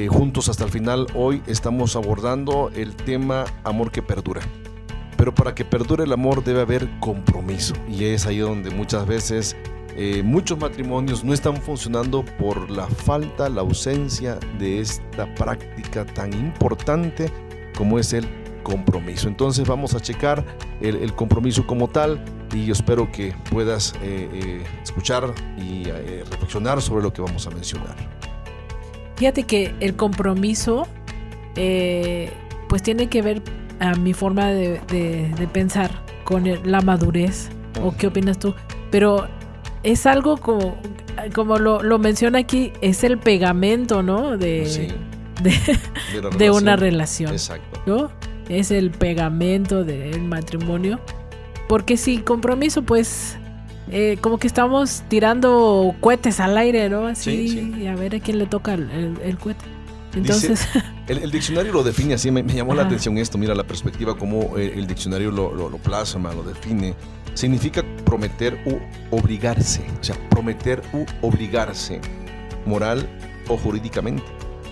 Juntos 0.09 0.47
hasta 0.47 0.63
el 0.63 0.69
final. 0.69 1.07
Hoy 1.13 1.41
estamos 1.45 1.95
abordando 1.95 2.71
el 2.75 2.95
tema 2.95 3.45
Amor 3.63 3.91
que 3.91 4.01
perdura. 4.01 4.41
Pero 5.17 5.33
para 5.33 5.55
que 5.55 5.65
perdure 5.65 6.05
el 6.05 6.13
amor 6.13 6.43
debe 6.43 6.61
haber 6.61 6.89
compromiso. 6.99 7.73
Y 7.89 8.05
es 8.05 8.25
ahí 8.25 8.39
donde 8.39 8.69
muchas 8.69 9.05
veces 9.05 9.55
muchos 10.23 10.57
matrimonios 10.57 11.23
no 11.23 11.33
están 11.33 11.57
funcionando 11.57 12.23
por 12.37 12.69
la 12.69 12.87
falta, 12.87 13.47
la 13.49 13.61
ausencia 13.61 14.39
de 14.57 14.79
esta 14.79 15.33
práctica 15.35 16.05
tan 16.05 16.33
importante 16.33 17.29
como 17.75 17.99
es 17.99 18.13
el 18.13 18.25
compromiso. 18.63 19.27
Entonces 19.27 19.67
vamos 19.67 19.93
a 19.93 19.99
checar 19.99 20.43
el, 20.81 21.13
compromiso 21.13 21.67
como 21.67 21.87
tal 21.87 22.23
y 22.53 22.65
yo 22.65 22.73
espero 22.73 23.11
que 23.11 23.35
puedas 23.51 23.93
eh, 24.01 24.29
eh, 24.33 24.63
escuchar 24.81 25.33
y 25.57 25.87
eh, 25.87 26.23
reflexionar 26.29 26.81
sobre 26.81 27.03
lo 27.03 27.13
que 27.13 27.21
vamos 27.21 27.45
a 27.45 27.51
mencionar. 27.51 27.95
Fíjate 29.15 29.43
que 29.43 29.75
el 29.79 29.95
compromiso 29.95 30.87
pues 31.53 32.81
tiene 32.81 33.07
que 33.07 33.21
ver 33.21 33.43
a 33.79 33.93
mi 33.95 34.13
forma 34.13 34.47
de, 34.47 34.79
pensar 35.51 35.91
con 36.23 36.45
la 36.63 36.81
madurez 36.81 37.49
o 37.81 37.95
qué 37.95 38.07
opinas 38.07 38.39
tú, 38.39 38.55
pero 38.89 39.27
es 39.83 40.05
algo 40.05 40.37
como, 40.37 40.77
como 41.35 41.57
lo, 41.57 41.99
menciona 41.99 42.39
aquí, 42.39 42.73
es 42.81 43.03
el 43.03 43.19
pegamento, 43.19 44.01
¿no? 44.01 44.37
De, 44.37 44.95
de, 46.37 46.51
una 46.51 46.75
relación. 46.75 47.31
Exacto. 47.31 47.81
¿No? 47.85 48.22
Es 48.49 48.71
el 48.71 48.91
pegamento 48.91 49.83
del 49.83 50.21
matrimonio. 50.21 50.99
Porque 51.67 51.97
sin 51.97 52.21
compromiso, 52.21 52.83
pues, 52.83 53.37
eh, 53.91 54.17
como 54.21 54.37
que 54.37 54.47
estamos 54.47 55.03
tirando 55.07 55.95
cohetes 55.99 56.39
al 56.39 56.57
aire, 56.57 56.89
¿no? 56.89 57.07
Así, 57.07 57.75
y 57.79 57.87
a 57.87 57.95
ver 57.95 58.15
a 58.15 58.19
quién 58.19 58.37
le 58.37 58.45
toca 58.45 58.73
el, 58.73 59.17
el, 59.23 59.37
cohete. 59.37 59.65
Entonces. 60.15 60.67
el, 61.07 61.31
diccionario 61.31 61.71
lo 61.73 61.83
define 61.83 62.13
así, 62.15 62.31
me, 62.31 62.43
llamó 62.43 62.75
la 62.75 62.83
atención 62.83 63.17
esto, 63.17 63.37
mira 63.37 63.55
la 63.55 63.63
perspectiva, 63.63 64.15
como 64.15 64.57
eh, 64.57 64.73
el, 64.75 64.87
diccionario 64.87 65.31
lo, 65.31 65.53
lo, 65.53 65.69
lo, 65.69 65.77
plasma, 65.77 66.33
lo 66.33 66.43
define. 66.43 66.93
Significa 67.33 67.83
prometer 68.05 68.59
u 68.65 68.77
obligarse, 69.15 69.83
o 69.99 70.03
sea, 70.03 70.15
prometer 70.29 70.81
u 70.93 71.05
obligarse, 71.25 71.99
moral 72.65 73.09
o 73.47 73.57
jurídicamente 73.57 74.23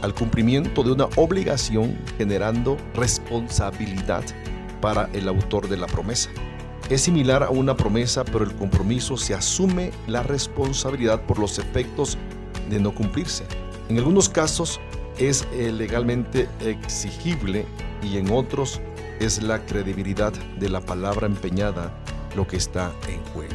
al 0.01 0.13
cumplimiento 0.13 0.83
de 0.83 0.91
una 0.91 1.05
obligación 1.15 1.97
generando 2.17 2.77
responsabilidad 2.93 4.23
para 4.81 5.09
el 5.13 5.27
autor 5.27 5.69
de 5.69 5.77
la 5.77 5.87
promesa. 5.87 6.29
Es 6.89 7.01
similar 7.01 7.43
a 7.43 7.49
una 7.49 7.77
promesa, 7.77 8.25
pero 8.25 8.43
el 8.43 8.53
compromiso 8.55 9.15
se 9.15 9.33
asume 9.33 9.91
la 10.07 10.23
responsabilidad 10.23 11.21
por 11.21 11.39
los 11.39 11.57
efectos 11.59 12.17
de 12.69 12.79
no 12.79 12.93
cumplirse. 12.93 13.45
En 13.89 13.97
algunos 13.97 14.27
casos 14.27 14.79
es 15.17 15.47
eh, 15.53 15.71
legalmente 15.71 16.49
exigible 16.59 17.65
y 18.01 18.17
en 18.17 18.31
otros 18.31 18.81
es 19.19 19.41
la 19.43 19.63
credibilidad 19.65 20.33
de 20.59 20.69
la 20.69 20.81
palabra 20.81 21.27
empeñada 21.27 21.93
lo 22.35 22.47
que 22.47 22.57
está 22.57 22.91
en 23.07 23.23
juego. 23.33 23.53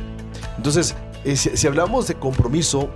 Entonces, 0.56 0.94
eh, 1.26 1.36
si, 1.36 1.66
hablamos 1.66 2.06
de 2.06 2.14
compromiso, 2.14 2.88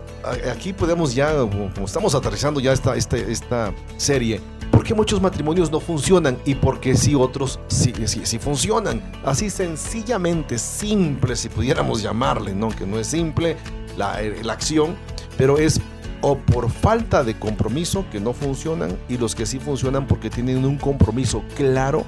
aquí 0.48 0.72
podemos 0.72 1.14
ya, 1.16 1.34
como 1.36 1.84
estamos 1.84 2.14
aterrizando 2.14 2.60
ya 2.60 2.72
esta, 2.72 2.94
esta, 2.94 3.16
esta 3.16 3.74
serie, 3.96 4.40
¿por 4.70 4.84
qué 4.84 4.94
muchos 4.94 5.20
matrimonios 5.20 5.68
no 5.70 5.80
funcionan 5.80 6.38
y 6.44 6.54
por 6.54 6.78
qué 6.78 6.94
sí 6.94 7.16
otros 7.16 7.58
sí, 7.66 7.92
sí, 8.06 8.38
funcionan? 8.38 9.02
Así 9.24 9.50
sencillamente, 9.50 10.58
simple, 10.58 11.34
si 11.34 11.48
pudiéramos 11.48 12.02
llamarle, 12.02 12.54
¿no? 12.54 12.68
Que 12.68 12.86
no 12.86 13.00
es 13.00 13.08
simple 13.08 13.56
la, 13.96 14.22
eh, 14.22 14.44
la 14.44 14.52
acción, 14.52 14.94
pero 15.36 15.58
es 15.58 15.80
o 16.20 16.38
por 16.38 16.70
falta 16.70 17.24
de 17.24 17.36
compromiso 17.36 18.04
que 18.12 18.20
no 18.20 18.32
funcionan 18.32 18.96
y 19.08 19.18
los 19.18 19.34
que 19.34 19.44
sí 19.44 19.58
funcionan 19.58 20.06
porque 20.06 20.30
tienen 20.30 20.64
un 20.64 20.76
compromiso 20.78 21.42
claro, 21.56 22.04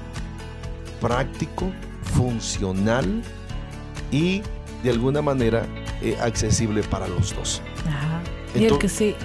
práctico, 1.01 1.69
funcional 2.15 3.23
y 4.09 4.41
de 4.83 4.89
alguna 4.89 5.21
manera 5.21 5.65
eh, 6.03 6.17
accesible 6.21 6.83
para 6.83 7.07
los 7.07 7.35
dos. 7.35 7.61
Ajá. 7.87 8.21
y 8.55 8.65
el 8.65 8.77
que 8.77 8.89
sí. 8.89 9.15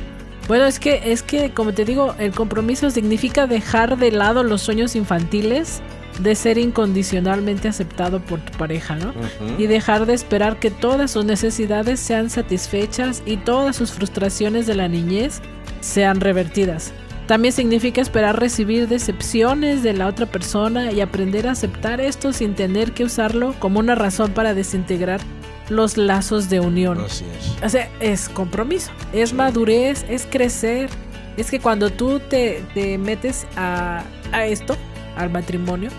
Bueno, 0.46 0.64
es 0.64 0.80
que, 0.80 1.12
es 1.12 1.22
que, 1.22 1.50
como 1.52 1.74
te 1.74 1.84
digo, 1.84 2.14
el 2.18 2.32
compromiso 2.32 2.88
significa 2.90 3.46
dejar 3.46 3.98
de 3.98 4.10
lado 4.10 4.42
los 4.42 4.62
sueños 4.62 4.96
infantiles 4.96 5.82
de 6.20 6.34
ser 6.34 6.56
incondicionalmente 6.58 7.68
aceptado 7.68 8.20
por 8.20 8.40
tu 8.40 8.56
pareja, 8.56 8.96
¿no? 8.96 9.12
Y 9.58 9.66
dejar 9.66 10.06
de 10.06 10.14
esperar 10.14 10.58
que 10.58 10.70
todas 10.70 11.10
sus 11.12 11.24
necesidades 11.24 12.00
sean 12.00 12.30
satisfechas 12.30 13.22
y 13.26 13.36
todas 13.36 13.76
sus 13.76 13.92
frustraciones 13.92 14.66
de 14.66 14.74
la 14.74 14.88
niñez 14.88 15.40
sean 15.80 16.20
revertidas. 16.20 16.92
También 17.26 17.52
significa 17.52 18.00
esperar 18.00 18.40
recibir 18.40 18.88
decepciones 18.88 19.82
de 19.82 19.92
la 19.92 20.06
otra 20.06 20.24
persona 20.24 20.92
y 20.92 21.02
aprender 21.02 21.46
a 21.46 21.52
aceptar 21.52 22.00
esto 22.00 22.32
sin 22.32 22.54
tener 22.54 22.92
que 22.92 23.04
usarlo 23.04 23.54
como 23.58 23.80
una 23.80 23.94
razón 23.94 24.32
para 24.32 24.54
desintegrar 24.54 25.20
los 25.68 25.96
lazos 25.96 26.48
de 26.48 26.60
unión. 26.60 27.00
Así 27.00 27.24
es. 27.38 27.62
O 27.62 27.68
sea, 27.68 27.90
es 28.00 28.28
compromiso, 28.28 28.90
es 29.12 29.32
madurez, 29.32 30.04
es 30.08 30.26
crecer. 30.26 30.90
Es 31.36 31.50
que 31.50 31.60
cuando 31.60 31.90
tú 31.90 32.20
te, 32.20 32.62
metes 32.98 33.46
a, 33.56 34.02
esto, 34.46 34.76
al 35.16 35.30
matrimonio, 35.30 35.90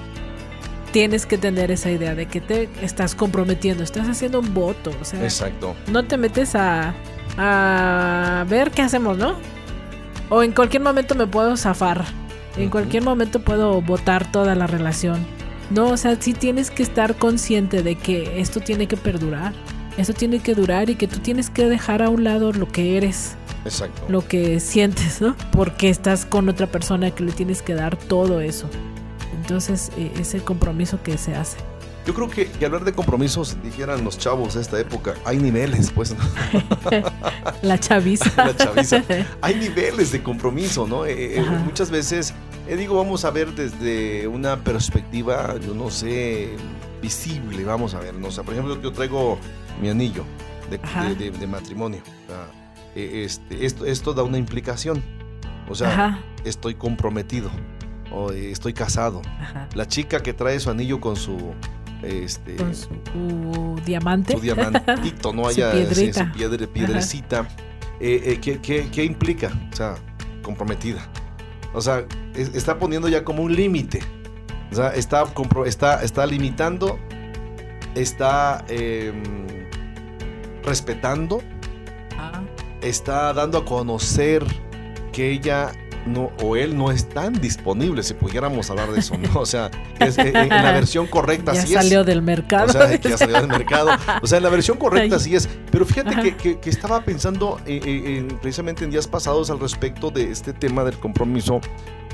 tienes 0.91 1.25
que 1.25 1.37
tener 1.37 1.71
esa 1.71 1.91
idea 1.91 2.13
de 2.13 2.25
que 2.25 2.41
te 2.41 2.69
estás 2.81 3.15
comprometiendo, 3.15 3.83
estás 3.83 4.09
haciendo 4.09 4.39
un 4.39 4.53
voto. 4.53 4.91
O 5.01 5.05
sea, 5.05 5.23
Exacto. 5.23 5.75
No 5.91 6.03
te 6.03 6.17
metes 6.17 6.55
a, 6.55 6.93
a 7.37 8.45
ver 8.49 8.71
qué 8.71 8.81
hacemos, 8.81 9.17
¿no? 9.17 9.35
O 10.29 10.43
en 10.43 10.51
cualquier 10.51 10.83
momento 10.83 11.15
me 11.15 11.25
puedo 11.25 11.55
zafar. 11.55 12.03
En 12.57 12.69
cualquier 12.69 13.03
momento 13.03 13.39
puedo 13.39 13.81
votar 13.81 14.31
toda 14.31 14.55
la 14.55 14.67
relación. 14.67 15.25
No, 15.69 15.87
o 15.87 15.97
sea, 15.97 16.19
sí 16.19 16.33
tienes 16.33 16.71
que 16.71 16.83
estar 16.83 17.15
consciente 17.15 17.83
de 17.83 17.95
que 17.95 18.39
esto 18.39 18.59
tiene 18.59 18.87
que 18.87 18.97
perdurar, 18.97 19.53
esto 19.97 20.13
tiene 20.13 20.39
que 20.39 20.55
durar 20.55 20.89
y 20.89 20.95
que 20.95 21.07
tú 21.07 21.19
tienes 21.19 21.49
que 21.49 21.65
dejar 21.65 22.01
a 22.01 22.09
un 22.09 22.23
lado 22.23 22.51
lo 22.51 22.67
que 22.67 22.97
eres. 22.97 23.35
Exacto. 23.65 24.01
Lo 24.07 24.27
que 24.27 24.59
sientes, 24.59 25.21
¿no? 25.21 25.35
Porque 25.51 25.89
estás 25.89 26.25
con 26.25 26.49
otra 26.49 26.67
persona 26.67 27.11
que 27.11 27.23
le 27.23 27.31
tienes 27.31 27.61
que 27.61 27.75
dar 27.75 27.97
todo 27.97 28.41
eso. 28.41 28.69
Entonces, 29.41 29.91
eh, 29.97 30.11
es 30.19 30.33
el 30.33 30.43
compromiso 30.43 31.01
que 31.03 31.17
se 31.17 31.35
hace. 31.35 31.57
Yo 32.05 32.13
creo 32.13 32.29
que, 32.29 32.49
hablar 32.65 32.83
de 32.83 32.93
compromisos, 32.93 33.57
dijeran 33.61 34.03
los 34.03 34.17
chavos 34.17 34.55
de 34.55 34.61
esta 34.61 34.79
época, 34.79 35.15
hay 35.25 35.37
niveles, 35.37 35.91
pues. 35.91 36.15
La 37.61 37.79
chaviza. 37.79 38.31
La 38.35 38.55
chaviza. 38.55 39.03
Hay 39.41 39.55
niveles 39.55 40.11
de 40.11 40.23
compromiso, 40.23 40.87
¿no? 40.87 41.05
Eh, 41.05 41.37
eh, 41.37 41.41
muchas 41.65 41.91
veces 41.91 42.33
eh, 42.69 42.75
digo, 42.75 42.95
vamos 42.95 43.25
a 43.25 43.31
ver 43.31 43.53
desde 43.55 44.27
una 44.27 44.63
perspectiva, 44.63 45.55
yo 45.59 45.73
no 45.73 45.89
sé, 45.89 46.49
visible, 47.01 47.63
vamos 47.63 47.95
a 47.95 47.99
ver, 47.99 48.13
no 48.13 48.29
sé, 48.29 48.43
por 48.43 48.53
ejemplo, 48.53 48.79
yo 48.79 48.91
traigo 48.91 49.39
mi 49.81 49.89
anillo 49.89 50.23
de, 50.69 51.47
matrimonio. 51.47 52.01
E, 52.95 53.23
este, 53.25 53.65
esto, 53.65 53.85
esto 53.85 54.13
da 54.13 54.21
una 54.21 54.37
implicación. 54.37 55.01
O 55.67 55.73
sea, 55.73 56.23
estoy 56.45 56.75
comprometido 56.75 57.49
o 58.11 58.31
estoy 58.31 58.73
casado. 58.73 59.21
La 59.73 59.87
chica 59.87 60.21
que 60.21 60.33
trae 60.33 60.59
su 60.59 60.69
anillo 60.69 60.99
con 61.01 61.15
su 61.15 61.53
este 62.03 62.55
con 62.55 62.73
su 62.75 63.81
diamante. 63.85 64.33
su 64.33 64.39
diamantito 64.39 65.33
no 65.33 65.47
haya 65.47 65.71
su, 65.93 66.31
piedrecita. 66.33 67.47
Eh, 67.99 68.39
¿qué, 68.41 68.59
qué, 68.89 69.03
implica 69.03 69.51
o 69.71 69.75
sea 69.75 69.95
comprometida. 70.41 71.07
O 71.73 71.81
sea, 71.81 72.05
está 72.33 72.79
poniendo 72.79 73.07
ya 73.07 73.23
como 73.23 73.43
un 73.43 73.55
límite. 73.55 73.99
O 74.71 74.75
sea, 74.75 74.89
está, 74.95 75.23
está, 75.65 76.03
está 76.03 76.25
limitando, 76.25 76.99
está 77.95 78.63
em, 78.67 79.47
respetando, 80.63 81.41
está 82.81 83.33
dando 83.33 83.59
a 83.59 83.65
conocer 83.65 84.45
que 85.11 85.31
ella 85.31 85.71
no, 86.05 86.31
o 86.43 86.55
él 86.55 86.77
no 86.77 86.91
es 86.91 87.07
tan 87.09 87.33
disponible, 87.33 88.01
si 88.03 88.13
pudiéramos 88.13 88.69
hablar 88.69 88.91
de 88.91 88.99
eso, 88.99 89.15
¿no? 89.17 89.39
O 89.41 89.45
sea, 89.45 89.69
es, 89.99 90.17
en, 90.17 90.35
en 90.35 90.49
la 90.49 90.71
versión 90.73 91.07
correcta 91.07 91.53
ya 91.53 91.61
sí 91.65 91.73
salió 91.73 92.01
es. 92.01 92.05
del 92.07 92.21
mercado. 92.21 92.67
O 92.67 92.71
sea, 92.71 92.97
que 92.99 93.09
ya 93.09 93.17
salió 93.17 93.35
del 93.39 93.47
mercado. 93.47 93.91
O 94.21 94.27
sea, 94.27 94.37
en 94.37 94.43
la 94.43 94.49
versión 94.49 94.77
correcta 94.77 95.19
sí 95.19 95.35
es. 95.35 95.47
Pero 95.71 95.85
fíjate 95.85 96.15
que, 96.21 96.35
que- 96.35 96.59
que 96.59 96.69
estaba 96.69 97.01
pensando 97.01 97.59
eh, 97.65 97.79
eh, 97.83 98.17
en- 98.17 98.27
precisamente 98.39 98.83
en 98.83 98.91
días 98.91 99.07
pasados 99.07 99.49
al 99.49 99.59
respecto 99.59 100.09
de 100.11 100.31
este 100.31 100.53
tema 100.53 100.83
del 100.83 100.97
compromiso. 100.99 101.61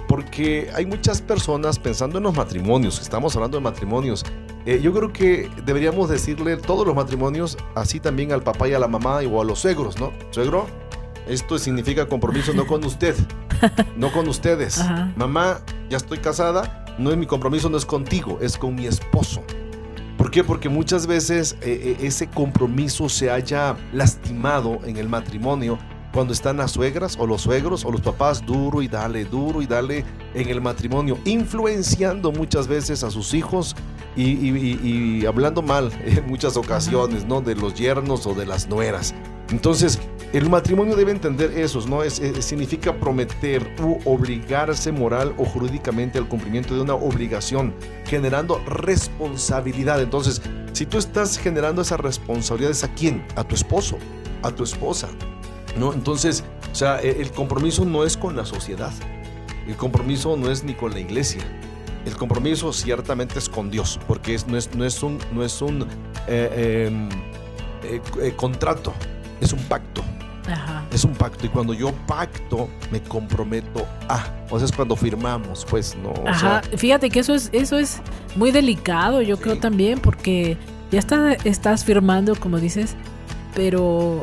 Porque 0.08 0.70
hay 0.76 0.86
muchas 0.86 1.22
personas 1.22 1.80
pensando 1.80 2.20
en 2.20 2.26
los 2.26 2.36
matrimonios, 2.36 3.02
estamos 3.02 3.36
hablando 3.36 3.58
de 3.58 3.64
matrimonios. 3.64 4.24
eh, 4.68 4.80
yo 4.82 4.94
creo 4.94 5.12
que 5.12 5.50
deberíamos 5.66 6.10
decirle 6.10 6.58
todos 6.58 6.86
los 6.86 6.96
matrimonios, 6.96 7.58
así 7.74 8.00
también 8.00 8.32
al 8.32 8.44
papá 8.44 8.68
y 8.68 8.74
a 8.74 8.80
la 8.80 8.88
mamá 8.88 9.20
o 9.30 9.42
a 9.42 9.46
los 9.46 9.60
suegros, 9.60 10.00
¿no? 10.00 10.12
Suegro, 10.30 10.68
esto 11.28 11.58
significa 11.58 12.06
compromiso 12.08 12.54
no 12.54 12.68
con 12.68 12.84
usted, 12.86 13.16
no 13.98 14.12
con 14.12 14.28
ustedes. 14.28 14.80
Ajá. 14.80 15.12
Mamá, 15.16 15.62
ya 15.90 15.98
estoy 15.98 16.20
casada, 16.20 16.86
no 16.98 17.12
es 17.12 17.18
mi 17.18 17.26
compromiso, 17.26 17.70
no 17.70 17.78
es 17.78 17.86
contigo, 17.86 18.40
es 18.42 18.58
con 18.58 18.76
mi 18.76 18.86
esposo. 18.86 19.44
¿Por 20.18 20.32
qué? 20.32 20.44
Porque 20.44 20.70
muchas 20.70 21.08
veces 21.08 21.58
eh, 21.62 21.98
eh, 22.02 22.06
ese 22.08 22.28
compromiso 22.28 23.10
se 23.10 23.30
haya 23.30 23.76
lastimado 23.92 24.80
en 24.86 24.98
el 24.98 25.10
matrimonio 25.10 25.78
cuando 26.16 26.32
están 26.34 26.56
las 26.58 26.72
suegras 26.72 27.18
o 27.20 27.28
los 27.28 27.42
suegros 27.42 27.84
o 27.86 27.92
los 27.92 28.00
papás 28.02 28.44
duro 28.46 28.82
y 28.82 28.88
dale, 28.88 29.26
duro 29.26 29.62
y 29.62 29.68
dale 29.68 30.06
en 30.34 30.48
el 30.50 30.62
matrimonio, 30.62 31.18
influenciando 31.26 32.32
muchas 32.32 32.68
veces 32.68 33.04
a 33.04 33.12
sus 33.12 33.34
hijos 33.34 33.76
y, 34.16 34.24
y- 34.24 34.80
y- 34.82 35.20
y 35.22 35.26
hablando 35.26 35.62
mal 35.62 35.92
en 36.06 36.26
muchas 36.28 36.56
ocasiones, 36.56 37.26
¿no? 37.26 37.42
De 37.42 37.54
los 37.54 37.76
yernos 37.76 38.26
o 38.26 38.34
de 38.34 38.46
las 38.46 38.68
nueras. 38.70 39.14
Entonces, 39.50 40.00
el 40.32 40.50
matrimonio 40.50 40.96
debe 40.96 41.12
entender 41.12 41.52
eso, 41.60 41.86
¿no? 41.88 42.02
Es, 42.02 42.20
es- 42.20 42.46
significa 42.46 42.98
prometer 42.98 43.76
u 43.82 44.00
obligarse 44.10 44.94
moral 44.94 45.36
o 45.38 45.44
jurídicamente 45.44 46.18
al 46.18 46.30
cumplimiento 46.30 46.74
de 46.76 46.82
una 46.82 46.94
obligación, 46.96 47.74
generando 48.06 48.60
responsabilidad. 48.66 50.02
Entonces, 50.02 50.42
si 50.72 50.86
tú 50.86 50.98
estás 50.98 51.38
generando 51.38 51.82
esas 51.82 52.00
responsabilidades, 52.00 52.84
¿a 52.86 52.88
quién? 52.94 53.26
A 53.36 53.44
tu 53.44 53.54
esposo, 53.54 53.98
a 54.44 54.52
tu 54.52 54.64
esposa, 54.64 55.10
¿no? 55.78 55.94
Entonces, 55.94 56.44
o 56.72 56.76
sea, 56.76 57.00
e- 57.02 57.22
el 57.22 57.32
compromiso 57.32 57.86
no 57.86 58.04
es 58.04 58.18
con 58.18 58.36
la 58.36 58.46
sociedad, 58.46 58.92
el 59.68 59.76
compromiso 59.76 60.36
no 60.38 60.50
es 60.52 60.64
ni 60.64 60.74
con 60.74 60.92
la 60.92 61.00
iglesia. 61.00 61.42
El 62.06 62.16
compromiso 62.18 62.72
ciertamente 62.72 63.40
es 63.40 63.50
con 63.50 63.72
Dios, 63.72 64.00
porque 64.08 64.36
es- 64.36 64.46
no, 64.48 64.58
es, 64.58 64.76
no 64.76 64.86
es 64.86 65.02
un, 65.02 65.18
no 65.34 65.44
es 65.44 65.62
un 65.62 65.88
eh, 66.28 66.88
em, 66.88 67.10
eh, 67.84 68.02
eh, 68.22 68.34
contrato, 68.36 68.94
es 69.42 69.54
un 69.54 69.60
pacto. 69.64 70.04
Ajá. 70.48 70.84
Es 70.92 71.04
un 71.04 71.14
pacto 71.14 71.48
y 71.48 71.50
cuando 71.50 71.74
yo 71.74 71.92
pacto 72.06 72.70
me 72.92 73.02
comprometo 73.02 73.88
a, 74.08 74.24
o 74.52 74.60
sea, 74.60 74.66
es 74.68 74.72
cuando 74.72 74.96
firmamos, 74.96 75.66
pues, 75.68 75.98
no, 76.04 76.10
o 76.12 76.28
Ajá, 76.28 76.62
sea, 76.62 76.78
fíjate 76.78 77.10
que 77.10 77.20
eso 77.22 77.34
es, 77.34 77.50
eso 77.52 77.80
es 77.80 78.00
muy 78.36 78.52
delicado, 78.52 79.24
yo 79.24 79.38
creo 79.38 79.58
también, 79.58 80.00
porque 80.00 80.56
ya 80.92 81.00
está, 81.00 81.34
estás 81.44 81.84
firmando, 81.84 82.36
como 82.36 82.60
dices, 82.60 82.96
pero, 83.56 84.22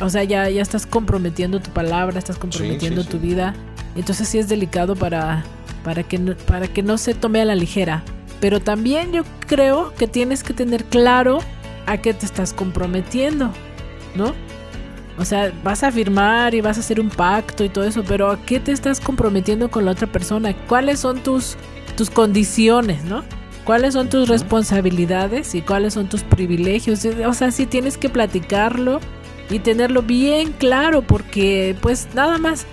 o 0.00 0.08
sea, 0.08 0.24
ya, 0.24 0.48
ya 0.48 0.62
estás 0.62 0.86
comprometiendo 0.86 1.60
tu 1.60 1.70
palabra, 1.70 2.18
estás 2.18 2.38
comprometiendo 2.38 3.02
sí, 3.02 3.08
tu 3.08 3.18
sí. 3.18 3.26
vida, 3.26 3.54
entonces 3.94 4.28
sí 4.28 4.38
es 4.38 4.48
delicado 4.48 4.96
para, 4.96 5.44
para, 5.84 6.02
que 6.02 6.18
no, 6.18 6.34
para 6.36 6.68
que 6.68 6.82
no 6.82 6.98
se 6.98 7.14
tome 7.14 7.40
a 7.40 7.44
la 7.44 7.54
ligera. 7.54 8.02
Pero 8.40 8.60
también 8.60 9.12
yo 9.12 9.22
creo 9.46 9.94
que 9.94 10.08
tienes 10.08 10.42
que 10.42 10.52
tener 10.54 10.84
claro 10.84 11.38
a 11.86 11.98
qué 11.98 12.14
te 12.14 12.26
estás 12.26 12.52
comprometiendo, 12.52 13.52
¿no? 14.16 14.34
O 15.18 15.24
sea, 15.24 15.52
vas 15.62 15.82
a 15.82 15.92
firmar 15.92 16.54
y 16.54 16.60
vas 16.60 16.78
a 16.78 16.80
hacer 16.80 16.98
un 16.98 17.10
pacto 17.10 17.64
y 17.64 17.68
todo 17.68 17.84
eso, 17.84 18.02
pero 18.02 18.30
¿a 18.30 18.40
qué 18.44 18.58
te 18.58 18.72
estás 18.72 18.98
comprometiendo 18.98 19.70
con 19.70 19.84
la 19.84 19.92
otra 19.92 20.06
persona? 20.06 20.54
¿Cuáles 20.66 21.00
son 21.00 21.22
tus, 21.22 21.56
tus 21.96 22.10
condiciones, 22.10 23.04
no? 23.04 23.22
¿Cuáles 23.64 23.94
son 23.94 24.08
tus 24.08 24.28
responsabilidades 24.28 25.54
y 25.54 25.62
cuáles 25.62 25.94
son 25.94 26.08
tus 26.08 26.24
privilegios? 26.24 27.04
O 27.26 27.34
sea, 27.34 27.50
sí 27.52 27.66
tienes 27.66 27.96
que 27.96 28.08
platicarlo 28.08 29.00
y 29.50 29.58
tenerlo 29.58 30.02
bien 30.02 30.52
claro 30.52 31.02
porque 31.02 31.76
pues 31.80 32.08
nada 32.14 32.38
más 32.38 32.66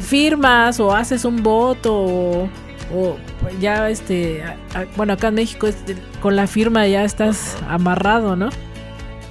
firmas 0.00 0.78
o 0.80 0.94
haces 0.94 1.24
un 1.24 1.42
voto 1.42 1.94
o, 1.94 2.48
o 2.94 3.16
ya 3.60 3.88
este, 3.90 4.42
a- 4.44 4.56
a- 4.74 4.84
bueno, 4.96 5.12
acá 5.14 5.28
en 5.28 5.34
México 5.34 5.66
este, 5.66 5.96
con 6.20 6.36
la 6.36 6.46
firma 6.46 6.86
ya 6.86 7.04
estás 7.04 7.56
amarrado, 7.68 8.36
¿no? 8.36 8.50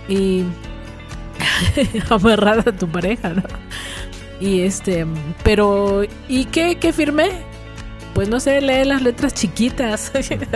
Y 0.10 0.44
amarrada 2.10 2.64
a 2.68 2.72
tu 2.72 2.88
pareja, 2.88 3.30
¿no? 3.30 3.44
Y 4.40 4.62
este, 4.62 5.06
pero 5.44 6.04
¿y 6.28 6.46
qué, 6.46 6.76
qué 6.76 6.92
firmé? 6.92 7.30
Pues 8.16 8.30
no 8.30 8.40
sé, 8.40 8.62
lee 8.62 8.86
las 8.86 9.02
letras 9.02 9.34
chiquitas 9.34 10.12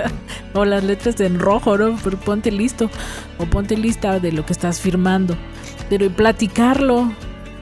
o 0.54 0.64
las 0.64 0.82
letras 0.82 1.20
en 1.20 1.40
rojo, 1.40 1.78
¿no? 1.78 2.00
Pero 2.02 2.18
ponte 2.18 2.52
listo 2.52 2.90
o 3.38 3.46
ponte 3.46 3.76
lista 3.76 4.20
de 4.22 4.32
lo 4.32 4.46
que 4.46 4.54
estás 4.54 4.80
firmando. 4.80 5.36
Pero 5.90 6.06
y 6.06 6.10
platicarlo, 6.10 7.12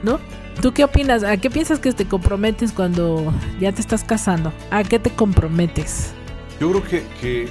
¿no? 0.04 0.20
¿Tú 0.62 0.72
qué 0.72 0.84
opinas? 0.84 1.24
¿A 1.24 1.36
qué 1.36 1.50
piensas 1.50 1.80
que 1.80 1.92
te 1.92 2.06
comprometes 2.06 2.72
cuando 2.72 3.34
ya 3.58 3.72
te 3.72 3.80
estás 3.80 4.04
casando? 4.04 4.52
¿A 4.70 4.84
qué 4.84 5.00
te 5.00 5.10
comprometes? 5.10 6.12
yo 6.60 6.70
creo 6.70 6.84
que, 6.84 7.04
que 7.20 7.48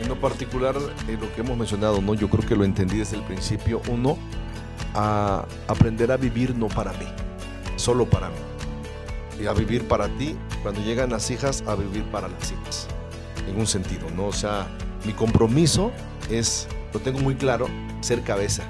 en 0.00 0.08
lo 0.08 0.18
particular, 0.18 0.74
eh, 1.08 1.18
lo 1.20 1.32
que 1.34 1.42
hemos 1.42 1.56
mencionado, 1.56 2.00
¿no? 2.00 2.14
Yo 2.14 2.28
creo 2.28 2.46
que 2.48 2.56
lo 2.56 2.64
entendí 2.64 2.98
desde 2.98 3.16
el 3.16 3.22
principio. 3.22 3.82
Uno, 3.88 4.16
a 4.94 5.44
aprender 5.68 6.10
a 6.12 6.16
vivir 6.16 6.54
no 6.54 6.68
para 6.68 6.92
mí, 6.92 7.06
solo 7.76 8.06
para 8.06 8.28
mí. 8.30 8.55
A 9.48 9.52
vivir 9.52 9.86
para 9.86 10.08
ti, 10.16 10.36
cuando 10.62 10.80
llegan 10.82 11.10
las 11.10 11.30
hijas, 11.30 11.62
a 11.66 11.74
vivir 11.74 12.04
para 12.04 12.28
las 12.28 12.50
hijas. 12.50 12.88
En 13.48 13.58
un 13.58 13.66
sentido, 13.66 14.08
¿no? 14.16 14.26
O 14.26 14.32
sea, 14.32 14.66
mi 15.04 15.12
compromiso 15.12 15.92
es, 16.30 16.66
lo 16.92 17.00
tengo 17.00 17.20
muy 17.20 17.34
claro, 17.34 17.68
ser 18.00 18.22
cabeza. 18.22 18.64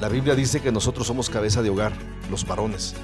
La 0.00 0.08
Biblia 0.08 0.34
dice 0.34 0.60
que 0.60 0.72
nosotros 0.72 1.06
somos 1.06 1.28
cabeza 1.28 1.62
de 1.62 1.70
hogar, 1.70 1.92
los 2.30 2.46
varones. 2.46 2.94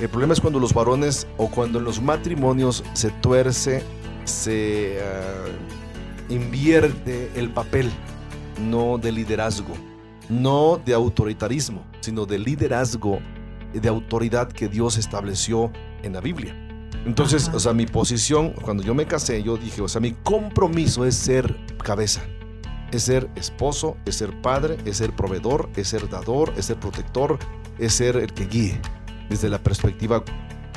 El 0.00 0.08
problema 0.08 0.32
es 0.32 0.40
cuando 0.40 0.58
los 0.58 0.72
varones 0.72 1.26
o 1.36 1.48
cuando 1.48 1.78
en 1.78 1.84
los 1.84 2.00
matrimonios 2.00 2.82
se 2.92 3.10
tuerce, 3.10 3.82
se 4.24 4.98
ah, 5.02 6.32
invierte 6.32 7.30
el 7.34 7.50
papel, 7.50 7.90
no 8.60 8.98
de 8.98 9.12
liderazgo, 9.12 9.74
no 10.28 10.80
de 10.84 10.94
autoritarismo, 10.94 11.84
sino 12.00 12.26
de 12.26 12.38
liderazgo, 12.38 13.20
de 13.80 13.88
autoridad 13.88 14.48
que 14.48 14.68
Dios 14.68 14.96
estableció 14.98 15.70
en 16.02 16.12
la 16.14 16.20
Biblia. 16.20 16.56
Entonces, 17.06 17.48
Ajá. 17.48 17.56
o 17.56 17.60
sea, 17.60 17.72
mi 17.72 17.86
posición, 17.86 18.50
cuando 18.52 18.82
yo 18.82 18.94
me 18.94 19.06
casé, 19.06 19.42
yo 19.42 19.56
dije, 19.56 19.80
o 19.82 19.88
sea, 19.88 20.00
mi 20.00 20.12
compromiso 20.12 21.04
es 21.04 21.16
ser 21.16 21.56
cabeza. 21.82 22.22
Es 22.92 23.04
ser 23.04 23.28
esposo, 23.36 23.96
es 24.04 24.16
ser 24.16 24.40
padre, 24.42 24.76
es 24.84 24.98
ser 24.98 25.12
proveedor, 25.16 25.68
es 25.76 25.88
ser 25.88 26.08
dador, 26.08 26.52
es 26.56 26.66
ser 26.66 26.76
protector, 26.78 27.38
es 27.78 27.94
ser 27.94 28.16
el 28.16 28.32
que 28.34 28.46
guíe 28.46 28.80
desde 29.30 29.48
la 29.48 29.58
perspectiva 29.58 30.22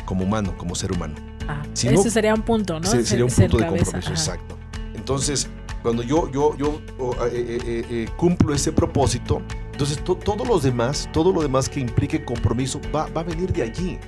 como 0.05 0.23
humano, 0.23 0.55
como 0.57 0.75
ser 0.75 0.91
humano. 0.93 1.15
Ah, 1.47 1.61
Si 1.73 1.87
no- 1.89 1.99
ese 1.99 2.09
sería 2.09 2.33
un 2.33 2.41
punto, 2.41 2.79
¿no? 2.79 2.85
Se- 2.87 2.97
Ser- 2.97 3.05
sería 3.05 3.25
un 3.25 3.31
punto 3.31 3.57
de 3.57 3.65
compromiso, 3.67 3.97
ajá. 3.97 4.09
exacto. 4.11 4.57
Entonces, 4.95 5.47
cuando 5.83 6.01
yo, 6.01 6.31
yo, 6.31 6.55
yo 6.57 6.81
eh, 7.25 7.29
eh, 7.33 7.57
eh, 7.65 7.85
eh, 7.89 8.09
cumplo 8.17 8.53
ese 8.55 8.71
propósito, 8.71 9.41
entonces 9.75 10.01
to- 10.05 10.15
todo 10.15 10.45
lo 10.45 10.57
demás, 10.57 11.09
todo 11.11 11.33
lo 11.33 11.41
demás 11.41 11.67
que 11.67 11.81
implique 11.81 12.23
compromiso 12.23 12.79
va, 12.95 13.07
va 13.07 13.19
a 13.19 13.23
venir 13.25 13.51
de 13.51 13.61
allí. 13.63 13.99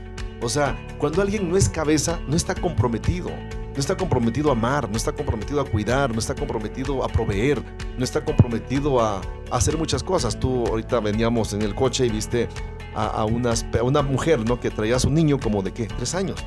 O 0.42 0.48
sea, 0.48 0.78
cuando 0.98 1.22
alguien 1.22 1.50
no 1.50 1.58
es 1.58 1.68
cabeza, 1.68 2.22
no 2.26 2.38
está 2.38 2.56
comprometido. 2.56 3.30
No 3.30 3.80
está 3.82 3.98
comprometido 3.98 4.48
a 4.50 4.54
amar, 4.54 4.90
no 4.90 4.96
está 4.96 5.12
comprometido 5.12 5.60
a 5.60 5.66
cuidar, 5.66 6.14
no 6.14 6.20
está 6.20 6.34
comprometido 6.36 7.04
a 7.04 7.10
proveer, 7.10 7.62
no 7.98 8.04
está 8.06 8.24
comprometido 8.24 9.02
a, 9.02 9.18
a 9.18 9.22
hacer 9.58 9.78
muchas 9.78 10.02
cosas. 10.04 10.40
Tú 10.40 10.66
ahorita 10.68 11.02
veníamos 11.02 11.52
en 11.52 11.62
el 11.62 11.76
coche 11.76 12.06
y 12.06 12.10
viste 12.10 12.48
a, 12.96 13.06
a 13.08 13.26
unas, 13.26 13.66
a 13.78 13.84
una 13.84 14.02
mujer, 14.02 14.40
¿no? 14.48 14.60
Que 14.60 14.70
traía 14.72 14.96
a 14.96 15.00
su 15.00 15.10
niño 15.10 15.38
como 15.38 15.62
de 15.64 15.74
qué, 15.74 15.86
tres 15.88 16.16
años. 16.16 16.40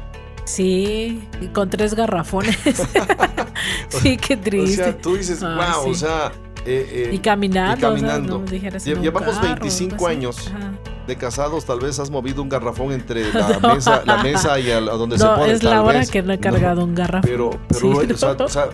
Sí, 0.47 1.29
con 1.53 1.69
tres 1.69 1.95
garrafones. 1.95 2.57
sí, 3.89 4.17
qué 4.17 4.35
O 4.35 4.41
triste. 4.41 4.77
sea, 4.85 4.97
tú 4.99 5.17
dices, 5.17 5.41
wow, 5.43 5.85
sí. 5.85 5.91
o 5.91 5.95
sea, 5.95 6.33
eh, 6.67 7.09
eh, 7.11 7.15
y 7.15 7.19
caminando. 7.19 7.79
y 7.79 7.81
caminando. 7.81 8.43
o 8.45 8.47
sea, 8.79 8.95
no 8.95 9.03
llevamos 9.03 9.37
carro, 9.39 9.49
25 9.61 9.95
algo 9.95 10.07
así. 10.07 10.17
años. 10.17 10.53
Ajá. 10.55 10.73
de 11.07 11.17
casados, 11.17 11.65
tal 11.65 11.81
vez 11.81 11.99
has 11.99 12.11
movido 12.11 12.41
un 12.43 12.49
garrafón 12.49 12.93
entre 12.93 13.33
la 13.33 13.59
mesa, 13.75 14.03
la 14.05 14.23
mesa 14.23 14.59
y 14.61 14.71
al- 14.71 14.89
a 14.89 14.93
donde 14.93 15.19
se 15.19 15.25
No, 15.25 15.35
pone. 15.37 15.53
es 15.53 15.61
tal 15.61 15.71
la 15.71 15.83
hora 15.83 15.99
vez. 16.01 16.11
que 16.11 16.23
no 16.23 16.33
he 16.33 16.37
No, 16.37 16.43
cargado 16.43 16.85
un 16.85 16.95
garrafón. 16.95 17.29
pero, 17.29 17.51
pero, 17.69 17.81
Sí, 17.81 18.13
o, 18.13 18.17
sea, 18.17 18.35
no. 18.39 18.45
o 18.45 18.49
sea, 18.49 18.69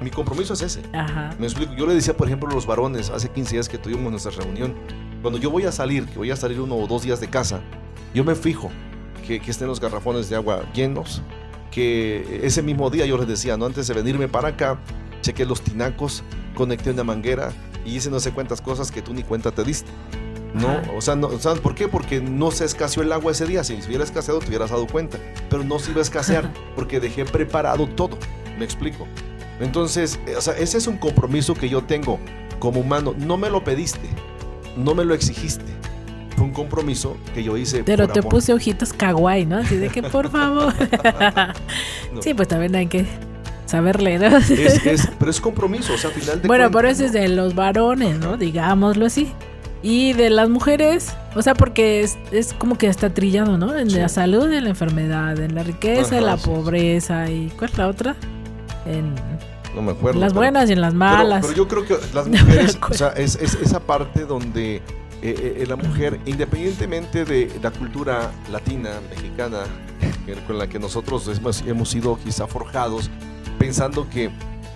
mi 0.00 0.10
compromiso 0.10 0.52
es 0.54 0.62
ese. 0.62 0.82
Ajá. 0.92 1.30
Me 1.38 1.46
explico. 1.46 1.72
Yo 1.74 1.86
le 1.86 1.94
decía, 1.94 2.14
por 2.16 2.26
ejemplo, 2.26 2.48
a 2.50 2.52
los 2.54 2.66
varones, 2.66 3.08
hace 3.10 3.28
15 3.30 3.54
días 3.54 3.68
que 3.68 3.78
tuvimos 3.78 4.10
nuestra 4.10 4.32
reunión, 4.32 4.74
cuando 5.22 5.38
yo 5.38 5.50
voy 5.50 5.64
a 5.64 5.72
salir, 5.72 6.06
que 6.06 6.18
voy 6.18 6.30
a 6.30 6.36
salir 6.36 6.60
uno 6.60 6.74
o 6.76 6.86
dos 6.86 7.02
días 7.02 7.20
de 7.20 7.28
casa, 7.28 7.60
yo 8.14 8.24
me 8.24 8.34
fijo 8.34 8.70
que, 9.26 9.40
que 9.40 9.50
estén 9.50 9.68
los 9.68 9.78
garrafones 9.80 10.28
de 10.28 10.36
agua 10.36 10.62
llenos, 10.74 11.22
que 11.70 12.40
ese 12.42 12.62
mismo 12.62 12.90
día 12.90 13.06
yo 13.06 13.16
les 13.16 13.28
decía, 13.28 13.56
no 13.56 13.66
antes 13.66 13.86
de 13.86 13.94
venirme 13.94 14.28
para 14.28 14.48
acá, 14.48 14.78
chequé 15.22 15.44
los 15.46 15.60
tinacos, 15.62 16.22
conecté 16.54 16.90
una 16.90 17.04
manguera 17.04 17.52
y 17.84 17.96
hice 17.96 18.10
no 18.10 18.20
sé 18.20 18.32
cuántas 18.32 18.60
cosas 18.60 18.90
que 18.90 19.02
tú 19.02 19.14
ni 19.14 19.22
cuenta 19.22 19.50
te 19.52 19.64
diste. 19.64 19.90
¿no? 20.54 20.80
O 20.96 21.00
sea, 21.00 21.16
no, 21.16 21.38
¿sabes 21.38 21.60
por 21.60 21.74
qué? 21.74 21.88
Porque 21.88 22.20
no 22.20 22.50
se 22.50 22.64
escaseó 22.64 23.02
el 23.02 23.12
agua 23.12 23.32
ese 23.32 23.46
día. 23.46 23.64
Si 23.64 23.80
se 23.80 23.88
hubiera 23.88 24.04
escaseado, 24.04 24.40
te 24.40 24.48
hubieras 24.48 24.70
dado 24.70 24.86
cuenta. 24.86 25.18
Pero 25.48 25.64
no 25.64 25.78
se 25.78 25.92
iba 25.92 26.00
a 26.00 26.02
escasear 26.02 26.52
porque 26.74 27.00
dejé 27.00 27.24
preparado 27.24 27.86
todo. 27.86 28.18
¿Me 28.58 28.64
explico? 28.64 29.06
Entonces, 29.60 30.18
eh, 30.26 30.36
o 30.36 30.40
sea, 30.40 30.54
ese 30.54 30.78
es 30.78 30.86
un 30.86 30.96
compromiso 30.96 31.54
que 31.54 31.68
yo 31.68 31.82
tengo 31.82 32.18
como 32.58 32.80
humano. 32.80 33.14
No 33.16 33.36
me 33.36 33.50
lo 33.50 33.62
pediste, 33.62 34.08
no 34.76 34.94
me 34.94 35.04
lo 35.04 35.14
exigiste. 35.14 35.64
Fue 36.36 36.46
un 36.46 36.52
compromiso 36.52 37.16
que 37.34 37.42
yo 37.42 37.56
hice. 37.56 37.84
Pero 37.84 38.06
por 38.06 38.12
te 38.14 38.20
amor. 38.20 38.30
puse 38.30 38.54
ojitos 38.54 38.92
kawaii, 38.92 39.44
¿no? 39.44 39.58
Así 39.58 39.76
de 39.76 39.88
que 39.88 40.02
por 40.02 40.30
favor. 40.30 40.72
No. 42.12 42.20
Sí, 42.22 42.34
pues 42.34 42.48
también 42.48 42.74
hay 42.74 42.88
que 42.88 43.06
saberle, 43.70 44.18
¿no? 44.18 44.36
Es, 44.36 44.50
es- 44.50 45.08
pero 45.18 45.30
es 45.30 45.40
compromiso, 45.40 45.94
o 45.94 45.98
sea, 45.98 46.10
al 46.10 46.16
final 46.16 46.42
de 46.42 46.48
Bueno, 46.48 46.64
cuentas, 46.64 46.76
pero 46.80 46.88
ese 46.88 47.04
es 47.06 47.12
de 47.12 47.28
los 47.28 47.54
varones, 47.54 48.18
¿no? 48.18 48.36
Digámoslo 48.36 49.06
así. 49.06 49.32
Y 49.82 50.12
de 50.12 50.28
las 50.28 50.50
mujeres, 50.50 51.14
o 51.34 51.40
sea, 51.40 51.54
porque 51.54 52.02
es, 52.02 52.18
es 52.32 52.52
como 52.52 52.76
que 52.76 52.86
está 52.86 53.14
trillado, 53.14 53.56
¿no? 53.56 53.74
En 53.76 53.88
Sí. 53.90 53.96
la 53.96 54.08
salud, 54.10 54.52
en 54.52 54.64
la 54.64 54.70
enfermedad, 54.70 55.38
en 55.40 55.54
la 55.54 55.62
riqueza, 55.62 56.18
en 56.18 56.26
la 56.26 56.36
sí, 56.36 56.44
sí. 56.44 56.50
pobreza 56.50 57.30
y 57.30 57.48
¿cuál 57.58 57.70
es 57.70 57.78
la 57.78 57.88
otra? 57.88 58.16
En 58.84 59.14
No 59.74 59.80
me 59.80 59.92
acuerdo. 59.92 60.20
las 60.20 60.32
pero- 60.32 60.40
buenas 60.40 60.68
y 60.68 60.74
en 60.74 60.82
las 60.82 60.90
pero- 60.92 60.98
malas. 60.98 61.46
Pero, 61.46 61.56
yo 61.56 61.66
creo 61.68 61.86
que 61.86 61.96
las 62.12 62.26
No 62.28 62.38
mujeres, 62.38 62.76
acuerdo. 62.76 62.94
o 62.94 62.98
sea, 62.98 63.08
es, 63.22 63.36
es 63.36 63.54
esa 63.54 63.80
parte 63.80 64.26
donde 64.26 64.76
eh, 64.76 64.82
eh, 65.62 65.64
la 65.66 65.76
mujer, 65.76 66.18
independientemente 66.26 67.24
de 67.24 67.50
la 67.62 67.70
cultura 67.70 68.30
latina, 68.52 68.90
mexicana, 69.08 69.60
con 70.46 70.58
la 70.58 70.66
que 70.66 70.78
nosotros 70.78 71.30
hemos 71.66 71.88
sido 71.88 72.18
quizá 72.22 72.46
forjados, 72.46 73.08
pensando 73.60 74.08
que, 74.08 74.30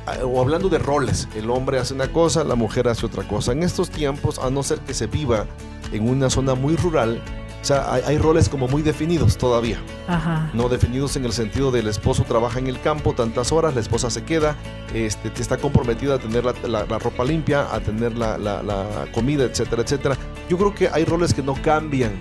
ah, 0.07 0.19
o 0.25 0.41
hablando 0.43 0.69
de 0.69 0.79
roles, 0.79 1.27
el 1.35 1.49
hombre 1.51 1.79
hace 1.79 1.95
una 1.95 2.13
cosa, 2.13 2.45
la 2.45 2.55
mujer 2.55 2.87
hace 2.87 3.07
otra 3.07 3.27
cosa. 3.27 3.53
En 3.53 3.63
estos 3.63 3.89
tiempos, 3.91 4.39
a 4.39 4.51
no 4.51 4.63
ser 4.63 4.79
que 4.81 4.93
se 4.93 5.07
viva 5.07 5.47
en 5.91 6.07
una 6.09 6.29
zona 6.29 6.55
muy 6.55 6.77
rural, 6.77 7.21
o 7.63 7.65
sea, 7.67 7.91
hay, 7.95 8.03
hay 8.07 8.19
roles 8.19 8.51
como 8.51 8.69
muy 8.69 8.83
definidos 8.83 9.39
todavía. 9.39 9.79
Ajá. 10.07 10.51
no 10.53 10.69
definidos 10.69 11.17
en 11.17 11.25
el 11.25 11.33
sentido 11.33 11.71
del 11.71 11.87
esposo 11.89 12.25
trabaja 12.25 12.59
en 12.59 12.67
el 12.67 12.79
campo 12.79 13.15
tantas 13.15 13.53
horas, 13.53 13.75
la 13.75 13.81
esposa 13.81 14.11
se 14.11 14.23
queda, 14.23 14.55
este, 14.93 15.31
te 15.31 15.41
está 15.41 15.57
comprometida 15.57 16.17
a 16.17 16.19
tener 16.19 16.45
la, 16.45 16.53
la- 16.69 16.85
la 16.85 16.99
ropa 16.99 17.25
limpia, 17.25 17.75
a 17.75 17.81
tener 17.81 18.19
la, 18.19 18.37
la- 18.37 18.63
la 18.63 18.85
comida, 19.15 19.45
etcétera, 19.45 19.81
etcétera. 19.81 20.15
Yo 20.51 20.59
creo 20.59 20.75
que 20.75 20.91
hay 20.93 21.07
roles 21.07 21.33
que 21.33 21.43
no 21.43 21.55
cambian, 21.63 22.13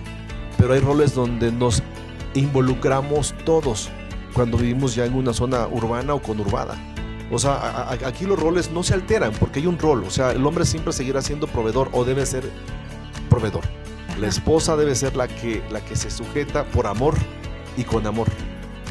pero 0.57 0.73
hay 0.75 0.79
roles 0.79 1.13
donde 1.13 1.51
nos 1.51 1.83
involucramos 2.35 3.33
todos 3.45 3.89
cuando 4.33 4.57
vivimos 4.57 4.95
ya 4.95 5.05
en 5.05 5.13
una 5.15 5.33
zona 5.33 5.67
urbana 5.67 6.13
o 6.13 6.21
conurbada. 6.21 6.75
O 7.31 7.39
sea, 7.39 7.53
a- 7.53 7.89
a- 7.93 8.07
aquí 8.07 8.25
los 8.25 8.39
roles 8.39 8.71
no 8.71 8.83
se 8.83 8.93
alteran 8.93 9.31
porque 9.39 9.59
hay 9.59 9.67
un 9.67 9.79
rol. 9.79 10.03
O 10.05 10.09
sea, 10.09 10.31
el 10.31 10.45
hombre 10.45 10.65
siempre 10.65 10.93
seguirá 10.93 11.21
siendo 11.21 11.47
proveedor 11.47 11.89
o 11.93 12.03
debe 12.03 12.25
ser 12.25 12.43
proveedor. 13.29 13.63
La 14.19 14.27
esposa 14.27 14.75
debe 14.75 14.93
ser 14.95 15.15
la 15.15 15.27
que, 15.27 15.63
la 15.71 15.81
que 15.83 15.95
se 15.95 16.11
sujeta 16.11 16.65
por 16.65 16.85
amor 16.87 17.15
y 17.77 17.83
con 17.83 18.05
amor. 18.05 18.27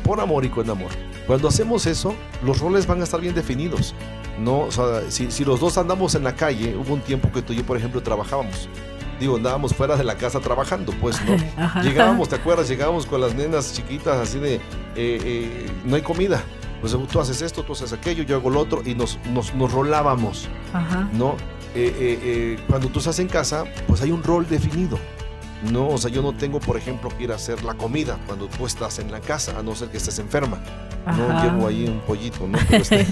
Por 0.04 0.20
amor 0.20 0.44
y 0.44 0.48
con 0.48 0.68
amor. 0.68 0.90
Cuando 1.26 1.46
hacemos 1.46 1.86
eso, 1.86 2.14
los 2.44 2.58
roles 2.58 2.86
van 2.86 3.00
a 3.00 3.04
estar 3.04 3.20
bien 3.20 3.34
definidos. 3.34 3.94
No, 4.40 4.60
o 4.62 4.72
sea, 4.72 5.02
si, 5.10 5.30
si 5.30 5.44
los 5.44 5.60
dos 5.60 5.78
andamos 5.78 6.14
en 6.16 6.24
la 6.24 6.34
calle, 6.34 6.74
hubo 6.76 6.94
un 6.94 7.00
tiempo 7.00 7.30
que 7.30 7.42
tú 7.42 7.52
y 7.52 7.56
yo, 7.56 7.64
por 7.64 7.76
ejemplo, 7.76 8.02
trabajábamos. 8.02 8.68
Digo, 9.22 9.36
andábamos 9.36 9.72
fuera 9.72 9.94
de 9.96 10.02
la 10.02 10.16
casa 10.16 10.40
trabajando, 10.40 10.92
pues, 11.00 11.16
¿no? 11.24 11.36
Ajá. 11.56 11.80
Llegábamos, 11.80 12.28
¿te 12.28 12.34
acuerdas? 12.34 12.66
Llegábamos 12.66 13.06
con 13.06 13.20
las 13.20 13.36
nenas 13.36 13.72
chiquitas 13.72 14.16
así 14.16 14.40
de, 14.40 14.56
eh, 14.56 14.60
eh, 14.96 15.70
no 15.84 15.94
hay 15.94 16.02
comida. 16.02 16.42
Pues 16.80 16.96
tú 17.08 17.20
haces 17.20 17.40
esto, 17.40 17.62
tú 17.62 17.74
haces 17.74 17.92
aquello, 17.92 18.24
yo 18.24 18.34
hago 18.34 18.50
lo 18.50 18.58
otro 18.58 18.82
y 18.84 18.96
nos, 18.96 19.20
nos, 19.32 19.54
nos 19.54 19.70
rolábamos. 19.70 20.48
Ajá. 20.72 21.08
¿no? 21.12 21.36
Eh, 21.76 22.58
cuando 22.68 22.88
tú 22.88 22.98
estás 22.98 23.20
en 23.20 23.28
casa, 23.28 23.62
pues 23.86 24.02
hay 24.02 24.10
un 24.10 24.24
rol 24.24 24.44
definido. 24.48 24.98
No, 25.70 25.88
o 25.88 25.98
sea, 25.98 26.10
yo 26.10 26.22
no 26.22 26.32
tengo, 26.32 26.58
por 26.60 26.76
ejemplo, 26.76 27.10
que 27.16 27.24
ir 27.24 27.32
a 27.32 27.36
hacer 27.36 27.62
la 27.62 27.74
comida 27.74 28.18
cuando 28.26 28.46
tú 28.48 28.66
estás 28.66 28.98
en 28.98 29.10
la 29.12 29.20
casa, 29.20 29.58
a 29.58 29.62
no 29.62 29.74
ser 29.74 29.88
que 29.88 29.98
estés 29.98 30.18
enferma. 30.18 30.58
No 31.06 31.42
llevo 31.42 31.66
ahí 31.66 31.84
un 31.86 31.98
pollito, 32.00 32.46
¿no? 32.46 32.58
Pero, 32.68 32.82
este, 32.82 33.06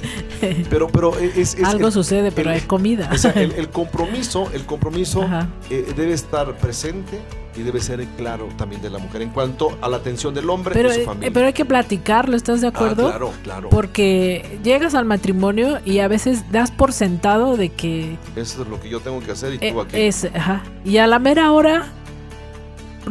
pero, 0.70 0.88
pero 0.88 1.18
es, 1.18 1.55
es- 1.57 1.64
Algo 1.64 1.88
el- 1.88 1.92
sucede, 1.92 2.30
pero 2.32 2.51
el- 2.51 2.57
hay 2.57 2.62
comida. 2.62 3.09
o 3.12 3.18
sea, 3.18 3.32
el, 3.32 3.53
el 3.57 3.68
compromiso, 3.68 4.48
el 4.53 4.64
compromiso 4.64 5.28
eh, 5.70 5.92
debe 5.96 6.12
estar 6.12 6.57
presente 6.57 7.20
y 7.57 7.62
debe 7.62 7.80
ser 7.80 8.05
claro 8.16 8.48
también 8.57 8.80
de 8.80 8.90
la 8.90 8.98
mujer 8.98 9.22
en 9.22 9.30
cuanto 9.30 9.76
a 9.80 9.88
la 9.88 9.96
atención 9.96 10.32
del 10.32 10.48
hombre 10.51 10.72
Pero, 10.72 10.88
y 10.92 11.01
su 11.01 11.05
familia. 11.05 11.30
pero 11.34 11.46
hay 11.46 11.53
que 11.53 11.64
platicarlo, 11.64 12.36
¿estás 12.36 12.61
de 12.61 12.68
Ah, 12.68 12.70
acuerdo? 12.70 13.09
claro, 13.09 13.32
claro. 13.42 13.68
Porque 13.70 14.61
llegas 14.62 14.94
al 14.94 15.05
matrimonio 15.05 15.80
y 15.84 15.98
a 15.98 16.07
veces 16.07 16.44
das 16.53 16.70
por 16.70 16.92
sentado 16.92 17.57
de 17.57 17.70
que 17.70 18.16
Eso 18.36 18.62
es 18.62 18.68
lo 18.68 18.80
que 18.80 18.88
yo 18.88 19.01
tengo 19.01 19.18
que 19.18 19.32
hacer 19.32 19.55
y 19.55 19.59
eh, 19.66 19.72
tú 19.72 19.80
aquí. 19.80 19.96
es, 20.01 20.26
ajá, 20.32 20.62
y 20.84 20.98
a 20.98 21.09
la 21.09 21.18
mera 21.18 21.51
hora 21.51 21.88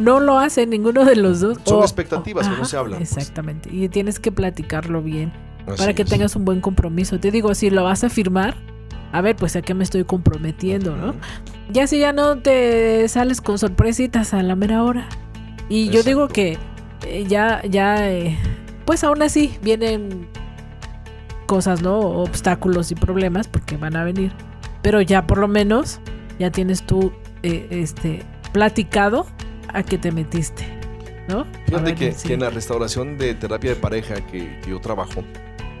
no 0.00 0.18
lo 0.20 0.38
hace 0.38 0.66
ninguno 0.66 1.04
de 1.04 1.16
los 1.16 1.40
dos. 1.40 1.58
Son 1.64 1.78
O- 1.78 1.82
expectativas 1.82 2.48
que 2.48 2.56
no 2.56 2.64
se 2.64 2.76
hablan, 2.76 2.98
pues. 2.98 3.16
Exactamente, 3.16 3.68
y 3.72 3.88
tienes 3.88 4.18
que 4.18 4.32
platicarlo 4.32 5.02
bien 5.02 5.32
Así 5.66 5.76
para 5.78 5.94
que 5.94 6.02
es. 6.02 6.08
tengas 6.08 6.34
un 6.36 6.44
buen 6.44 6.60
compromiso. 6.60 7.20
Te 7.20 7.30
digo, 7.30 7.54
si 7.54 7.70
lo 7.70 7.84
vas 7.84 8.02
a 8.04 8.08
firmar, 8.10 8.56
a 9.12 9.20
ver, 9.20 9.36
pues 9.36 9.54
a 9.56 9.62
qué 9.62 9.74
me 9.74 9.84
estoy 9.84 10.04
comprometiendo, 10.04 10.96
¿no? 10.96 11.14
Ya 11.70 11.86
si 11.86 11.98
ya 11.98 12.12
no 12.12 12.38
te 12.38 13.06
sales 13.08 13.40
con 13.40 13.58
sorpresitas 13.58 14.34
a 14.34 14.42
la 14.42 14.56
mera 14.56 14.82
hora. 14.82 15.08
Y 15.68 15.88
yo 15.90 16.02
digo 16.02 16.28
que 16.28 16.58
eh, 17.06 17.24
ya, 17.28 17.62
ya, 17.68 18.10
eh, 18.10 18.36
pues 18.84 19.04
aún 19.04 19.22
así 19.22 19.56
vienen 19.62 20.26
cosas, 21.46 21.82
¿no? 21.82 21.98
Obstáculos 21.98 22.90
y 22.92 22.94
problemas 22.94 23.48
porque 23.48 23.76
van 23.76 23.96
a 23.96 24.04
venir. 24.04 24.32
Pero 24.82 25.00
ya 25.00 25.26
por 25.26 25.38
lo 25.38 25.48
menos 25.48 26.00
ya 26.38 26.50
tienes 26.50 26.82
tú, 26.84 27.12
eh, 27.42 27.66
este, 27.70 28.22
platicado 28.52 29.26
a 29.74 29.82
que 29.82 29.98
te 29.98 30.12
metiste, 30.12 30.64
¿no? 31.28 31.46
Fíjate 31.66 31.94
que, 31.94 32.12
sí. 32.12 32.28
que 32.28 32.34
en 32.34 32.40
la 32.40 32.50
restauración 32.50 33.16
de 33.18 33.34
terapia 33.34 33.70
de 33.70 33.76
pareja 33.76 34.14
que, 34.26 34.60
que 34.60 34.70
yo 34.70 34.80
trabajo, 34.80 35.22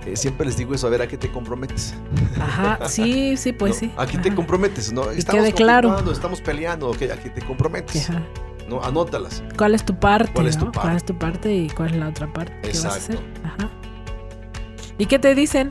eh, 0.06 0.16
siempre 0.16 0.46
les 0.46 0.56
digo 0.56 0.74
eso, 0.74 0.86
a 0.86 0.90
ver, 0.90 1.02
¿a 1.02 1.08
qué 1.08 1.16
te 1.18 1.30
comprometes? 1.30 1.94
Ajá, 2.40 2.88
sí, 2.88 3.36
sí, 3.36 3.52
pues 3.58 3.72
¿No? 3.74 3.78
sí. 3.80 3.92
¿A 3.96 4.06
qué 4.06 4.18
te 4.18 4.28
Ajá. 4.28 4.36
comprometes? 4.36 4.92
¿no? 4.92 5.10
Estamos 5.10 5.42
quede 5.44 5.52
claro. 5.52 6.10
estamos 6.10 6.40
peleando, 6.40 6.88
ok, 6.90 7.02
¿a 7.12 7.16
qué 7.18 7.30
te 7.30 7.42
comprometes? 7.42 8.08
Ajá. 8.10 8.22
¿No? 8.68 8.82
Anótalas. 8.82 9.42
¿Cuál 9.58 9.74
es 9.74 9.84
tu 9.84 9.98
parte? 9.98 10.30
¿Cuál 10.32 10.46
es 10.46 10.56
tu 10.56 10.66
parte? 10.66 10.80
¿Cuál 10.80 10.96
es 10.96 11.04
tu 11.04 11.18
parte 11.18 11.52
y 11.52 11.68
cuál 11.70 11.90
es 11.90 11.96
la 11.96 12.08
otra 12.08 12.32
parte? 12.32 12.54
¿Qué 12.62 12.68
vas 12.68 12.84
a 12.84 12.88
hacer? 12.88 13.16
Exacto. 13.16 13.40
Ajá. 13.44 13.70
¿Y 14.98 15.06
qué 15.06 15.18
te 15.18 15.34
dicen? 15.34 15.70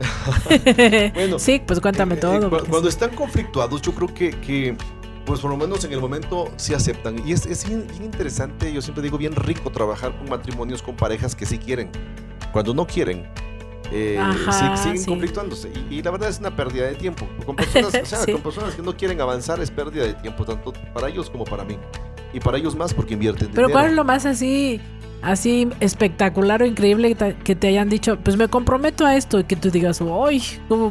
Bueno, 1.14 1.38
sí, 1.38 1.60
pues 1.66 1.80
cuéntame 1.80 2.14
Eh, 2.14 2.18
eh, 2.18 2.20
todo. 2.20 2.50
cuando 2.68 2.88
están 2.88 3.10
conflictuados, 3.10 3.82
yo 3.82 3.92
creo 3.94 4.12
que, 4.12 4.30
que, 4.30 4.76
pues 5.28 5.40
por 5.40 5.50
lo 5.50 5.56
menos 5.56 5.84
en 5.84 5.92
el 5.92 6.00
momento 6.00 6.50
sí 6.56 6.74
aceptan. 6.74 7.26
Y 7.26 7.32
es, 7.32 7.46
es 7.46 7.66
bien, 7.68 7.86
bien 7.86 8.04
interesante, 8.04 8.72
yo 8.72 8.80
siempre 8.82 9.02
digo, 9.02 9.18
bien 9.18 9.34
rico 9.36 9.70
trabajar 9.70 10.16
con 10.16 10.28
matrimonios, 10.28 10.82
con 10.82 10.96
parejas 10.96 11.36
que 11.36 11.46
sí 11.46 11.58
quieren. 11.58 11.90
Cuando 12.52 12.72
no 12.74 12.86
quieren, 12.86 13.28
eh, 13.92 14.18
Ajá, 14.18 14.76
siguen 14.76 14.98
sí. 14.98 15.06
conflictuándose. 15.06 15.70
Y, 15.90 15.96
y 15.96 16.02
la 16.02 16.10
verdad 16.10 16.30
es 16.30 16.38
una 16.40 16.56
pérdida 16.56 16.86
de 16.86 16.94
tiempo. 16.94 17.28
Con 17.44 17.54
personas, 17.56 17.94
o 18.02 18.06
sea, 18.06 18.18
Sí. 18.20 18.32
con 18.32 18.40
personas 18.42 18.74
que 18.74 18.82
no 18.82 18.96
quieren 18.96 19.20
avanzar 19.20 19.60
es 19.60 19.70
pérdida 19.70 20.04
de 20.06 20.14
tiempo, 20.14 20.44
tanto 20.44 20.72
para 20.94 21.08
ellos 21.08 21.28
como 21.30 21.44
para 21.44 21.62
mí. 21.64 21.76
Y 22.32 22.40
para 22.40 22.58
ellos 22.58 22.74
más 22.74 22.92
porque 22.94 23.14
invierten 23.14 23.48
Pero 23.48 23.68
dinero. 23.68 23.72
¿cuál 23.72 23.90
es 23.90 23.96
lo 23.96 24.04
más 24.04 24.26
así, 24.26 24.80
así 25.22 25.68
espectacular 25.80 26.62
o 26.62 26.66
increíble 26.66 27.08
que 27.08 27.14
te, 27.14 27.36
que 27.36 27.54
te 27.54 27.68
hayan 27.68 27.88
dicho? 27.88 28.18
Pues 28.18 28.36
me 28.36 28.48
comprometo 28.48 29.04
a 29.06 29.16
esto 29.16 29.38
y 29.40 29.44
que 29.44 29.56
tú 29.56 29.70
digas, 29.70 30.00
¡ay! 30.02 30.42
Como, 30.68 30.90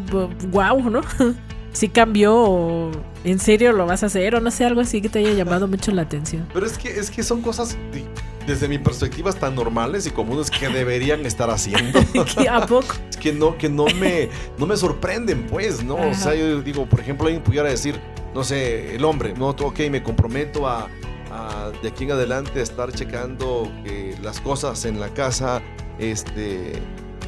wow, 0.51 0.89
¿no? 0.89 1.01
Si 1.73 1.89
cambió 1.89 2.35
o 2.35 2.91
en 3.23 3.39
serio 3.39 3.71
lo 3.73 3.85
vas 3.85 4.03
a 4.03 4.07
hacer 4.07 4.35
o 4.35 4.39
no 4.41 4.49
sé, 4.51 4.65
algo 4.65 4.81
así 4.81 5.01
que 5.01 5.09
te 5.09 5.19
haya 5.19 5.33
llamado 5.33 5.67
mucho 5.67 5.91
la 5.91 6.03
atención. 6.03 6.47
Pero 6.53 6.65
es 6.65 6.77
que, 6.77 6.89
es 6.99 7.11
que 7.11 7.23
son 7.23 7.41
cosas, 7.41 7.77
de- 7.91 8.05
desde 8.47 8.67
mi 8.69 8.79
perspectiva, 8.79 9.33
tan 9.33 9.55
normales 9.55 10.07
y 10.07 10.11
comunes 10.11 10.49
que 10.49 10.69
deberían 10.69 11.25
estar 11.25 11.49
haciendo. 11.49 11.99
¿Qué, 12.37 12.47
¿A 12.47 12.65
poco? 12.65 12.95
Es 13.09 13.17
que 13.17 13.33
no, 13.33 13.57
que 13.57 13.67
no 13.69 13.85
me, 13.99 14.29
no 14.57 14.65
me 14.65 14.77
sorprenden, 14.77 15.45
pues, 15.47 15.83
¿no? 15.83 15.95
O 15.95 16.13
sea, 16.13 16.33
yo 16.33 16.61
digo, 16.61 16.85
por 16.85 17.01
ejemplo, 17.01 17.25
alguien 17.27 17.43
pudiera 17.43 17.67
decir, 17.67 17.99
no 18.33 18.43
sé, 18.45 18.95
el 18.95 19.03
hombre, 19.03 19.33
no, 19.37 19.49
ok, 19.49 19.79
me 19.91 20.01
comprometo 20.01 20.65
a, 20.65 20.87
a 21.29 21.71
de 21.81 21.89
aquí 21.89 22.05
en 22.05 22.11
adelante 22.11 22.61
estar 22.61 22.89
checando 22.93 23.69
que 23.83 24.15
las 24.23 24.39
cosas 24.39 24.85
en 24.85 24.99
la 25.01 25.09
casa, 25.09 25.61
este, 25.99 26.71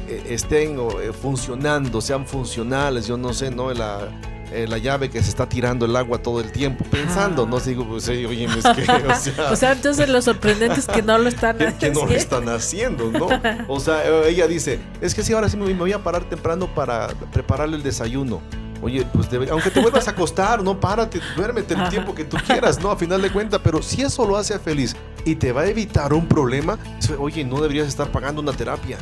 eh, 0.08 0.22
estén 0.30 0.78
o, 0.78 1.02
eh, 1.02 1.12
funcionando, 1.12 2.00
sean 2.00 2.26
funcionales, 2.26 3.06
yo 3.06 3.18
no 3.18 3.34
sé, 3.34 3.50
¿no? 3.50 3.72
La, 3.74 4.08
eh, 4.52 4.66
la 4.68 4.78
llave 4.78 5.10
que 5.10 5.22
se 5.22 5.28
está 5.28 5.48
tirando 5.48 5.86
el 5.86 5.94
agua 5.96 6.18
todo 6.18 6.40
el 6.40 6.50
tiempo, 6.52 6.84
pensando. 6.84 7.46
¿no? 7.46 7.60
Digo, 7.60 7.86
pues, 7.86 8.08
oye, 8.08 8.44
es 8.44 8.64
que, 8.64 8.82
o 8.82 9.14
sea, 9.14 9.50
O 9.52 9.56
sea, 9.56 9.72
entonces 9.72 10.08
lo 10.08 10.20
sorprendente 10.22 10.80
es 10.80 10.86
que 10.86 11.02
no 11.02 11.18
lo 11.18 11.28
están 11.28 11.56
que, 11.58 11.72
que 11.78 11.90
no 11.90 12.00
lo 12.00 12.06
haciendo. 12.06 12.14
están 12.16 12.48
haciendo, 12.48 13.10
¿no? 13.12 13.28
O 13.68 13.80
sea, 13.80 14.04
eh, 14.04 14.28
ella 14.30 14.46
dice, 14.46 14.80
es 15.00 15.14
que 15.14 15.22
sí, 15.22 15.32
ahora 15.32 15.48
sí 15.48 15.56
me 15.56 15.66
me 15.66 15.74
voy 15.74 15.92
a 15.92 16.02
parar 16.02 16.24
temprano 16.24 16.66
para 16.74 17.08
prepararle 17.32 17.76
el 17.76 17.82
desayuno. 17.82 18.40
Oye, 18.82 19.06
pues 19.12 19.30
debe- 19.30 19.50
aunque 19.50 19.70
te 19.70 19.78
vuelvas 19.80 20.08
a 20.08 20.12
acostar, 20.12 20.62
no, 20.62 20.80
párate, 20.80 21.20
duérmete 21.36 21.74
el 21.74 21.88
tiempo 21.90 22.14
que 22.14 22.24
tú 22.24 22.38
quieras, 22.46 22.80
¿no? 22.80 22.90
A 22.90 22.96
final 22.96 23.20
de 23.20 23.30
cuentas, 23.30 23.60
pero 23.62 23.82
si 23.82 24.00
eso 24.02 24.24
lo 24.26 24.36
hace 24.38 24.58
feliz 24.58 24.96
y 25.26 25.34
te 25.36 25.52
va 25.52 25.60
a 25.62 25.66
evitar 25.66 26.14
un 26.14 26.26
problema, 26.26 26.78
oye, 27.18 27.44
no 27.44 27.60
deberías 27.60 27.88
estar 27.88 28.08
pagando 28.10 28.40
una 28.40 28.52
terapia. 28.52 28.96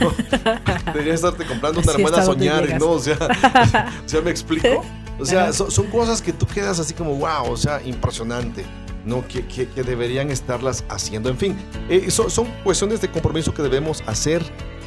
¿No? 0.00 0.12
deberías 0.92 1.16
estarte 1.16 1.44
comprando 1.44 1.80
una 1.80 1.92
Así 1.92 2.02
hermana 2.02 2.24
soñar. 2.24 2.78
¿no? 2.78 2.90
O 2.92 2.98
sea, 2.98 3.16
o 4.04 4.08
sea, 4.08 4.20
¿me 4.20 4.30
explico? 4.30 4.84
O 5.18 5.24
sea, 5.24 5.50
son, 5.50 5.70
son, 5.70 5.86
cosas 5.86 6.20
que 6.20 6.30
tú 6.30 6.46
quedas 6.46 6.78
así 6.78 6.92
como, 6.92 7.14
wow, 7.14 7.50
o 7.50 7.56
sea, 7.56 7.80
impresionante. 7.82 8.66
¿no? 9.06 9.26
Que, 9.26 9.46
que, 9.46 9.66
que 9.66 9.82
deberían 9.82 10.30
estarlas 10.30 10.84
haciendo. 10.90 11.30
En 11.30 11.38
fin, 11.38 11.56
eh, 11.88 12.10
son, 12.10 12.30
son 12.30 12.46
cuestiones 12.62 13.00
de 13.00 13.10
compromiso 13.10 13.54
que 13.54 13.62
debemos 13.62 14.02
hacer 14.06 14.42